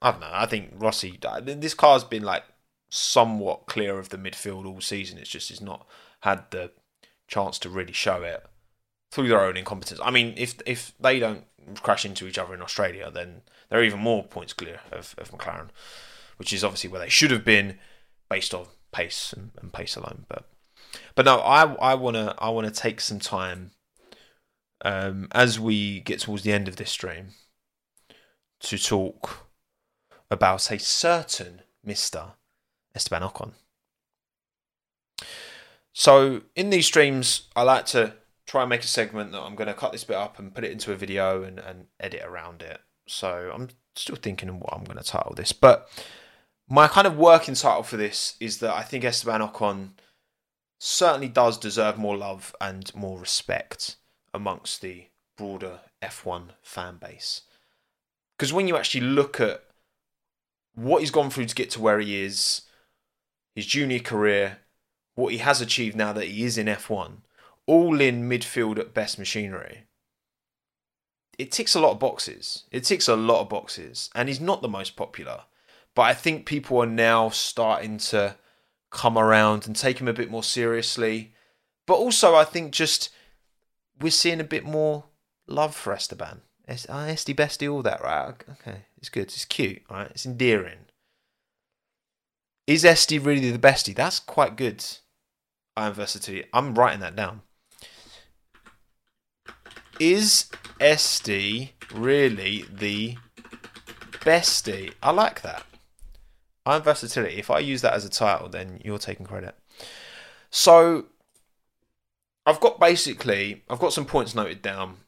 [0.00, 0.30] I don't know.
[0.30, 1.18] I think Rossi.
[1.42, 2.44] This car's been like
[2.88, 5.18] somewhat clear of the midfield all season.
[5.18, 5.88] It's just he's not
[6.20, 6.70] had the
[7.28, 8.44] chance to really show it
[9.12, 10.00] through their own incompetence.
[10.02, 11.44] I mean, if if they don't
[11.82, 15.70] crash into each other in Australia, then they're even more points clear of, of McLaren
[16.36, 17.78] which is obviously where they should have been
[18.28, 20.24] based on pace and, and pace alone.
[20.28, 20.48] But
[21.14, 23.72] but no, I I wanna I wanna take some time
[24.84, 27.28] um, as we get towards the end of this stream
[28.60, 29.46] to talk
[30.30, 32.32] about a certain Mister
[32.94, 33.52] Esteban Ocon.
[35.94, 38.14] So in these streams, I like to
[38.46, 40.64] try and make a segment that I'm going to cut this bit up and put
[40.64, 42.80] it into a video and, and edit around it.
[43.06, 45.88] So I'm still thinking what I'm going to title this, but
[46.68, 49.90] my kind of working title for this is that I think Esteban Ocon
[50.80, 53.96] certainly does deserve more love and more respect
[54.32, 55.06] amongst the
[55.36, 57.42] broader F1 fan base.
[58.36, 59.62] Because when you actually look at
[60.74, 62.62] what he's gone through to get to where he is,
[63.54, 64.58] his junior career,
[65.14, 67.18] what he has achieved now that he is in F1,
[67.66, 69.84] all in midfield at best machinery,
[71.38, 72.64] it ticks a lot of boxes.
[72.70, 74.10] It ticks a lot of boxes.
[74.14, 75.42] And he's not the most popular.
[75.94, 78.36] But I think people are now starting to
[78.90, 81.34] come around and take him a bit more seriously.
[81.86, 83.10] But also, I think just
[84.00, 85.04] we're seeing a bit more
[85.46, 86.42] love for Esteban.
[86.66, 88.34] Es- uh, Esty Bestie, all that, right?
[88.50, 89.24] Okay, it's good.
[89.24, 90.10] It's cute, right?
[90.10, 90.86] It's endearing.
[92.66, 93.94] Is Esty really the bestie?
[93.94, 94.82] That's quite good.
[95.76, 96.48] I am versatility.
[96.52, 97.42] I'm writing that down.
[99.98, 103.16] Is Esty really the
[104.20, 104.92] bestie?
[105.02, 105.64] I like that.
[106.66, 107.36] I'm versatility.
[107.36, 109.54] If I use that as a title, then you're taking credit.
[110.50, 111.06] So
[112.46, 114.98] I've got basically I've got some points noted down,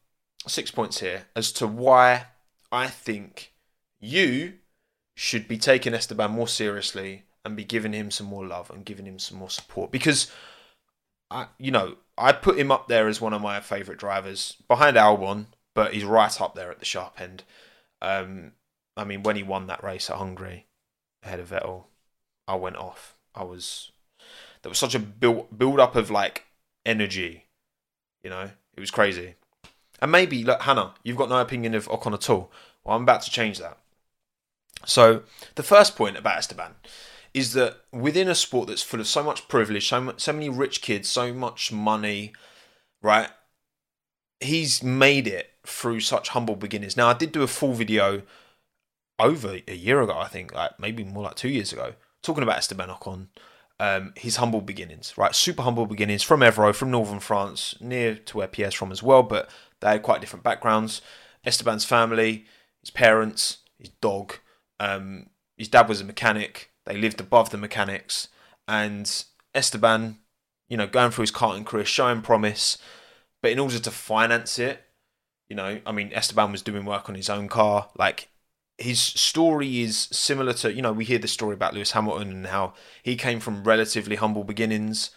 [0.47, 2.27] six points here as to why
[2.71, 3.53] I think
[4.01, 4.55] you
[5.15, 9.07] should be taking Esteban more seriously and be giving him some more love and giving
[9.07, 10.31] him some more support because
[11.59, 15.47] You know, I put him up there as one of my favourite drivers behind Albon,
[15.75, 17.43] but he's right up there at the sharp end.
[18.01, 18.53] Um,
[18.97, 20.67] I mean, when he won that race at Hungary
[21.23, 21.85] ahead of Vettel,
[22.49, 23.17] I went off.
[23.35, 23.91] I was
[24.63, 26.47] there was such a build build up of like
[26.85, 27.45] energy,
[28.23, 29.35] you know, it was crazy.
[30.01, 32.51] And maybe, look, Hannah, you've got no opinion of Ocon at all.
[32.85, 33.79] Well, I'm about to change that.
[34.85, 35.23] So
[35.55, 36.75] the first point about Esteban
[37.37, 40.49] is that within a sport that's full of so much privilege, so much, so many
[40.49, 42.33] rich kids, so much money,
[43.03, 43.29] right?
[44.41, 46.97] He's made it through such humble beginnings.
[46.97, 48.23] Now, I did do a full video
[49.19, 51.93] over a year ago, I think, like maybe more like two years ago,
[52.23, 53.27] talking about Esteban Ocon,
[53.79, 55.35] um, his humble beginnings, right?
[55.35, 59.23] Super humble beginnings from Évreux, from northern France, near to where Pierre's from as well,
[59.23, 59.51] but
[59.81, 61.03] they had quite different backgrounds.
[61.45, 62.47] Esteban's family,
[62.81, 64.37] his parents, his dog,
[64.81, 65.27] um,
[65.59, 68.29] his dad was a mechanic they lived above the mechanics,
[68.67, 70.19] and Esteban,
[70.69, 72.79] you know, going through his karting career, showing promise,
[73.43, 74.83] but in order to finance it,
[75.49, 77.89] you know, I mean, Esteban was doing work on his own car.
[77.97, 78.29] Like
[78.79, 82.47] his story is similar to, you know, we hear the story about Lewis Hamilton and
[82.49, 85.11] how he came from relatively humble beginnings.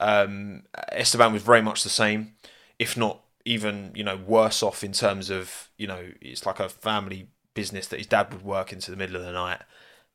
[0.00, 2.34] Um, Esteban was very much the same,
[2.78, 6.68] if not even, you know, worse off in terms of, you know, it's like a
[6.68, 9.62] family business that his dad would work into the middle of the night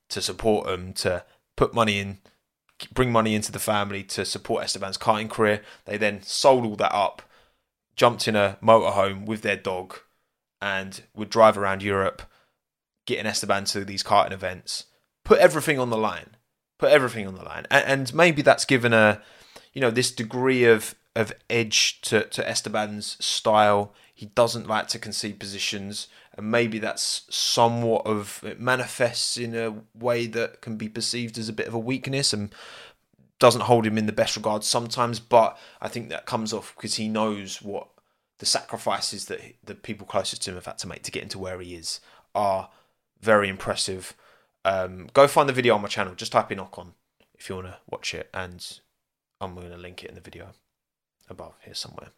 [0.09, 1.23] to support them, to
[1.55, 2.17] put money in,
[2.93, 5.61] bring money into the family to support Esteban's karting career.
[5.85, 7.21] They then sold all that up,
[7.95, 9.97] jumped in a motorhome with their dog,
[10.61, 12.21] and would drive around Europe,
[13.05, 14.85] getting Esteban to these karting events,
[15.23, 16.35] put everything on the line,
[16.77, 19.21] put everything on the line, and, and maybe that's given a,
[19.73, 23.93] you know, this degree of of edge to to Esteban's style.
[24.13, 26.07] He doesn't like to concede positions
[26.39, 31.49] and maybe that's somewhat of it manifests in a way that can be perceived as
[31.49, 32.53] a bit of a weakness and
[33.37, 36.95] doesn't hold him in the best regard sometimes but i think that comes off because
[36.95, 37.87] he knows what
[38.39, 41.37] the sacrifices that the people closest to him have had to make to get into
[41.37, 41.99] where he is
[42.33, 42.69] are
[43.21, 44.15] very impressive.
[44.63, 46.15] Um, go find the video on my channel.
[46.15, 46.93] Just type in ocon
[47.39, 48.79] if you want to watch it and
[49.41, 50.49] i'm going to link it in the video
[51.29, 52.09] above here somewhere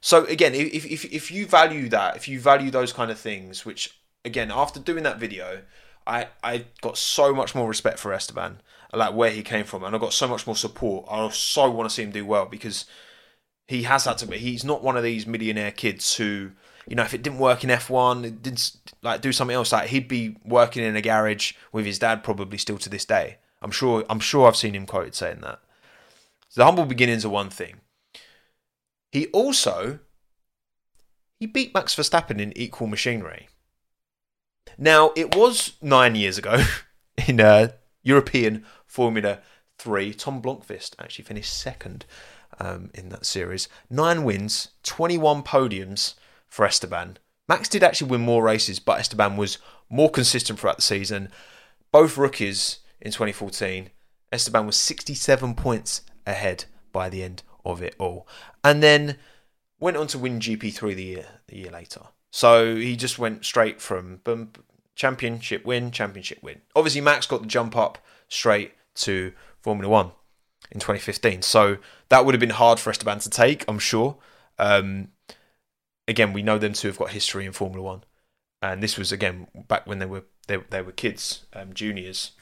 [0.00, 3.64] so again, if, if if you value that, if you value those kind of things,
[3.64, 5.62] which again, after doing that video,
[6.06, 8.60] I I got so much more respect for Esteban,
[8.92, 11.06] like where he came from, and I got so much more support.
[11.10, 12.84] I so want to see him do well because
[13.66, 14.38] he has had to be.
[14.38, 16.52] He's not one of these millionaire kids who,
[16.86, 19.72] you know, if it didn't work in F one, it didn't like do something else.
[19.72, 23.38] Like he'd be working in a garage with his dad probably still to this day.
[23.62, 24.04] I'm sure.
[24.08, 25.60] I'm sure I've seen him quoted saying that.
[26.54, 27.80] The humble beginnings are one thing.
[29.16, 30.00] He also
[31.40, 33.48] he beat Max Verstappen in equal machinery.
[34.76, 36.62] Now it was nine years ago
[37.26, 37.68] in uh,
[38.02, 39.38] European Formula
[39.78, 40.12] Three.
[40.12, 42.04] Tom Blomqvist actually finished second
[42.60, 43.70] um, in that series.
[43.88, 46.16] Nine wins, twenty-one podiums
[46.46, 47.16] for Esteban.
[47.48, 49.56] Max did actually win more races, but Esteban was
[49.88, 51.30] more consistent throughout the season.
[51.90, 53.88] Both rookies in 2014.
[54.30, 58.26] Esteban was 67 points ahead by the end of it all.
[58.64, 59.16] And then
[59.78, 62.02] went on to win GP3 the year the year later.
[62.30, 64.52] So he just went straight from boom,
[64.94, 66.62] championship win, championship win.
[66.74, 67.98] Obviously, Max got the jump up
[68.28, 70.12] straight to Formula One
[70.70, 71.42] in 2015.
[71.42, 71.78] So
[72.08, 74.16] that would have been hard for Esteban to take, I'm sure.
[74.58, 75.08] Um,
[76.08, 78.04] again, we know them to have got history in Formula One,
[78.62, 82.32] and this was again back when they were they, they were kids, um, juniors,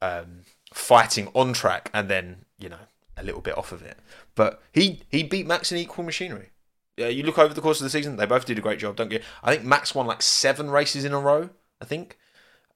[0.00, 0.42] um,
[0.72, 2.78] fighting on track, and then you know
[3.20, 3.98] a little bit off of it.
[4.34, 6.50] But he he beat Max in equal machinery.
[6.96, 8.96] Yeah, you look over the course of the season, they both did a great job.
[8.96, 9.22] Don't get.
[9.42, 11.50] I think Max won like seven races in a row.
[11.80, 12.18] I think,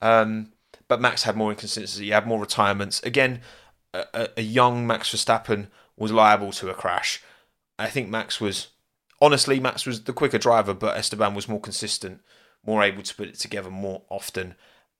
[0.01, 0.53] um,
[0.87, 2.05] but Max had more inconsistency.
[2.05, 3.01] He had more retirements.
[3.03, 3.41] Again,
[3.93, 5.67] a, a young Max Verstappen
[5.97, 7.21] was liable to a crash.
[7.77, 8.69] I think Max was
[9.21, 12.21] honestly Max was the quicker driver, but Esteban was more consistent,
[12.65, 14.55] more able to put it together more often,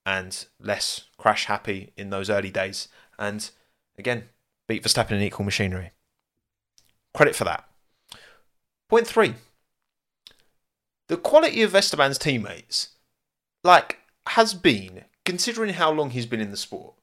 [0.06, 2.88] and less crash happy in those early days.
[3.18, 3.50] And
[3.98, 4.26] again,
[4.68, 5.92] beat Verstappen in equal machinery.
[7.14, 7.68] Credit for that.
[8.90, 9.36] Point three.
[11.08, 12.90] The quality of Esteban's teammates,
[13.64, 16.96] like, has been, considering how long he's been in the sport.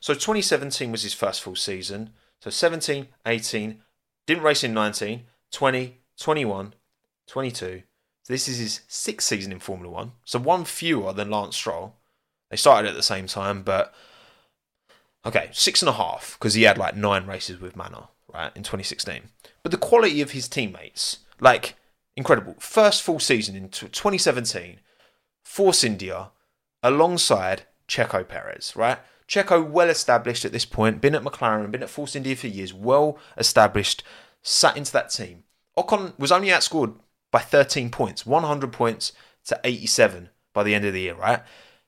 [0.00, 2.10] So 2017 was his first full season.
[2.40, 3.82] So 17, 18,
[4.26, 6.74] didn't race in 19, 20, 21,
[7.26, 7.82] 22.
[8.22, 10.12] So this is his sixth season in Formula One.
[10.24, 11.96] So one fewer than Lance Stroll.
[12.50, 13.92] They started at the same time, but
[15.24, 18.62] okay, six and a half because he had like nine races with Manor, right, in
[18.62, 19.22] 2016.
[19.62, 21.76] But the quality of his teammates like,
[22.16, 22.54] incredible.
[22.58, 24.80] First full season in 2017,
[25.44, 26.30] Force India
[26.82, 28.98] alongside Checo Perez, right?
[29.28, 32.72] Checo, well established at this point, been at McLaren, been at Force India for years,
[32.72, 34.02] well established,
[34.42, 35.44] sat into that team.
[35.76, 36.94] Ocon was only outscored
[37.30, 39.12] by 13 points, 100 points
[39.46, 41.42] to 87 by the end of the year, right?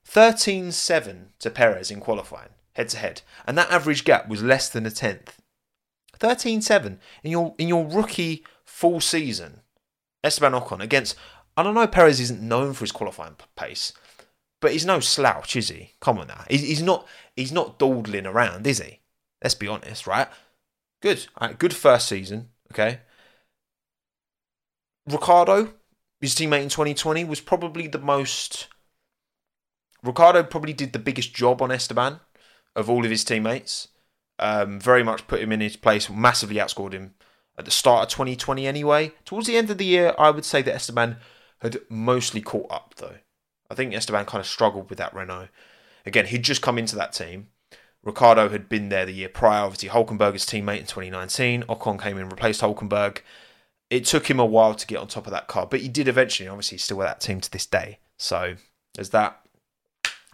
[0.05, 3.23] 13 7 to Perez in qualifying, head to head.
[3.47, 5.41] And that average gap was less than a tenth.
[6.19, 9.61] 13 7 in your, in your rookie full season.
[10.23, 11.17] Esteban Ocon against,
[11.57, 13.93] I don't know, Perez isn't known for his qualifying pace,
[14.61, 15.93] but he's no slouch, is he?
[16.01, 16.45] Come on now.
[16.49, 17.07] He's, not
[17.37, 19.01] he's not dawdling around, is he?
[19.43, 20.29] Let's be honest, right?
[21.01, 21.27] Good.
[21.59, 23.01] Good first season, okay?
[25.09, 25.73] Ricciardo,
[26.21, 28.69] his teammate in 2020, was probably the most.
[30.03, 32.21] Ricciardo probably did the biggest job on Esteban
[32.77, 33.89] of all of his teammates.
[34.39, 37.15] Um, very much put him in his place, massively outscored him
[37.59, 39.13] at the start of 2020 anyway.
[39.25, 41.19] Towards the end of the year, I would say that Esteban
[41.61, 43.17] had mostly caught up though.
[43.71, 45.49] I think Esteban kind of struggled with that Renault.
[46.07, 47.49] Again, he'd just come into that team.
[48.03, 51.65] Ricciardo had been there the year prior, obviously Hulkenberg's teammate in 2019.
[51.65, 53.21] Ocon came in, replaced Hulkenberg
[53.91, 56.07] it took him a while to get on top of that car, but he did
[56.09, 56.49] eventually.
[56.49, 57.99] Obviously, he's still with that team to this day.
[58.17, 58.55] So
[58.95, 59.41] there's that.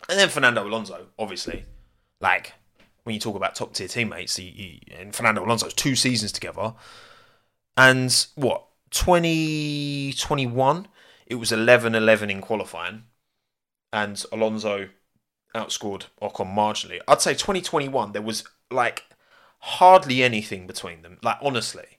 [0.09, 1.65] And then Fernando Alonso, obviously,
[2.21, 2.55] like
[3.05, 6.75] when you talk about top tier teammates, he, and Fernando Alonso's two seasons together,
[7.77, 10.89] and what 2021,
[11.27, 13.05] it was 11-11 in qualifying,
[13.93, 14.89] and Alonso
[15.55, 17.01] outscored Ocon marginally.
[17.09, 19.05] I'd say 2021 there was like
[19.61, 21.19] hardly anything between them.
[21.23, 21.99] Like honestly,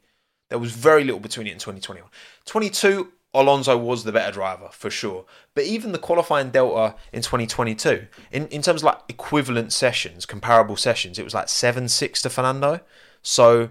[0.49, 2.09] there was very little between it in 2021.
[2.45, 3.11] 22,
[3.41, 5.25] Alonso was the better driver for sure.
[5.53, 10.75] But even the qualifying delta in 2022, in, in terms of like equivalent sessions, comparable
[10.75, 12.81] sessions, it was like 7 6 to Fernando.
[13.21, 13.69] So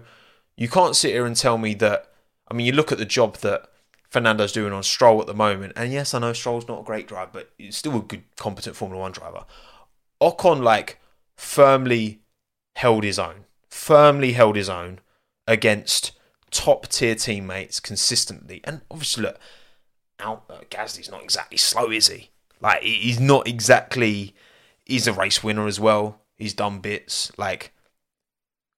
[0.55, 2.11] you can't sit here and tell me that.
[2.49, 3.69] I mean, you look at the job that
[4.09, 7.07] Fernando's doing on Stroll at the moment, and yes, I know Stroll's not a great
[7.07, 9.43] driver, but he's still a good, competent Formula One driver.
[10.21, 10.99] Ocon, like,
[11.35, 12.21] firmly
[12.77, 14.99] held his own, firmly held his own
[15.45, 16.13] against
[16.51, 18.61] top tier teammates consistently.
[18.63, 19.39] And obviously, look,
[20.19, 22.29] out uh, Gasly's not exactly slow, is he?
[22.61, 24.35] Like he's not exactly.
[24.85, 26.21] He's a race winner as well.
[26.37, 27.31] He's done bits.
[27.37, 27.73] Like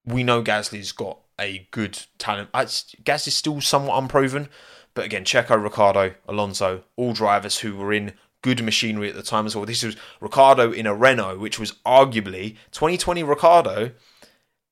[0.05, 2.51] we know Gasly's got a good talent.
[2.51, 4.49] Gasly's still somewhat unproven,
[4.93, 9.45] but again, Checo, Ricciardo, Alonso, all drivers who were in good machinery at the time
[9.45, 9.65] as well.
[9.65, 13.89] This was Ricciardo in a Renault, which was arguably 2020 Ricciardo.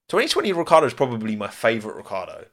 [0.10, 2.46] 2020 Ricciardo is probably my favourite Ricciardo.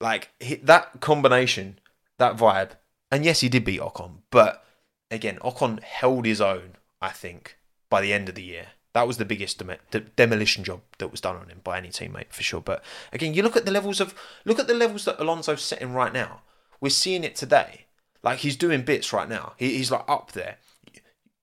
[0.00, 0.30] like
[0.62, 1.78] that combination,
[2.18, 2.70] that vibe,
[3.10, 4.64] and yes, he did beat Ocon, but
[5.10, 6.76] again, Ocon held his own.
[7.00, 7.58] I think
[7.90, 11.10] by the end of the year, that was the biggest dem- de- demolition job that
[11.10, 12.60] was done on him by any teammate for sure.
[12.60, 12.82] But
[13.12, 14.14] again, you look at the levels of
[14.44, 16.42] look at the levels that Alonso's setting right now.
[16.80, 17.86] We're seeing it today.
[18.22, 19.54] Like he's doing bits right now.
[19.56, 20.56] He, he's like up there.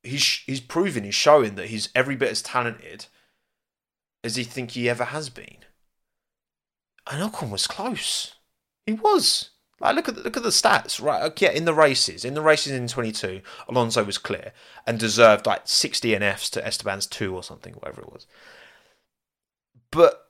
[0.03, 3.05] He's he's proving, he's showing that he's every bit as talented
[4.23, 5.57] as he think he ever has been.
[7.09, 8.35] And Ocon was close.
[8.85, 9.51] He was.
[9.80, 11.41] Like look at the, look at the stats, right?
[11.41, 14.53] Yeah, in the races, in the races in 22, Alonso was clear
[14.88, 18.26] and deserved like 60 NFs to Esteban's two or something, whatever it was.
[19.91, 20.30] But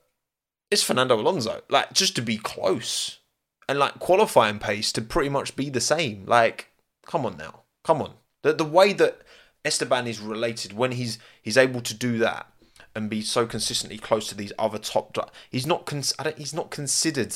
[0.70, 3.20] it's Fernando Alonso, like just to be close
[3.68, 6.24] and like qualifying pace to pretty much be the same.
[6.26, 6.70] Like,
[7.06, 8.14] come on now, come on.
[8.42, 9.22] The the way that
[9.64, 12.50] Esteban is related when he's he's able to do that
[12.96, 17.34] and be so consistently close to these other top, he's not cons- he's not considered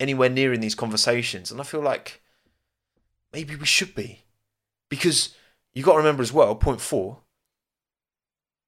[0.00, 1.50] anywhere near in these conversations.
[1.50, 2.22] And I feel like
[3.32, 4.24] maybe we should be.
[4.88, 5.34] Because
[5.72, 7.18] you've got to remember as well, point four,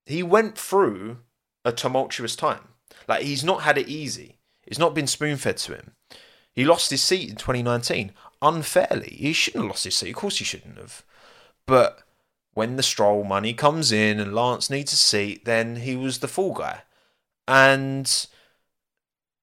[0.05, 1.19] he went through
[1.63, 2.69] a tumultuous time.
[3.07, 4.39] Like he's not had it easy.
[4.65, 5.91] It's not been spoon fed to him.
[6.53, 9.15] He lost his seat in 2019 unfairly.
[9.17, 10.09] He shouldn't have lost his seat.
[10.09, 11.03] Of course he shouldn't have.
[11.65, 12.03] But
[12.53, 16.27] when the Stroll money comes in and Lance needs a seat, then he was the
[16.27, 16.81] fall guy.
[17.47, 18.27] And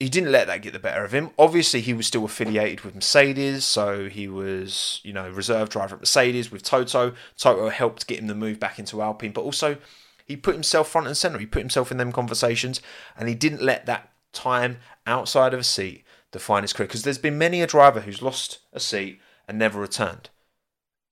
[0.01, 1.31] he didn't let that get the better of him.
[1.39, 6.03] Obviously, he was still affiliated with Mercedes, so he was, you know, reserve driver at
[6.03, 7.15] Mercedes with Toto.
[7.37, 9.77] Toto helped get him the move back into Alpine, but also
[10.27, 11.39] he put himself front and center.
[11.39, 12.83] He put himself in them conversations,
[13.16, 16.89] and he didn't let that time outside of a seat define his career.
[16.89, 20.29] Because there's been many a driver who's lost a seat and never returned,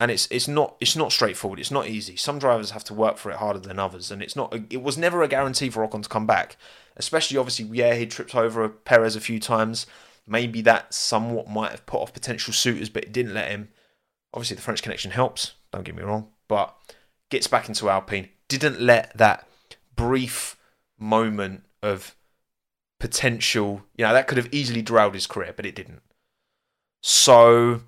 [0.01, 1.61] and it's it's not it's not straightforward.
[1.61, 2.17] It's not easy.
[2.17, 4.53] Some drivers have to work for it harder than others, and it's not.
[4.71, 6.57] It was never a guarantee for Ocon to come back
[6.97, 9.87] especially obviously, yeah, he tripped over Perez a few times.
[10.27, 13.69] Maybe that somewhat might have put off potential suitors, but it didn't let him.
[14.35, 16.77] Obviously, the French connection helps, don't get me wrong, but
[17.31, 18.29] gets back into Alpine.
[18.49, 19.49] Didn't let that
[19.97, 20.57] brief
[20.99, 22.15] moment of
[23.01, 26.03] potential, you know, that could have easily derailed his career, but it didn't.
[27.03, 27.83] So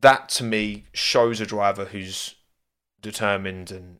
[0.00, 2.34] that to me shows a driver who's
[3.00, 3.98] determined and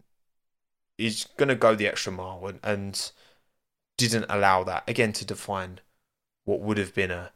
[0.96, 3.12] is going to go the extra mile and, and
[3.98, 5.80] didn't allow that again to define
[6.44, 7.32] what would have been a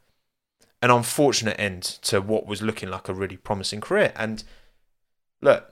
[0.81, 4.11] an unfortunate end to what was looking like a really promising career.
[4.17, 4.43] And
[5.41, 5.71] look,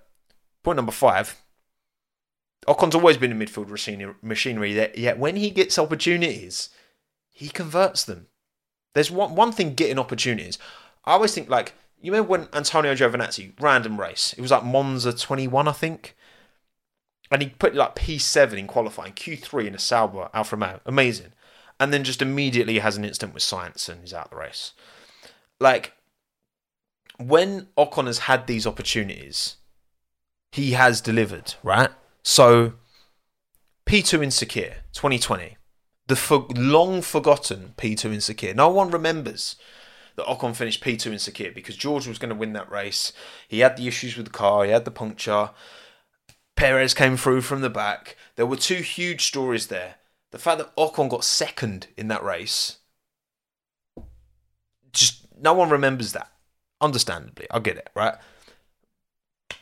[0.63, 1.41] point number five.
[2.67, 3.69] Ocon's always been a midfield
[4.21, 6.69] machinery, yet when he gets opportunities,
[7.31, 8.27] he converts them.
[8.93, 10.59] There's one one thing getting opportunities.
[11.03, 14.33] I always think like you remember when Antonio Giovinazzi random race.
[14.37, 16.15] It was like Monza 21, I think,
[17.31, 21.33] and he put like P7 in qualifying, Q3 in a Sauber Alfa Romeo, amazing,
[21.79, 24.73] and then just immediately has an incident with Sainz and he's out the race.
[25.59, 25.93] Like
[27.17, 29.57] when Ocon has had these opportunities,
[30.51, 31.89] he has delivered, right?
[32.23, 32.73] So
[33.87, 35.57] P2 in Sakhir, 2020
[36.11, 38.53] the for- long forgotten P2 in Sakhir.
[38.53, 39.55] No one remembers
[40.17, 43.13] that Ocon finished P2 in Sakhir because George was going to win that race.
[43.47, 45.51] He had the issues with the car, he had the puncture.
[46.61, 48.15] Perez came through from the back.
[48.35, 49.95] There were two huge stories there.
[50.29, 52.77] The fact that Ocon got second in that race,
[54.93, 56.31] just no one remembers that.
[56.79, 58.15] Understandably, I get it, right?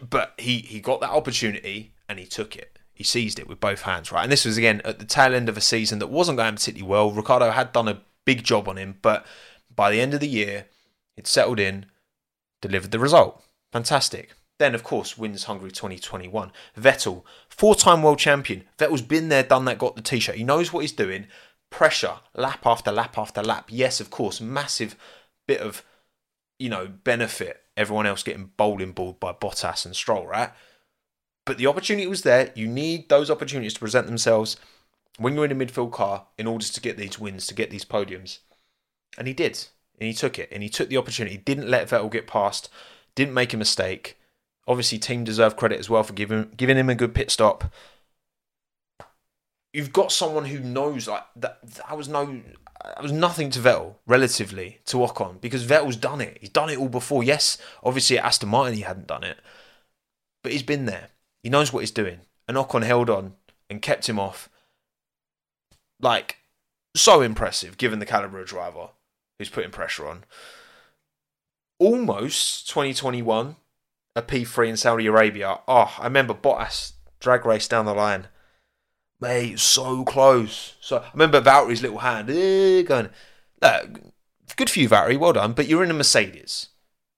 [0.02, 3.84] But he he got that opportunity and he took it he seized it with both
[3.84, 4.24] hands, right?
[4.24, 6.92] And this was again at the tail end of a season that wasn't going particularly
[6.92, 7.12] well.
[7.12, 9.26] Ricciardo had done a big job on him, but
[9.74, 10.66] by the end of the year,
[11.16, 11.86] it settled in,
[12.60, 13.42] delivered the result.
[13.72, 14.34] Fantastic.
[14.60, 16.52] Then, of course, wins Hungary 2021.
[16.78, 18.66] Vettel, four time world champion.
[18.78, 20.36] Vettel's been there, done that, got the t shirt.
[20.36, 21.28] He knows what he's doing.
[21.70, 23.70] Pressure, lap after lap after lap.
[23.70, 24.98] Yes, of course, massive
[25.48, 25.84] bit of,
[26.60, 27.64] you know, benefit.
[27.78, 30.52] Everyone else getting bowling balled by Bottas and Stroll, right?
[31.46, 32.52] But the opportunity was there.
[32.54, 34.58] You need those opportunities to present themselves
[35.18, 37.86] when you're in a midfield car in order to get these wins, to get these
[37.86, 38.40] podiums.
[39.18, 39.68] And he did.
[40.00, 40.50] And he took it.
[40.52, 41.38] And he took the opportunity.
[41.38, 42.70] Didn't let Vettel get past.
[43.16, 44.19] Didn't make a mistake.
[44.70, 47.74] Obviously, team deserve credit as well for giving giving him a good pit stop.
[49.74, 51.60] You've got someone who knows like that.
[51.64, 52.42] That was no,
[52.86, 56.38] that was nothing to Vettel relatively to Ocon because Vettel's done it.
[56.40, 57.24] He's done it all before.
[57.24, 59.40] Yes, obviously at Aston Martin he hadn't done it,
[60.44, 61.10] but he's been there.
[61.44, 62.20] He knows what he's doing.
[62.48, 63.34] And Ocon held on
[63.70, 64.50] and kept him off.
[66.00, 66.38] Like,
[66.96, 68.90] so impressive given the caliber of driver
[69.38, 70.26] who's putting pressure on.
[71.80, 73.56] Almost 2021,
[74.20, 75.60] a P3 in Saudi Arabia.
[75.68, 78.28] Oh, I remember Bottas drag race down the line.
[79.20, 80.76] Mate, so close.
[80.80, 83.10] So I remember Valtteri's little hand eh, going,
[83.62, 84.00] look,
[84.56, 85.54] good for you, Valtteri, well done.
[85.54, 86.70] But you're in a Mercedes,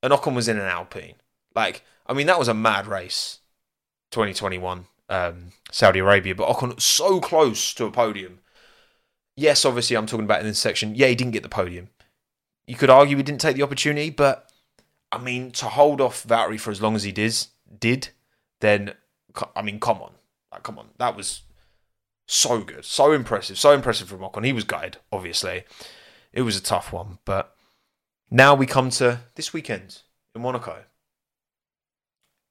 [0.02, 1.16] and Ocon was in an Alpine.
[1.54, 3.40] Like, I mean, that was a mad race.
[4.12, 8.40] 2021 um, Saudi Arabia, but Ocon so close to a podium.
[9.36, 10.96] Yes, obviously, I'm talking about in this section.
[10.96, 11.90] Yeah, he didn't get the podium.
[12.66, 14.51] You could argue he didn't take the opportunity, but
[15.12, 17.36] I mean, to hold off Valtteri for as long as he did,
[17.80, 18.10] did,
[18.62, 18.94] then
[19.56, 20.14] I mean, come on,
[20.52, 21.42] like, come on, that was
[22.28, 24.46] so good, so impressive, so impressive from Ocon.
[24.46, 25.64] He was gutted, obviously.
[26.32, 27.56] It was a tough one, but
[28.30, 30.02] now we come to this weekend
[30.34, 30.86] in Monaco.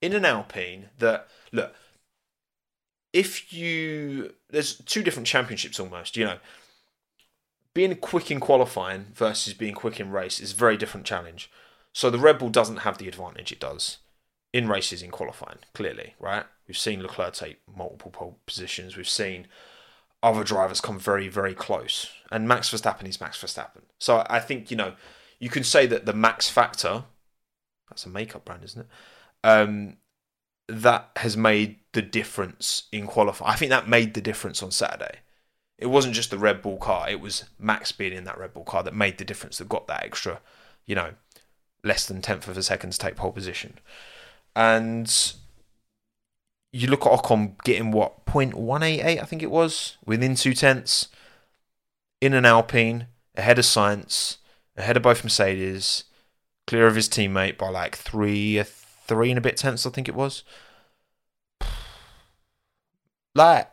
[0.03, 1.75] In an Alpine that look,
[3.13, 6.39] if you there's two different championships almost, you know.
[7.73, 11.49] Being quick in qualifying versus being quick in race is a very different challenge.
[11.93, 13.99] So the Red Bull doesn't have the advantage it does
[14.53, 16.45] in races in qualifying, clearly, right?
[16.67, 18.97] We've seen Leclerc take multiple pole positions.
[18.97, 19.47] We've seen
[20.23, 22.09] other drivers come very, very close.
[22.31, 23.83] And Max Verstappen is Max Verstappen.
[23.99, 24.95] So I think, you know,
[25.39, 27.05] you can say that the max factor,
[27.89, 28.89] that's a makeup brand, isn't it?
[29.43, 29.97] Um,
[30.69, 33.53] that has made the difference in qualifying.
[33.53, 35.21] I think that made the difference on Saturday.
[35.79, 38.65] It wasn't just the Red Bull car; it was Max being in that Red Bull
[38.65, 39.59] car that made the difference.
[39.59, 40.41] That got that extra,
[40.87, 41.15] you know,
[41.83, 43.79] less than tenth of a second to take pole position.
[44.55, 45.11] And
[46.73, 51.09] you look at Ocon getting what 0.188, I think it was, within two tenths,
[52.21, 54.37] in an Alpine, ahead of Sainz,
[54.77, 56.05] ahead of both Mercedes,
[56.67, 60.15] clear of his teammate by like three three and a bit tenths, I think it
[60.15, 60.45] was.
[63.33, 63.71] Like,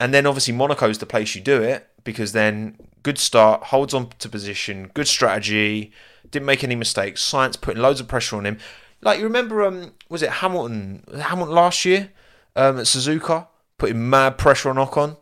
[0.00, 4.10] and then obviously Monaco's the place you do it because then good start, holds on
[4.18, 5.92] to position, good strategy,
[6.30, 7.28] didn't make any mistakes.
[7.28, 8.58] Sainz putting loads of pressure on him.
[9.00, 11.04] Like you remember, um, was it Hamilton?
[11.20, 12.10] Hamilton last year
[12.56, 13.48] um, at Suzuka,
[13.78, 15.16] putting mad pressure on Ocon,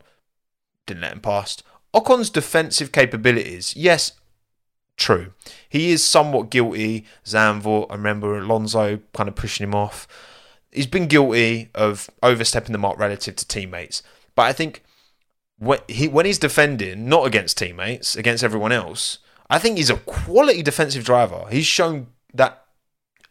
[0.86, 1.62] didn't let him past.
[1.94, 4.12] Ocon's defensive capabilities, yes,
[4.96, 5.32] true.
[5.68, 7.04] He is somewhat guilty.
[7.24, 10.06] Zandvoort, I remember Alonso kind of pushing him off.
[10.70, 14.02] He's been guilty of overstepping the mark relative to teammates.
[14.34, 14.82] But I think
[15.62, 19.18] when, he, when he's defending, not against teammates, against everyone else,
[19.48, 21.44] I think he's a quality defensive driver.
[21.52, 22.64] He's shown that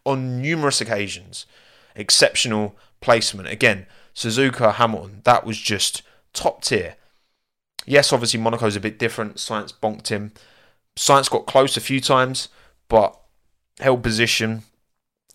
[0.06, 1.45] on numerous occasions.
[1.94, 3.49] Exceptional placement.
[3.49, 3.86] Again,
[4.16, 6.95] Suzuka, Hamilton, that was just top tier.
[7.86, 9.36] Yes, obviously Monaco's a bit different.
[9.36, 10.32] Sainz bonked him.
[10.95, 12.48] Sainz got close a few times,
[12.88, 13.20] but
[13.82, 14.64] held position.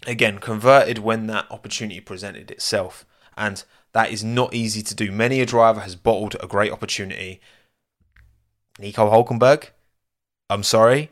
[0.06, 3.04] Again, converted when that opportunity presented itself.
[3.36, 3.62] And
[3.96, 5.10] that is not easy to do.
[5.10, 7.40] Many a driver has bottled a great opportunity.
[8.78, 9.70] Nico Hulkenberg,
[10.50, 11.10] I'm sorry,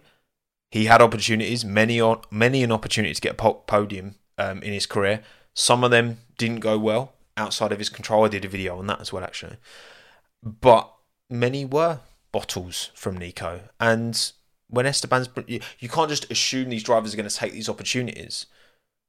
[0.71, 4.85] he had opportunities, many on many an opportunity to get a podium um, in his
[4.85, 5.23] career.
[5.55, 8.27] Some of them didn't go well outside of his control.
[8.27, 9.57] I did a video on that as well, actually.
[10.43, 10.93] But
[11.31, 12.01] many were
[12.33, 13.61] bottles from Nico.
[13.81, 14.31] And
[14.69, 18.45] when Esteban's, you, you can't just assume these drivers are going to take these opportunities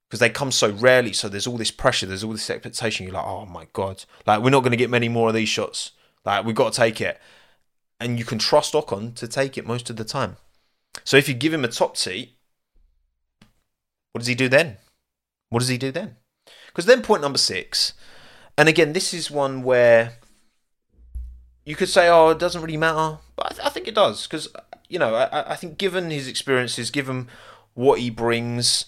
[0.10, 1.14] because they come so rarely.
[1.14, 3.06] So there's all this pressure, there's all this expectation.
[3.06, 5.49] You're like, oh my god, like we're not going to get many more of these
[5.49, 5.91] shots.
[6.23, 7.19] Like we've got to take it,
[7.99, 10.38] and you can trust Ocon to take it most of the time.
[11.03, 12.38] So if you give him a top seat,
[14.11, 14.77] what does he do then?
[15.49, 16.18] What does he do then?
[16.68, 17.94] Because then point number six,
[18.57, 20.14] and again, this is one where
[21.65, 24.27] you could say, oh, it doesn't really matter, but I, th- I think it does
[24.27, 24.48] because
[24.88, 27.27] you know I, I think given his experiences, given
[27.73, 28.86] what he brings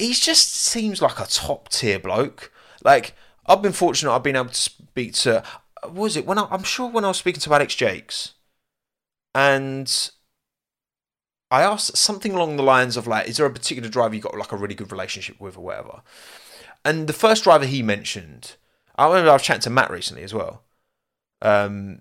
[0.00, 2.50] he just seems like a top tier bloke.
[2.82, 3.14] Like
[3.46, 5.42] I've been fortunate; I've been able to speak to.
[5.88, 8.34] Was it when I, I'm sure when I was speaking to Alex Jacques,
[9.34, 10.10] and
[11.50, 14.36] I asked something along the lines of like, "Is there a particular driver you got
[14.36, 16.02] like a really good relationship with, or whatever?"
[16.84, 18.56] And the first driver he mentioned,
[18.96, 20.62] I remember I was chatting to Matt recently as well,
[21.42, 22.00] um,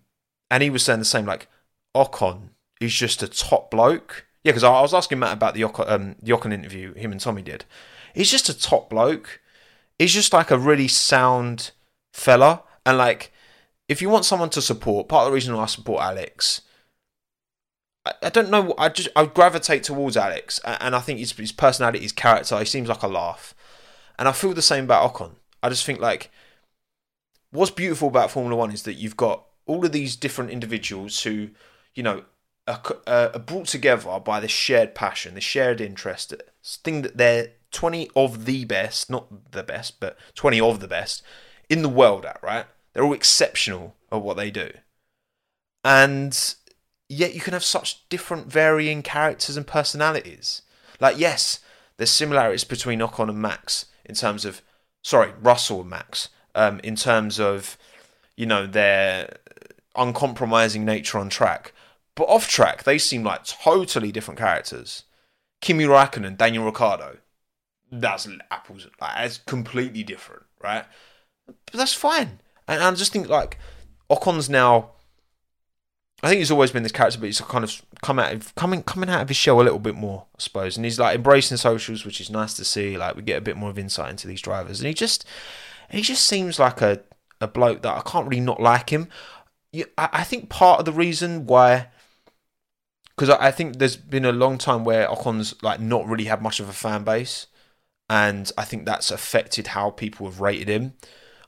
[0.50, 1.26] and he was saying the same.
[1.26, 1.50] Like
[1.96, 5.90] Ocon is just a top bloke yeah, because I was asking Matt about the Ocon,
[5.90, 6.16] um,
[6.54, 7.66] interview him and Tommy did.
[8.14, 9.42] He's just a top bloke.
[9.98, 11.72] He's just like a really sound
[12.14, 13.34] fella, and like
[13.90, 16.62] if you want someone to support, part of the reason why I support Alex,
[18.06, 18.74] I, I don't know.
[18.78, 22.66] I just I gravitate towards Alex, and I think his, his personality, his character, he
[22.66, 23.54] seems like a laugh,
[24.18, 25.32] and I feel the same about Ocon.
[25.62, 26.32] I just think like
[27.52, 31.50] what's beautiful about Formula One is that you've got all of these different individuals who,
[31.94, 32.24] you know,
[32.70, 36.34] are, are brought together by this shared passion, this shared interest,
[36.64, 41.24] thing that they're 20 of the best, not the best, but 20 of the best
[41.70, 42.66] in the world at, right?
[42.94, 44.72] They're all exceptional at what they do.
[45.84, 46.56] And
[47.08, 50.62] yet you can have such different varying characters and personalities.
[51.00, 51.60] Like, yes,
[51.98, 54.62] there's similarities between Ocon and Max in terms of,
[55.02, 57.78] sorry, Russell and Max, um, in terms of,
[58.36, 59.38] you know, their
[59.96, 61.74] uncompromising nature on track.
[62.20, 65.04] But off track, they seem like totally different characters.
[65.62, 67.20] Kimi Raikkonen, Daniel Ricciardo,
[67.90, 68.86] that's apples.
[69.00, 70.84] Like, it's completely different, right?
[71.48, 72.42] But that's fine.
[72.68, 73.58] And I just think like
[74.10, 74.92] Ocon's now.
[76.22, 78.84] I think he's always been this character, but he's kind of come out of coming
[78.84, 80.76] coming out of his shell a little bit more, I suppose.
[80.76, 82.98] And he's like embracing socials, which is nice to see.
[82.98, 85.24] Like we get a bit more of insight into these drivers, and he just
[85.90, 87.00] he just seems like a
[87.40, 89.08] a bloke that I can't really not like him.
[89.98, 91.88] I think part of the reason why
[93.20, 96.62] because I think there's been a long time where Ocon's like not really had much
[96.62, 97.48] of a fan base,
[98.10, 100.94] and I think that's affected how people have rated him.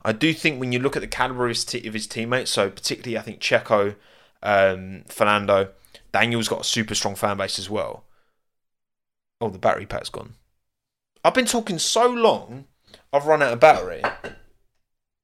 [0.04, 2.50] I do think when you look at the caliber of his, t- of his teammates,
[2.50, 3.96] so particularly I think Checo,
[4.42, 5.70] um, Fernando,
[6.12, 8.04] Daniel's got a super strong fan base as well.
[9.40, 10.34] Oh, the battery pack's gone.
[11.24, 12.66] I've been talking so long,
[13.14, 14.02] I've run out of battery.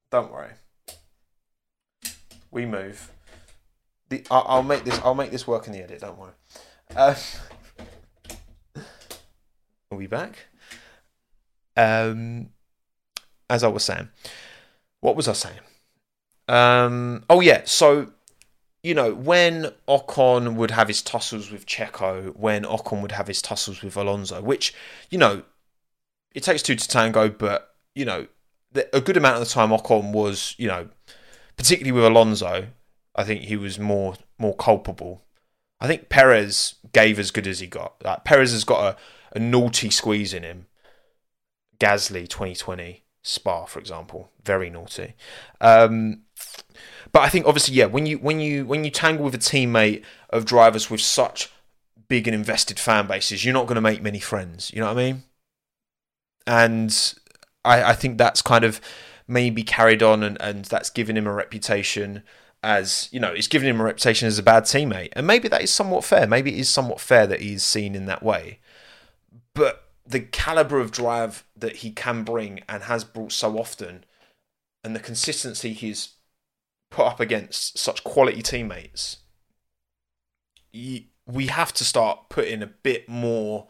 [0.09, 0.53] Don't worry.
[2.49, 3.11] We move.
[4.09, 4.99] The, I'll, I'll make this.
[5.03, 6.01] I'll make this work in the edit.
[6.01, 6.31] Don't worry.
[6.95, 7.15] Uh,
[8.75, 10.47] are we back?
[11.77, 12.49] Um,
[13.49, 14.09] as I was saying,
[15.01, 15.59] what was I saying?
[16.47, 18.11] Um, oh yeah, so
[18.81, 23.41] you know when Ocon would have his tussles with Checo, when Ocon would have his
[23.41, 24.73] tussles with Alonso, which
[25.11, 25.43] you know
[26.33, 28.27] it takes two to tango, but you know
[28.93, 30.89] a good amount of the time Ocon was you know
[31.55, 32.67] particularly with Alonso,
[33.15, 35.21] I think he was more more culpable
[35.81, 37.95] I think Perez gave as good as he got.
[38.03, 38.97] Like Perez has got a,
[39.35, 40.67] a naughty squeeze in him.
[41.79, 45.13] Gasly 2020 Spa, for example, very naughty.
[45.61, 46.21] Um,
[47.11, 50.03] but I think obviously, yeah, when you when you when you tangle with a teammate
[50.29, 51.51] of drivers with such
[52.07, 54.71] big and invested fan bases, you're not going to make many friends.
[54.73, 55.23] You know what I mean?
[56.47, 57.13] And
[57.65, 58.79] I, I think that's kind of
[59.27, 62.23] maybe carried on, and, and that's given him a reputation
[62.61, 65.61] as you know, it's given him a reputation as a bad teammate, and maybe that
[65.61, 66.27] is somewhat fair.
[66.27, 68.59] Maybe it is somewhat fair that he's seen in that way.
[69.53, 74.03] But the caliber of drive that he can bring and has brought so often,
[74.83, 76.15] and the consistency he's
[76.89, 79.17] put up against such quality teammates,
[80.73, 83.67] we have to start putting a bit more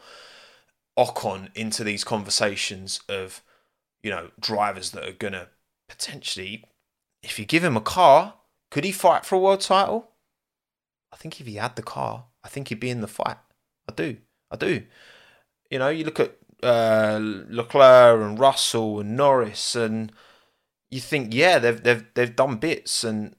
[0.97, 3.41] Ocon into these conversations of,
[4.01, 5.49] you know, drivers that are gonna
[5.87, 6.63] potentially,
[7.21, 8.35] if you give him a car,
[8.71, 10.11] could he fight for a world title?
[11.11, 13.37] I think if he had the car, I think he'd be in the fight.
[13.87, 14.17] I do.
[14.51, 14.83] I do.
[15.69, 20.11] You know, you look at uh, Leclerc and Russell and Norris, and
[20.89, 23.35] you think, yeah, they've they've they've done bits, and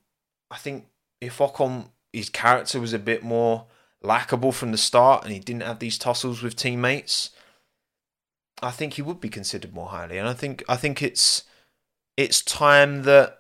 [0.51, 0.87] I think
[1.21, 3.67] if Ocon his character was a bit more
[4.03, 7.31] likable from the start, and he didn't have these tussles with teammates,
[8.63, 10.19] I think he would be considered more highly.
[10.19, 11.45] And I think I think it's
[12.17, 13.40] it's time that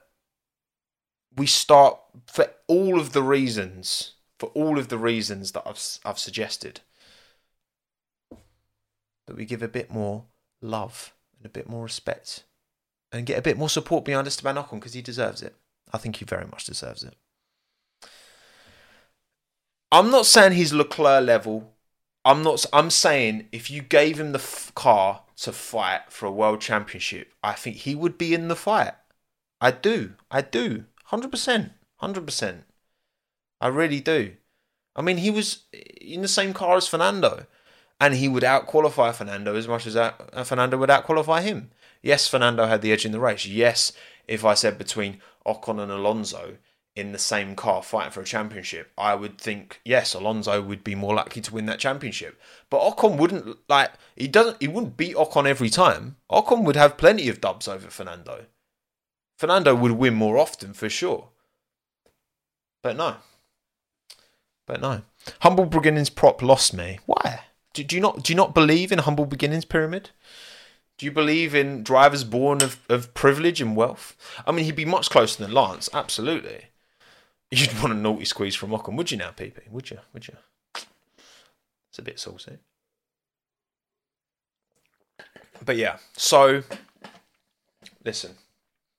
[1.36, 6.18] we start for all of the reasons for all of the reasons that I've I've
[6.18, 6.80] suggested
[9.26, 10.24] that we give a bit more
[10.60, 12.44] love and a bit more respect
[13.12, 15.54] and get a bit more support behind Esteban Ocon because he deserves it.
[15.92, 17.14] I think he very much deserves it.
[19.92, 21.72] I'm not saying he's Leclerc level.
[22.24, 22.64] I'm not.
[22.72, 27.32] I'm saying if you gave him the f- car to fight for a world championship,
[27.42, 28.94] I think he would be in the fight.
[29.60, 30.14] I do.
[30.30, 30.84] I do.
[31.10, 31.72] Hundred percent.
[31.96, 32.62] Hundred percent.
[33.60, 34.36] I really do.
[34.94, 35.64] I mean, he was
[36.00, 37.46] in the same car as Fernando,
[38.00, 40.12] and he would outqualify Fernando as much as uh,
[40.44, 41.72] Fernando would outqualify him.
[42.00, 43.44] Yes, Fernando had the edge in the race.
[43.44, 43.92] Yes,
[44.28, 46.58] if I said between Ocon and Alonso,
[46.94, 50.94] in the same car fighting for a championship, I would think yes, Alonso would be
[50.94, 52.40] more likely to win that championship.
[52.70, 56.18] But Ocon wouldn't like he doesn't he wouldn't beat Ocon every time.
[56.30, 58.46] Ocon would have plenty of dubs over Fernando.
[59.40, 61.28] Fernando would win more often for sure.
[62.82, 63.14] But no.
[64.66, 65.00] But no.
[65.40, 66.98] Humble beginnings prop lost me.
[67.06, 67.44] Why?
[67.72, 70.10] Do, do you not do you not believe in humble beginnings pyramid?
[70.98, 74.14] Do you believe in drivers born of, of privilege and wealth?
[74.46, 76.66] I mean, he'd be much closer than Lance, absolutely.
[77.50, 79.70] You'd want a naughty squeeze from Ocon, would you now, PP?
[79.70, 80.00] Would you?
[80.12, 80.36] Would you?
[80.74, 82.58] It's a bit saucy.
[85.64, 86.62] But yeah, so
[88.04, 88.32] listen,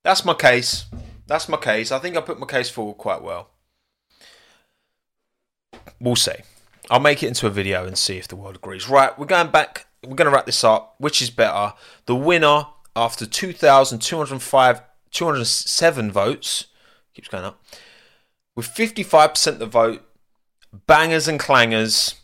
[0.03, 0.85] that's my case.
[1.27, 1.91] That's my case.
[1.91, 3.49] I think I put my case forward quite well.
[5.99, 6.35] We'll see.
[6.89, 8.89] I'll make it into a video and see if the world agrees.
[8.89, 9.85] Right, we're going back.
[10.03, 10.95] We're going to wrap this up.
[10.97, 11.73] Which is better?
[12.05, 12.65] The winner
[12.95, 16.65] after 2,205, 207 votes
[17.13, 17.63] keeps going up
[18.55, 20.03] with 55% of the vote,
[20.87, 22.15] bangers and clangers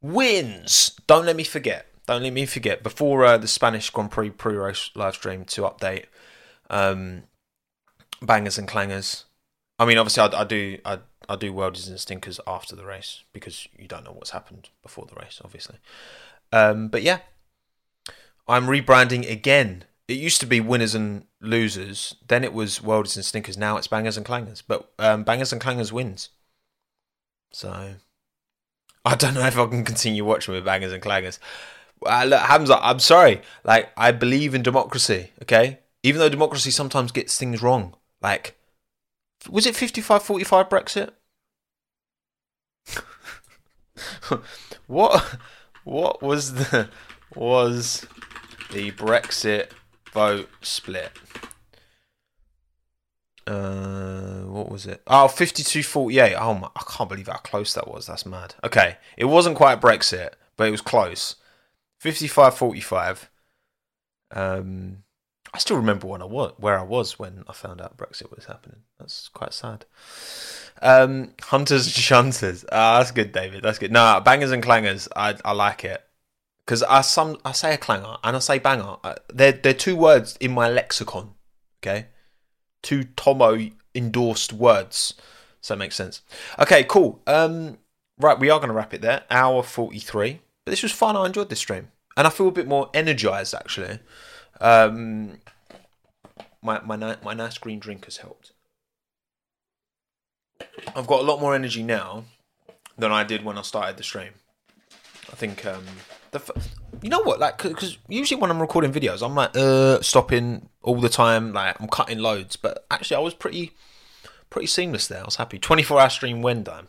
[0.00, 0.98] wins.
[1.06, 1.86] Don't let me forget.
[2.06, 2.82] Don't let me forget.
[2.82, 6.06] Before uh, the Spanish Grand Prix pre-race live stream to update
[6.68, 7.24] um,
[8.20, 9.24] bangers and clangers.
[9.78, 10.98] I mean, obviously, I, I do I,
[11.28, 15.06] I do worldies and stinkers after the race because you don't know what's happened before
[15.06, 15.76] the race, obviously.
[16.52, 17.20] Um, but yeah,
[18.48, 22.16] I'm rebranding again it used to be winners and losers.
[22.26, 23.56] Then it was worldies and stinkers.
[23.56, 24.62] Now it's bangers and clangers.
[24.66, 26.30] But um, bangers and clangers wins.
[27.52, 27.94] So
[29.04, 31.38] I don't know if I can continue watching with bangers and clangers.
[32.06, 33.42] Uh, look, Hamza, I'm sorry.
[33.64, 35.30] Like I believe in democracy.
[35.42, 37.94] Okay, even though democracy sometimes gets things wrong.
[38.20, 38.56] Like,
[39.50, 41.10] was it 55-45 Brexit?
[44.86, 45.38] what?
[45.84, 46.88] What was the
[47.34, 48.06] was
[48.70, 49.70] the Brexit
[50.12, 51.12] vote split.
[53.46, 55.02] Uh, what was it?
[55.06, 56.34] Oh, 52 48.
[56.36, 58.06] Oh, my, I can't believe how close that was.
[58.06, 58.54] That's mad.
[58.62, 58.98] Okay.
[59.16, 61.36] It wasn't quite Brexit, but it was close.
[62.02, 63.30] 55 45.
[64.32, 65.04] Um,
[65.54, 68.46] I still remember when I was, where I was when I found out Brexit was
[68.46, 68.80] happening.
[68.98, 69.84] That's quite sad.
[70.80, 71.94] Um, Hunters and
[72.34, 72.64] Shunters.
[72.72, 73.62] Ah, that's good, David.
[73.62, 73.92] That's good.
[73.92, 75.06] No, bangers and clangers.
[75.14, 76.02] I I like it
[76.66, 78.96] because I some I say a clanger and I say banger.
[79.32, 81.34] They're they're two words in my lexicon.
[81.80, 82.08] Okay,
[82.82, 85.14] two Tommo endorsed words.
[85.60, 86.22] So that makes sense.
[86.58, 87.22] Okay, cool.
[87.28, 87.78] Um,
[88.18, 89.22] right, we are going to wrap it there.
[89.30, 90.40] Hour forty three.
[90.64, 91.16] But this was fun.
[91.16, 93.98] I enjoyed this stream, and I feel a bit more energized actually.
[94.60, 95.38] Um,
[96.62, 98.52] my my my nice green drink has helped.
[100.94, 102.24] I've got a lot more energy now
[102.96, 104.32] than I did when I started the stream.
[105.30, 105.84] I think um,
[106.32, 106.68] the f-
[107.02, 111.00] you know what like because usually when i'm recording videos i'm like uh stopping all
[111.00, 113.72] the time like i'm cutting loads but actually i was pretty
[114.50, 116.88] pretty seamless there i was happy 24 hour stream when done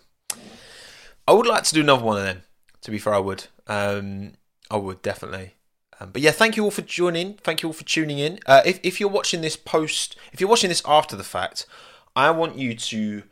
[1.27, 2.43] i would like to do another one of them
[2.81, 4.33] to be fair i would um
[4.73, 5.53] i would definitely
[5.99, 8.61] um, but yeah thank you all for joining thank you all for tuning in uh,
[8.65, 11.65] if, if you're watching this post if you're watching this after the fact
[12.15, 13.23] i want you to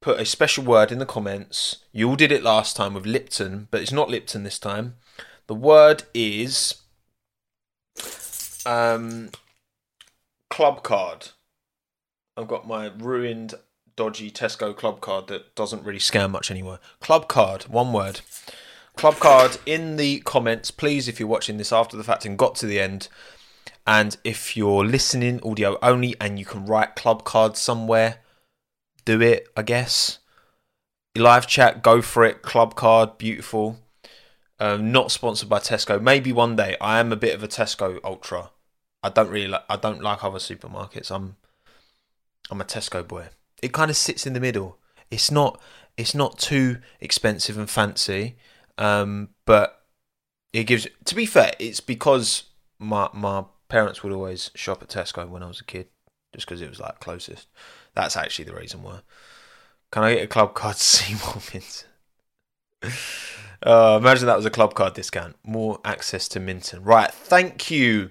[0.00, 3.66] put a special word in the comments you all did it last time with lipton
[3.70, 4.94] but it's not lipton this time
[5.46, 6.82] the word is
[8.66, 9.30] um,
[10.50, 11.30] club card.
[12.36, 13.54] I've got my ruined,
[13.96, 16.78] dodgy Tesco club card that doesn't really scare much anymore.
[17.00, 18.20] Club card, one word.
[19.02, 22.54] Club card in the comments, please, if you're watching this after the fact and got
[22.54, 23.08] to the end.
[23.84, 28.18] And if you're listening audio only and you can write club card somewhere,
[29.04, 30.20] do it, I guess.
[31.16, 32.42] Live chat, go for it.
[32.42, 33.80] Club card, beautiful.
[34.60, 36.00] Um, not sponsored by Tesco.
[36.00, 36.76] Maybe one day.
[36.80, 38.50] I am a bit of a Tesco ultra.
[39.02, 39.64] I don't really like.
[39.68, 41.10] I don't like other supermarkets.
[41.10, 41.34] I'm.
[42.52, 43.30] I'm a Tesco boy.
[43.64, 44.78] It kind of sits in the middle.
[45.10, 45.60] It's not.
[45.96, 48.36] It's not too expensive and fancy,
[48.78, 49.82] um, but
[50.52, 50.86] it gives.
[51.04, 52.44] To be fair, it's because
[52.78, 55.88] my my parents would always shop at Tesco when I was a kid,
[56.34, 57.48] just because it was like closest.
[57.94, 59.00] That's actually the reason why.
[59.90, 61.88] Can I get a club card to see more Minton?
[63.62, 65.36] uh, imagine that was a club card discount.
[65.44, 66.82] More access to Minton.
[66.82, 68.10] Right, thank you.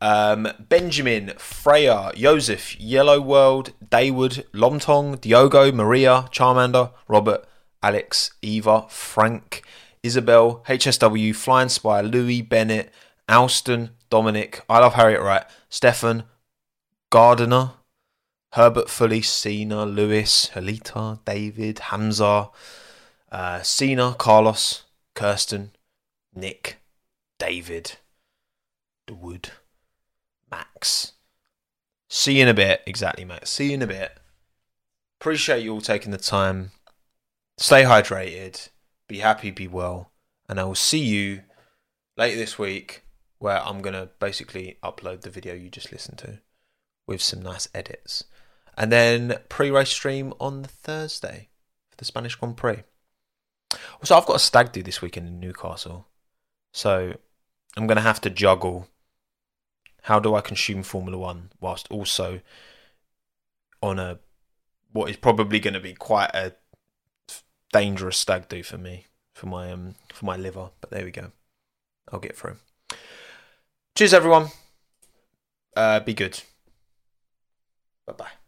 [0.00, 7.46] Um, Benjamin, Freya, Joseph, Yellow World, Daywood, Lomtong, Diogo, Maria, Charmander, Robert,
[7.84, 9.62] Alex, Eva, Frank,
[10.02, 12.90] Isabel, HSW, Flying Spy, Louis, Bennett,
[13.28, 16.24] Alston, Dominic, I love Harriet Wright, Stefan,
[17.10, 17.72] Gardiner,
[18.52, 22.48] Herbert Fully, Cena, Lewis, Halita, David, Hamza,
[23.30, 24.84] uh, Cena, Carlos,
[25.14, 25.72] Kirsten,
[26.34, 26.78] Nick,
[27.38, 27.96] David,
[29.06, 29.50] The Wood,
[30.50, 31.12] Max.
[32.08, 32.80] See you in a bit.
[32.86, 33.50] Exactly, Max.
[33.50, 34.16] See you in a bit.
[35.20, 36.70] Appreciate you all taking the time.
[37.56, 38.68] Stay hydrated.
[39.08, 40.12] Be happy, be well.
[40.48, 41.42] And I will see you
[42.16, 43.04] later this week
[43.38, 46.40] where I'm going to basically upload the video you just listened to
[47.06, 48.24] with some nice edits
[48.76, 51.48] and then pre-race stream on the Thursday
[51.90, 52.82] for the Spanish Grand Prix.
[54.00, 56.08] Also, I've got a stag do this weekend in Newcastle,
[56.72, 57.14] so
[57.76, 58.88] I'm going to have to juggle.
[60.02, 62.40] How do I consume Formula One whilst also
[63.82, 64.18] on a
[64.92, 66.54] what is probably going to be quite a
[67.74, 70.70] dangerous stag do for me for my um for my liver?
[70.80, 71.32] But there we go.
[72.10, 72.56] I'll get through.
[73.96, 74.48] Cheers, everyone.
[75.76, 76.40] Uh, be good.
[78.06, 78.43] Bye bye.